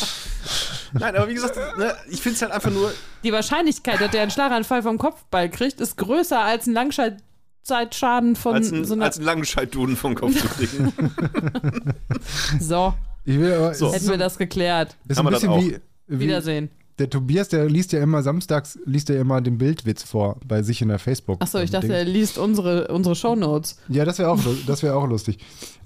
[0.93, 2.93] Nein, aber wie gesagt, ne, ich finde es halt einfach nur,
[3.23, 8.55] Die Wahrscheinlichkeit, dass der einen Schlaganfall vom Kopfball kriegt, ist größer als ein Langzeitschaden von
[8.55, 9.05] als ein, so einer...
[9.05, 10.93] als ein Langenscheidduden vom Kopf zu kriegen.
[12.61, 12.93] so,
[13.25, 13.93] Ich will aber, So.
[13.93, 14.97] hätten wir das geklärt.
[15.09, 15.61] ist Haben ein wir das bisschen auch.
[15.63, 16.71] wie, wie Wiedersehen.
[16.99, 20.81] Der Tobias, der liest ja immer samstags, liest er immer den Bildwitz vor bei sich
[20.81, 21.43] in der Facebook.
[21.43, 21.97] Achso, ich dachte, Ding.
[21.97, 23.79] er liest unsere, unsere Shownotes.
[23.89, 25.39] Ja, das wäre auch, das wäre auch lustig.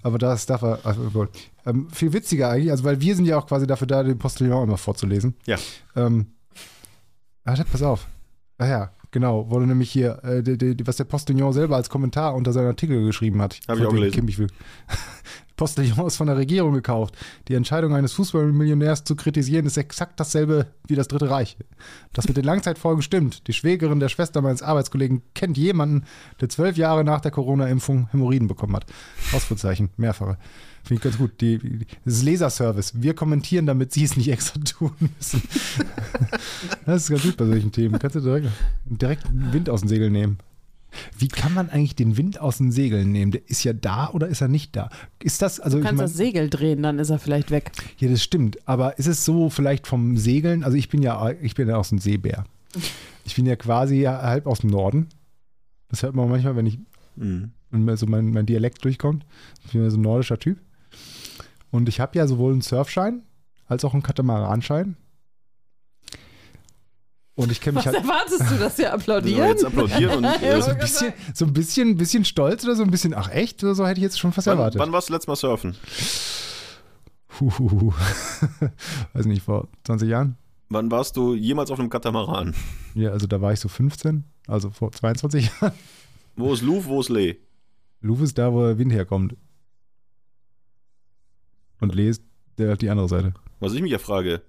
[0.03, 0.79] Aber das darf er.
[0.85, 1.29] ach, wohl.
[1.67, 4.65] Ähm, viel witziger eigentlich, also weil wir sind ja auch quasi dafür da, den Postillon
[4.65, 5.35] immer vorzulesen.
[5.47, 5.59] Ja.
[5.97, 6.27] Ähm,
[7.45, 8.07] warte, pass auf.
[8.59, 12.35] Ah ja, genau, wurde nämlich hier, äh, die, die, was der Postillon selber als Kommentar
[12.35, 13.59] unter seinen Artikel geschrieben hat.
[13.67, 14.15] Hab ich auch gelesen.
[14.15, 14.49] Kimmich will.
[15.61, 17.15] Postillon ist von der Regierung gekauft.
[17.49, 21.59] Die Entscheidung eines Fußballmillionärs zu kritisieren ist exakt dasselbe wie das Dritte Reich.
[22.15, 23.47] Das mit den Langzeitfolgen stimmt.
[23.47, 26.07] Die Schwägerin der Schwester meines Arbeitskollegen kennt jemanden,
[26.41, 28.87] der zwölf Jahre nach der Corona-Impfung Hämorrhoiden bekommen hat.
[29.35, 30.39] Ausrufezeichen, mehrfache.
[30.83, 31.39] Finde ich ganz gut.
[31.43, 33.03] Die, die, das ist Leserservice.
[33.03, 35.43] Wir kommentieren, damit sie es nicht extra tun müssen.
[36.87, 37.99] das ist ganz gut bei solchen Themen.
[37.99, 38.49] Kannst du direkt,
[38.87, 40.39] direkt Wind aus dem Segel nehmen.
[41.19, 43.31] Wie kann man eigentlich den Wind aus den Segeln nehmen?
[43.33, 44.91] Der ist ja da oder ist er nicht da?
[45.23, 47.73] Ist das, also Du ich kannst mein, das Segel drehen, dann ist er vielleicht weg.
[47.99, 48.59] ja, das stimmt.
[48.69, 50.65] Aber ist es so vielleicht vom Segeln?
[50.65, 52.45] Also ich bin ja, ich bin ja aus dem Seebär.
[53.25, 55.09] Ich bin ja quasi halb aus dem Norden.
[55.89, 56.79] Das hört man manchmal, wenn ich,
[57.17, 57.51] Mhm.
[57.71, 59.25] wenn so mein, mein Dialekt durchkommt.
[59.65, 60.59] Ich bin ja so ein nordischer Typ.
[61.71, 63.23] Und ich habe ja sowohl einen Surfschein
[63.67, 64.97] als auch einen Katamaranschein.
[67.41, 69.49] Und ich kenne mich Was halt erwartest du, dass wir Ja, applaudieren?
[69.49, 70.25] jetzt applaudieren und.
[70.43, 73.29] Ja, Äh, so ein bisschen, so ein bisschen, bisschen stolz oder so ein bisschen, ach
[73.31, 74.79] echt, oder so hätte ich jetzt schon fast wann, erwartet.
[74.81, 75.77] wann warst du letztes Mal surfen?
[77.41, 77.93] Huhuhu.
[79.13, 80.37] Weiß nicht, vor 20 Jahren?
[80.69, 82.55] Wann warst du jemals auf einem Katamaran?
[82.95, 85.73] Ja, also da war ich so 15, also vor 22 Jahren.
[86.37, 87.37] Wo ist Louvre, wo ist Lee?
[88.03, 89.37] Louvre ist da, wo der Wind herkommt.
[91.81, 92.23] Und Lee ist
[92.59, 93.33] der, die andere Seite.
[93.59, 94.43] Was ich mich ja frage,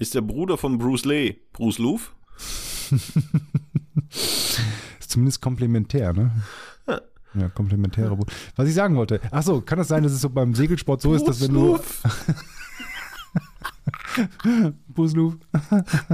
[0.00, 2.08] ist der Bruder von Bruce Lee Bruce Louvre?
[4.10, 6.32] Ist zumindest komplementär, ne?
[6.88, 7.00] Ja.
[7.34, 8.32] Ja, komplementäre Bruder.
[8.56, 9.20] Was ich sagen wollte.
[9.30, 11.78] Ach so, kann es sein, dass es so beim Segelsport so ist, dass wenn du
[14.88, 15.38] Bruce Louvre.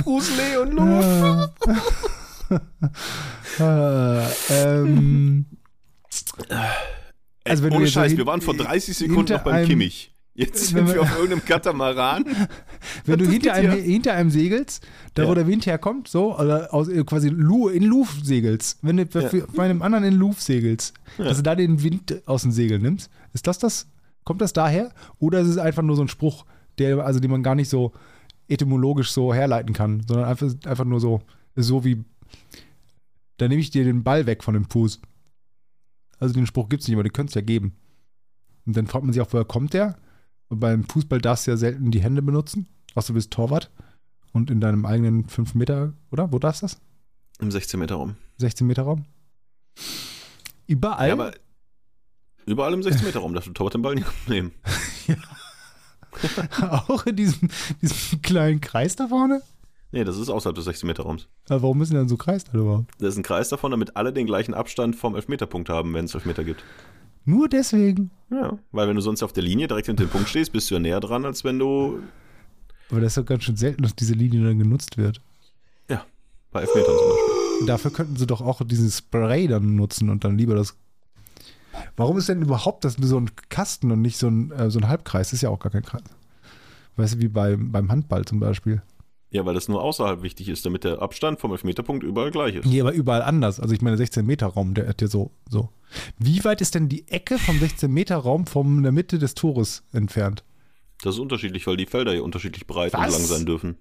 [0.05, 1.55] Bruce Lee und Louvre.
[3.59, 5.47] Ah, ähm,
[7.45, 10.15] also wenn Ohne so Scheiß, hin- wir waren vor 30 Sekunden noch beim einem- Kimmich.
[10.39, 12.25] Jetzt Wenn sind wir auf irgendeinem Katamaran.
[13.07, 15.29] Wenn du hinter einem, hinter einem segelst, da Ja.
[15.31, 19.47] wo der Wind herkommt, so, oder aus, äh, quasi in Luft segelst, wenn du Ja.
[19.55, 21.25] bei einem anderen in Luft segelst, Ja.
[21.25, 23.89] dass du da den Wind aus dem Segel nimmst, ist das das?
[24.25, 24.93] Kommt das daher?
[25.19, 26.45] Oder ist es einfach nur so ein Spruch,
[26.79, 27.93] der, also den man gar nicht so
[28.49, 31.23] etymologisch so herleiten kann, sondern einfach, einfach nur so,
[31.55, 32.05] so wie,
[33.39, 35.01] da nehme ich dir den Ball weg von dem Fuß.
[36.19, 37.73] Also den Spruch gibt es nicht, aber den könntest du ja geben.
[38.67, 39.97] Und dann fragt man sich auch, woher kommt der?
[40.49, 43.71] Und beim Fußball darfst du ja selten die Hände benutzen, außer du bist Torwart.
[44.33, 46.31] Und in deinem eigenen 5 Meter, oder?
[46.33, 46.81] Wo darfst du das?
[47.41, 48.17] Im 16 Meter Raum.
[48.39, 49.05] 16 Meter Raum?
[50.67, 51.09] Überall?
[51.09, 51.33] Ja, aber
[52.45, 54.53] überall im 16 Meter Raum darfst du Torwart den Ball nicht nehmen.
[56.89, 57.49] auch in diesem,
[57.81, 59.43] diesem kleinen Kreis da vorne?
[59.93, 61.29] Nee, das ist außerhalb des 16 Meter Raums.
[61.49, 62.91] Aber warum müssen denn so Kreis da überhaupt?
[62.99, 66.15] Da ist ein Kreis davon, damit alle den gleichen Abstand vom Elfmeterpunkt haben, wenn es
[66.15, 66.65] Elfmeter gibt.
[67.27, 68.11] Nur deswegen.
[68.31, 70.75] Ja, weil wenn du sonst auf der Linie direkt hinter dem Punkt stehst, bist du
[70.75, 72.01] ja näher dran, als wenn du
[72.91, 75.21] Aber das ist doch ganz schön selten, dass diese Linie dann genutzt wird.
[76.53, 77.67] bei Elfmetern zum Beispiel.
[77.67, 80.77] Dafür könnten sie doch auch diesen Spray dann nutzen und dann lieber das.
[81.97, 84.89] Warum ist denn überhaupt das so ein Kasten und nicht so ein, äh, so ein
[84.89, 85.29] Halbkreis?
[85.29, 86.03] Das ist ja auch gar kein Kreis.
[86.97, 88.83] Weißt du, wie bei, beim Handball zum Beispiel.
[89.31, 92.65] Ja, weil das nur außerhalb wichtig ist, damit der Abstand vom Elfmeterpunkt überall gleich ist.
[92.67, 93.59] Nee, aber überall anders.
[93.59, 95.69] Also ich meine, 16-Meter-Raum, der hat ja so, so.
[96.19, 100.45] Wie weit ist denn die Ecke vom 16-Meter-Raum von der Mitte des Tores entfernt?
[101.03, 103.13] Das ist unterschiedlich, weil die Felder hier unterschiedlich breit und Was?
[103.13, 103.77] lang sein dürfen.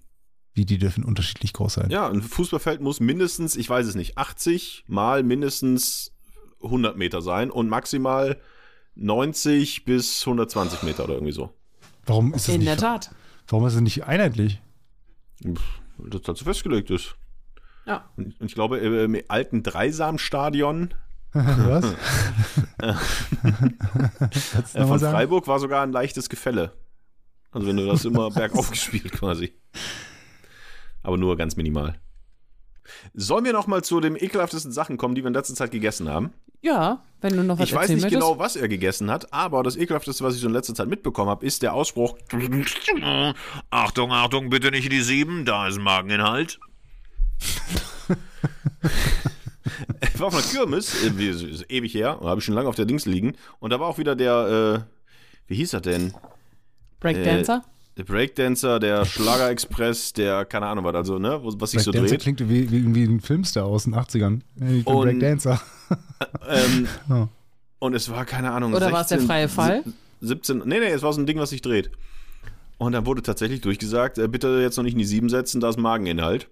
[0.53, 1.89] Wie, die dürfen unterschiedlich groß sein.
[1.89, 6.11] Ja, ein Fußballfeld muss mindestens, ich weiß es nicht, 80 mal mindestens
[6.63, 8.39] 100 Meter sein und maximal
[8.95, 11.51] 90 bis 120 Meter oder irgendwie so.
[12.05, 13.11] Warum ist das In nicht, der Tat.
[13.47, 14.61] warum ist das nicht einheitlich?
[15.41, 17.15] Das dazu festgelegt ist.
[17.85, 18.09] Ja.
[18.15, 20.93] Und und ich glaube, im alten Dreisamstadion
[21.35, 21.95] Was?
[24.73, 24.99] Äh, von?
[24.99, 26.71] Freiburg war sogar ein leichtes Gefälle.
[27.51, 29.53] Also wenn du das immer bergauf gespielt quasi.
[31.03, 31.99] Aber nur ganz minimal.
[33.13, 36.09] Sollen wir noch mal zu den ekelhaftesten Sachen kommen, die wir in letzter Zeit gegessen
[36.09, 36.31] haben?
[36.61, 38.21] Ja, wenn du noch was Ich weiß nicht möchtest.
[38.21, 41.29] genau, was er gegessen hat, aber das ekelhafteste, was ich so in letzter Zeit mitbekommen
[41.29, 42.17] habe, ist der Ausspruch:
[43.69, 46.59] Achtung, Achtung, bitte nicht in die Sieben, da ist Mageninhalt.
[50.01, 52.75] ich war auf einer Kirmes, äh, wie- ist ewig her, habe ich schon lange auf
[52.75, 54.91] der Dings liegen, und da war auch wieder der, äh,
[55.47, 56.13] wie hieß er denn?
[56.99, 57.63] Breakdancer?
[57.97, 62.21] Der Breakdancer, der Schlager-Express, der, keine Ahnung was, also, ne, was sich so Breakdancer dreht.
[62.21, 64.41] klingt wie, wie irgendwie ein Filmstar aus den 80ern.
[64.55, 65.61] Ich bin Und- Breakdancer.
[66.47, 67.29] Ähm, Ja.
[67.79, 69.83] Und es war, keine Ahnung, Oder war es der freie Fall?
[70.21, 71.91] 17, nee, nee, es war so ein Ding, was sich dreht.
[72.77, 75.69] Und dann wurde tatsächlich durchgesagt, äh, bitte jetzt noch nicht in die 7 setzen, da
[75.69, 76.47] ist Mageninhalt.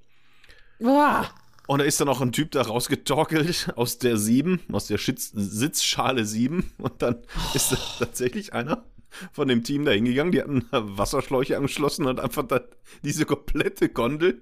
[0.79, 1.25] Uah.
[1.67, 5.31] Und da ist dann auch ein Typ da rausgetorkelt aus der 7, aus der Schitz
[5.33, 6.71] Sitzschale 7.
[6.77, 7.17] Und dann
[7.53, 8.83] ist da tatsächlich einer
[9.31, 12.61] von dem Team da hingegangen, die hatten Wasserschläuche angeschlossen und einfach dann
[13.03, 14.41] diese komplette Gondel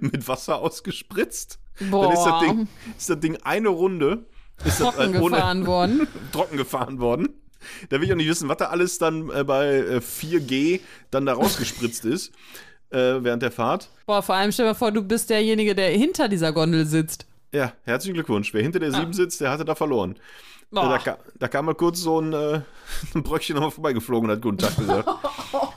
[0.00, 1.58] mit Wasser ausgespritzt.
[1.90, 2.04] Boah.
[2.04, 4.26] Dann ist das Ding, ist das Ding eine Runde
[4.64, 6.08] ist das, Trocken äh, ohne- gefahren worden.
[6.32, 7.28] trocken gefahren worden.
[7.88, 11.26] Da will ich auch nicht wissen, was da alles dann äh, bei äh, 4G dann
[11.26, 12.32] da rausgespritzt ist
[12.90, 13.88] äh, während der Fahrt.
[14.06, 17.26] Boah, vor allem stell dir mal vor, du bist derjenige, der hinter dieser Gondel sitzt.
[17.52, 18.52] Ja, herzlichen Glückwunsch.
[18.52, 20.16] Wer hinter der 7 sitzt, der hatte da verloren.
[20.70, 22.60] Da, da kam mal kurz so ein, äh,
[23.14, 25.08] ein Bröckchen nochmal vorbeigeflogen und hat guten Tag gesagt.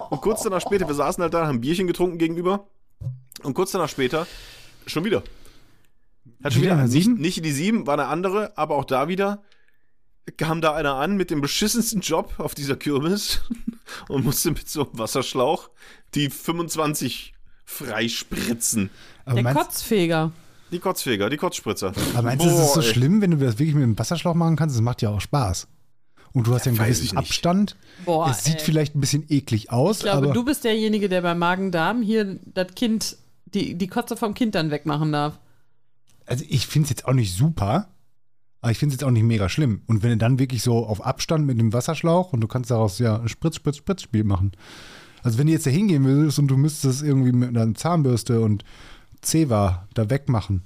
[0.10, 2.68] und kurz danach später, wir saßen halt da, haben ein Bierchen getrunken gegenüber.
[3.44, 4.28] Und kurz danach später,
[4.86, 5.24] schon wieder.
[6.44, 7.16] Hat schon Wieder wieder, nicht, Sieben?
[7.16, 9.42] nicht die 7, war eine andere, aber auch da wieder
[10.38, 13.42] kam da einer an mit dem beschissensten Job auf dieser Kirmes
[14.08, 15.70] und musste mit so einem Wasserschlauch
[16.14, 17.34] die 25
[17.66, 18.90] freispritzen.
[19.26, 20.32] Aber Der meinst, Kotzfeger.
[20.72, 21.94] Die Kotzfeger, die Kotzspritzer.
[22.14, 22.88] aber meinst du, es ist so ey.
[22.88, 24.76] schlimm, wenn du das wirklich mit dem Wasserschlauch machen kannst?
[24.76, 25.68] Das macht ja auch Spaß.
[26.34, 27.18] Und du hast ja, einen gewissen.
[27.18, 27.76] Abstand.
[28.06, 28.62] Boah, es sieht ey.
[28.62, 32.40] vielleicht ein bisschen eklig aus, Ich glaube, aber du bist derjenige, der beim Magen-Darm hier
[32.46, 35.40] das Kind, die, die Kotze vom Kind dann wegmachen darf.
[36.26, 37.90] also ich finde es jetzt auch nicht super,
[38.62, 39.82] aber ich finde es jetzt auch nicht mega schlimm.
[39.88, 43.00] Und wenn du dann wirklich so auf Abstand mit dem Wasserschlauch und du kannst daraus
[43.00, 44.54] ja ein Spritz, Spritz, Spritz-Spiel machen.
[45.24, 48.42] Also wenn du jetzt da hingehen würdest und du müsstest das irgendwie mit einer Zahnbürste
[48.42, 48.64] und
[49.22, 50.64] Zewa da wegmachen,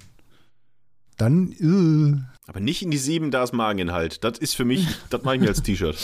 [1.16, 4.22] dann äh, Aber nicht in die 7, da ist Mageninhalt.
[4.24, 5.96] Das ist für mich, das mache ich mir als T-Shirt.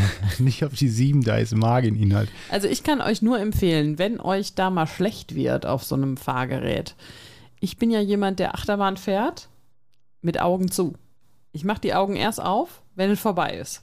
[0.38, 2.30] nicht auf die sieben, da ist Mageninhalt.
[2.50, 6.16] Also ich kann euch nur empfehlen, wenn euch da mal schlecht wird auf so einem
[6.16, 6.94] Fahrgerät.
[7.60, 9.48] Ich bin ja jemand, der Achterbahn fährt
[10.20, 10.94] mit Augen zu.
[11.52, 13.82] Ich mache die Augen erst auf, wenn es vorbei ist.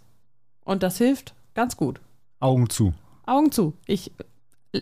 [0.63, 2.01] Und das hilft ganz gut.
[2.39, 2.93] Augen zu.
[3.25, 3.73] Augen zu.
[3.85, 4.11] Ich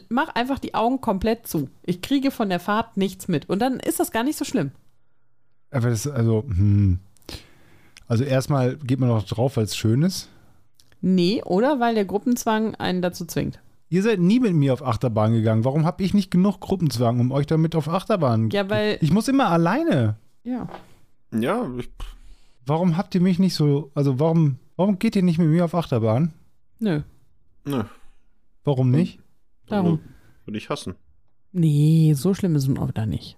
[0.10, 1.70] mache einfach die Augen komplett zu.
[1.84, 3.50] Ich kriege von der Fahrt nichts mit.
[3.50, 4.72] Und dann ist das gar nicht so schlimm.
[5.72, 7.00] Aber das, also, hm.
[8.08, 10.30] Also erstmal geht man noch drauf, weil es schön ist.
[11.02, 13.60] Nee, oder weil der Gruppenzwang einen dazu zwingt.
[13.90, 15.66] Ihr seid nie mit mir auf Achterbahn gegangen.
[15.66, 18.50] Warum habe ich nicht genug Gruppenzwang, um euch damit auf Achterbahn?
[18.52, 18.98] Ja, weil.
[19.02, 20.16] Ich muss immer alleine.
[20.44, 20.68] Ja.
[21.34, 21.90] Ja, ich,
[22.68, 25.74] Warum habt ihr mich nicht so, also warum, warum geht ihr nicht mit mir auf
[25.74, 26.34] Achterbahn?
[26.80, 27.02] Nö.
[27.64, 27.86] ne,
[28.66, 29.20] Warum nicht?
[29.68, 30.00] Darum.
[30.46, 30.96] würde ich hassen.
[31.52, 33.38] Nee, so schlimm ist es auch da nicht.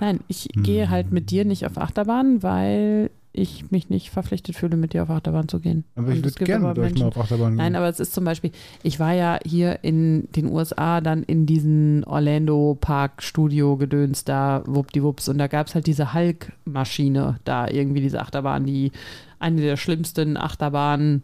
[0.00, 0.62] Nein, ich Hm.
[0.62, 5.02] gehe halt mit dir nicht auf Achterbahn, weil ich mich nicht verpflichtet fühle, mit dir
[5.04, 5.84] auf Achterbahn zu gehen.
[5.94, 7.56] Aber Und ich würde gerne mit euch mal auf Achterbahn gehen.
[7.58, 8.50] Nein, aber es ist zum Beispiel,
[8.82, 14.62] ich war ja hier in den USA dann in diesen Orlando Park Studio Gedöns da,
[14.66, 18.90] wuppdiwupps, und da gab es halt diese Hulk-Maschine da, irgendwie diese Achterbahn, die
[19.38, 21.22] eine der schlimmsten Achterbahnen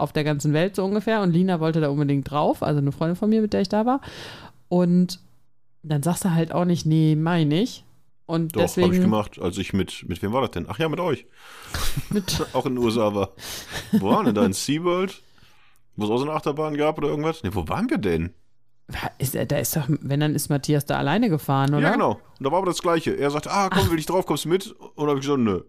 [0.00, 1.20] auf der ganzen Welt so ungefähr.
[1.22, 3.86] Und Lina wollte da unbedingt drauf, also eine Freundin von mir, mit der ich da
[3.86, 4.00] war.
[4.68, 5.20] Und
[5.82, 7.84] dann sagst du halt auch nicht, nee, meine ich.
[8.26, 10.66] Und Doch, habe ich deswegen gemacht, als ich mit, mit wem war das denn?
[10.68, 11.26] Ach ja, mit euch.
[12.10, 13.30] mit, Auch in den USA war.
[13.92, 14.44] Wo waren wir da?
[14.44, 15.20] In SeaWorld?
[15.96, 17.42] Wo es auch so eine Achterbahn gab oder irgendwas?
[17.42, 18.32] Ne, wo waren wir denn?
[19.18, 21.82] ist, da ist doch, wenn dann ist Matthias da alleine gefahren, oder?
[21.82, 22.12] Ja, genau.
[22.12, 23.16] Und da war aber das Gleiche.
[23.16, 24.74] Er sagt, ah, komm, will ich drauf, kommst du mit?
[24.94, 25.62] Und habe ich gesagt, nö.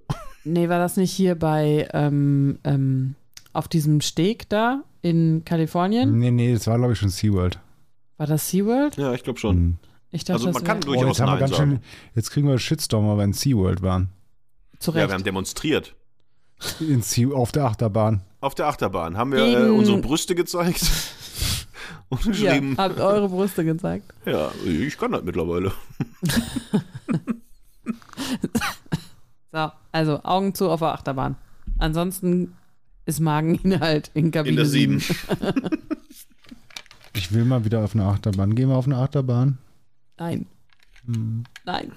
[0.43, 3.15] Nee, war das nicht hier bei, ähm, ähm,
[3.53, 6.17] auf diesem Steg da in Kalifornien?
[6.17, 7.59] Nee, nee, das war glaube ich schon SeaWorld.
[8.17, 8.97] War das SeaWorld?
[8.97, 9.55] Ja, ich glaube schon.
[9.55, 9.77] Hm.
[10.11, 11.71] Ich dachte, Also man das kann wär- durch- Oh, Durchaus jetzt, haben wir ganz sagen.
[11.71, 11.79] schön,
[12.15, 14.09] jetzt kriegen wir Shitstorm, weil wir in SeaWorld waren.
[14.79, 15.09] zu Ja, Recht.
[15.09, 15.95] wir haben demonstriert.
[16.79, 18.21] In sea, auf der Achterbahn.
[18.39, 20.81] Auf der Achterbahn haben wir äh, unsere Brüste gezeigt.
[22.09, 24.13] Und geschrieben, habt eure Brüste gezeigt.
[24.25, 25.71] ja, ich kann das mittlerweile.
[29.53, 31.35] So, also Augen zu auf der Achterbahn.
[31.77, 32.55] Ansonsten
[33.05, 34.99] ist Mageninhalt in Kabine In der 7.
[34.99, 35.15] 7.
[37.13, 38.55] Ich will mal wieder auf eine Achterbahn.
[38.55, 39.57] Gehen wir auf eine Achterbahn?
[40.17, 40.45] Nein.
[41.05, 41.43] Hm.
[41.65, 41.91] Nein.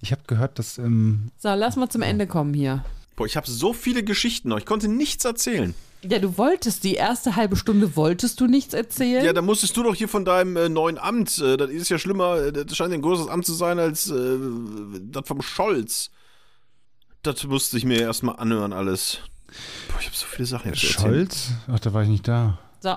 [0.00, 2.84] Ich habe gehört, dass ähm, So, lass mal zum Ende kommen hier.
[3.16, 4.58] Boah, ich habe so viele Geschichten noch.
[4.58, 5.74] Ich konnte nichts erzählen.
[6.02, 9.24] Ja, du wolltest die erste halbe Stunde, wolltest du nichts erzählen?
[9.24, 11.38] Ja, da musstest du doch hier von deinem äh, neuen Amt.
[11.38, 12.36] Äh, das ist ja schlimmer.
[12.36, 14.38] äh, Das scheint ein größeres Amt zu sein als äh,
[15.00, 16.10] das vom Scholz.
[17.22, 19.18] Das musste ich mir erstmal anhören, alles.
[19.88, 20.80] Boah, ich habe so viele Sachen jetzt.
[20.82, 21.50] Scholz.
[21.68, 22.58] Ach, da war ich nicht da.
[22.80, 22.94] So,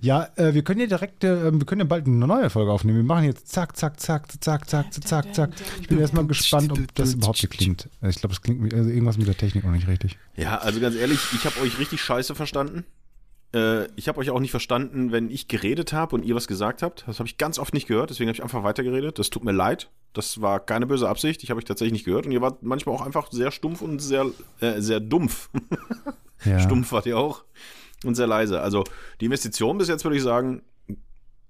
[0.00, 2.98] Ja, äh, wir können ja direkt, äh, wir können ja bald eine neue Folge aufnehmen.
[2.98, 5.50] Wir machen jetzt zack, zack, zack, zack, zack, zack, zack.
[5.80, 7.88] Ich bin erstmal gespannt, ob das überhaupt hier klingt.
[8.02, 10.18] Ich glaube, es klingt also irgendwas mit der Technik noch nicht richtig.
[10.36, 12.84] Ja, also ganz ehrlich, ich habe euch richtig scheiße verstanden.
[13.54, 16.82] Äh, ich habe euch auch nicht verstanden, wenn ich geredet habe und ihr was gesagt
[16.82, 17.04] habt.
[17.06, 19.18] Das habe ich ganz oft nicht gehört, deswegen habe ich einfach weitergeredet.
[19.18, 19.90] Das tut mir leid.
[20.12, 21.42] Das war keine böse Absicht.
[21.42, 24.00] Ich habe euch tatsächlich nicht gehört und ihr wart manchmal auch einfach sehr stumpf und
[24.00, 24.26] sehr,
[24.60, 25.50] äh, sehr dumpf.
[26.44, 26.58] Ja.
[26.60, 27.44] Stumpf wart ihr auch
[28.04, 28.60] und sehr leise.
[28.60, 28.84] Also
[29.20, 30.62] die Investition bis jetzt würde ich sagen,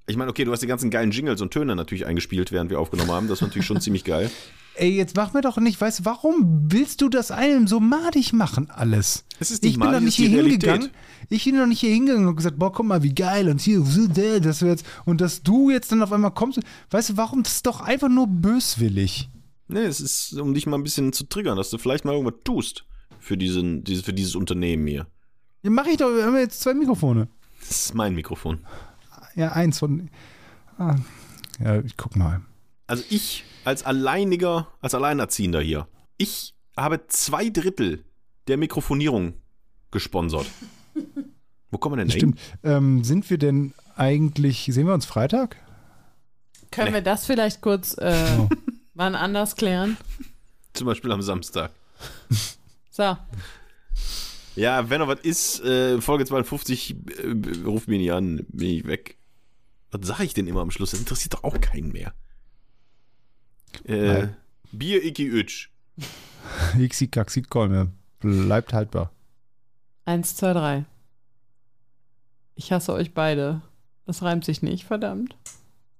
[0.08, 2.80] ich meine, okay, du hast die ganzen geilen Jingles und Töne natürlich eingespielt, während wir
[2.80, 3.28] aufgenommen haben.
[3.28, 4.30] Das war natürlich schon ziemlich geil.
[4.74, 8.32] Ey, jetzt mach mir doch nicht, weißt du, warum willst du das einem so madig
[8.32, 9.24] machen, alles?
[9.40, 10.90] Es ist nicht ich bin doch nicht ist hier hingegangen.
[11.28, 13.82] Ich bin doch nicht hier hingegangen und gesagt, boah, guck mal, wie geil und hier,
[14.40, 16.60] das jetzt, und dass du jetzt dann auf einmal kommst,
[16.90, 17.42] weißt du, warum?
[17.42, 19.28] Das ist doch einfach nur böswillig.
[19.66, 22.40] Nee, es ist, um dich mal ein bisschen zu triggern, dass du vielleicht mal irgendwas
[22.44, 22.84] tust
[23.18, 25.08] für, diesen, diese, für dieses Unternehmen hier.
[25.64, 27.26] Ja, mach ich doch, wir haben jetzt zwei Mikrofone.
[27.60, 28.64] Das ist mein Mikrofon.
[29.38, 30.10] Ja, eins von.
[30.78, 30.96] Ah,
[31.62, 32.42] ja, ich guck mal.
[32.88, 35.86] Also ich als alleiniger, als Alleinerziehender hier,
[36.16, 38.04] ich habe zwei Drittel
[38.48, 39.34] der Mikrofonierung
[39.90, 40.46] gesponsert.
[41.70, 42.18] Wo kommen wir denn hin?
[42.18, 42.40] Stimmt.
[42.64, 45.56] Ähm, sind wir denn eigentlich, sehen wir uns Freitag?
[46.70, 46.94] können Nee.
[46.94, 48.48] wir das vielleicht kurz äh, Oh.
[48.94, 49.96] wann anders klären?
[50.72, 51.70] Zum Beispiel am Samstag.
[52.90, 53.16] So,
[54.56, 58.86] Ja, wenn noch was ist, äh, Folge 52, äh, ruft mich nicht an, bin ich
[58.88, 59.17] weg.
[59.90, 60.90] Was sage ich denn immer am Schluss?
[60.90, 62.12] Das interessiert doch auch keinen mehr.
[63.84, 64.28] Äh.
[64.72, 65.68] Bier, Iki, Ütsch.
[66.78, 67.92] Ixi, Kaxi, Kolme.
[68.20, 69.12] Bleibt haltbar.
[70.04, 70.84] eins, zwei, drei.
[72.54, 73.62] Ich hasse euch beide.
[74.04, 75.36] Das reimt sich nicht, verdammt.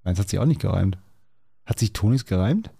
[0.02, 0.98] Meins hat sich auch nicht gereimt.
[1.64, 2.70] Hat sich Tonis gereimt?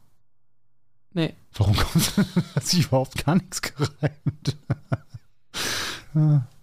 [1.13, 1.35] Nee.
[1.55, 2.17] Warum kommt
[2.55, 4.57] hat sich überhaupt gar nichts gereimt?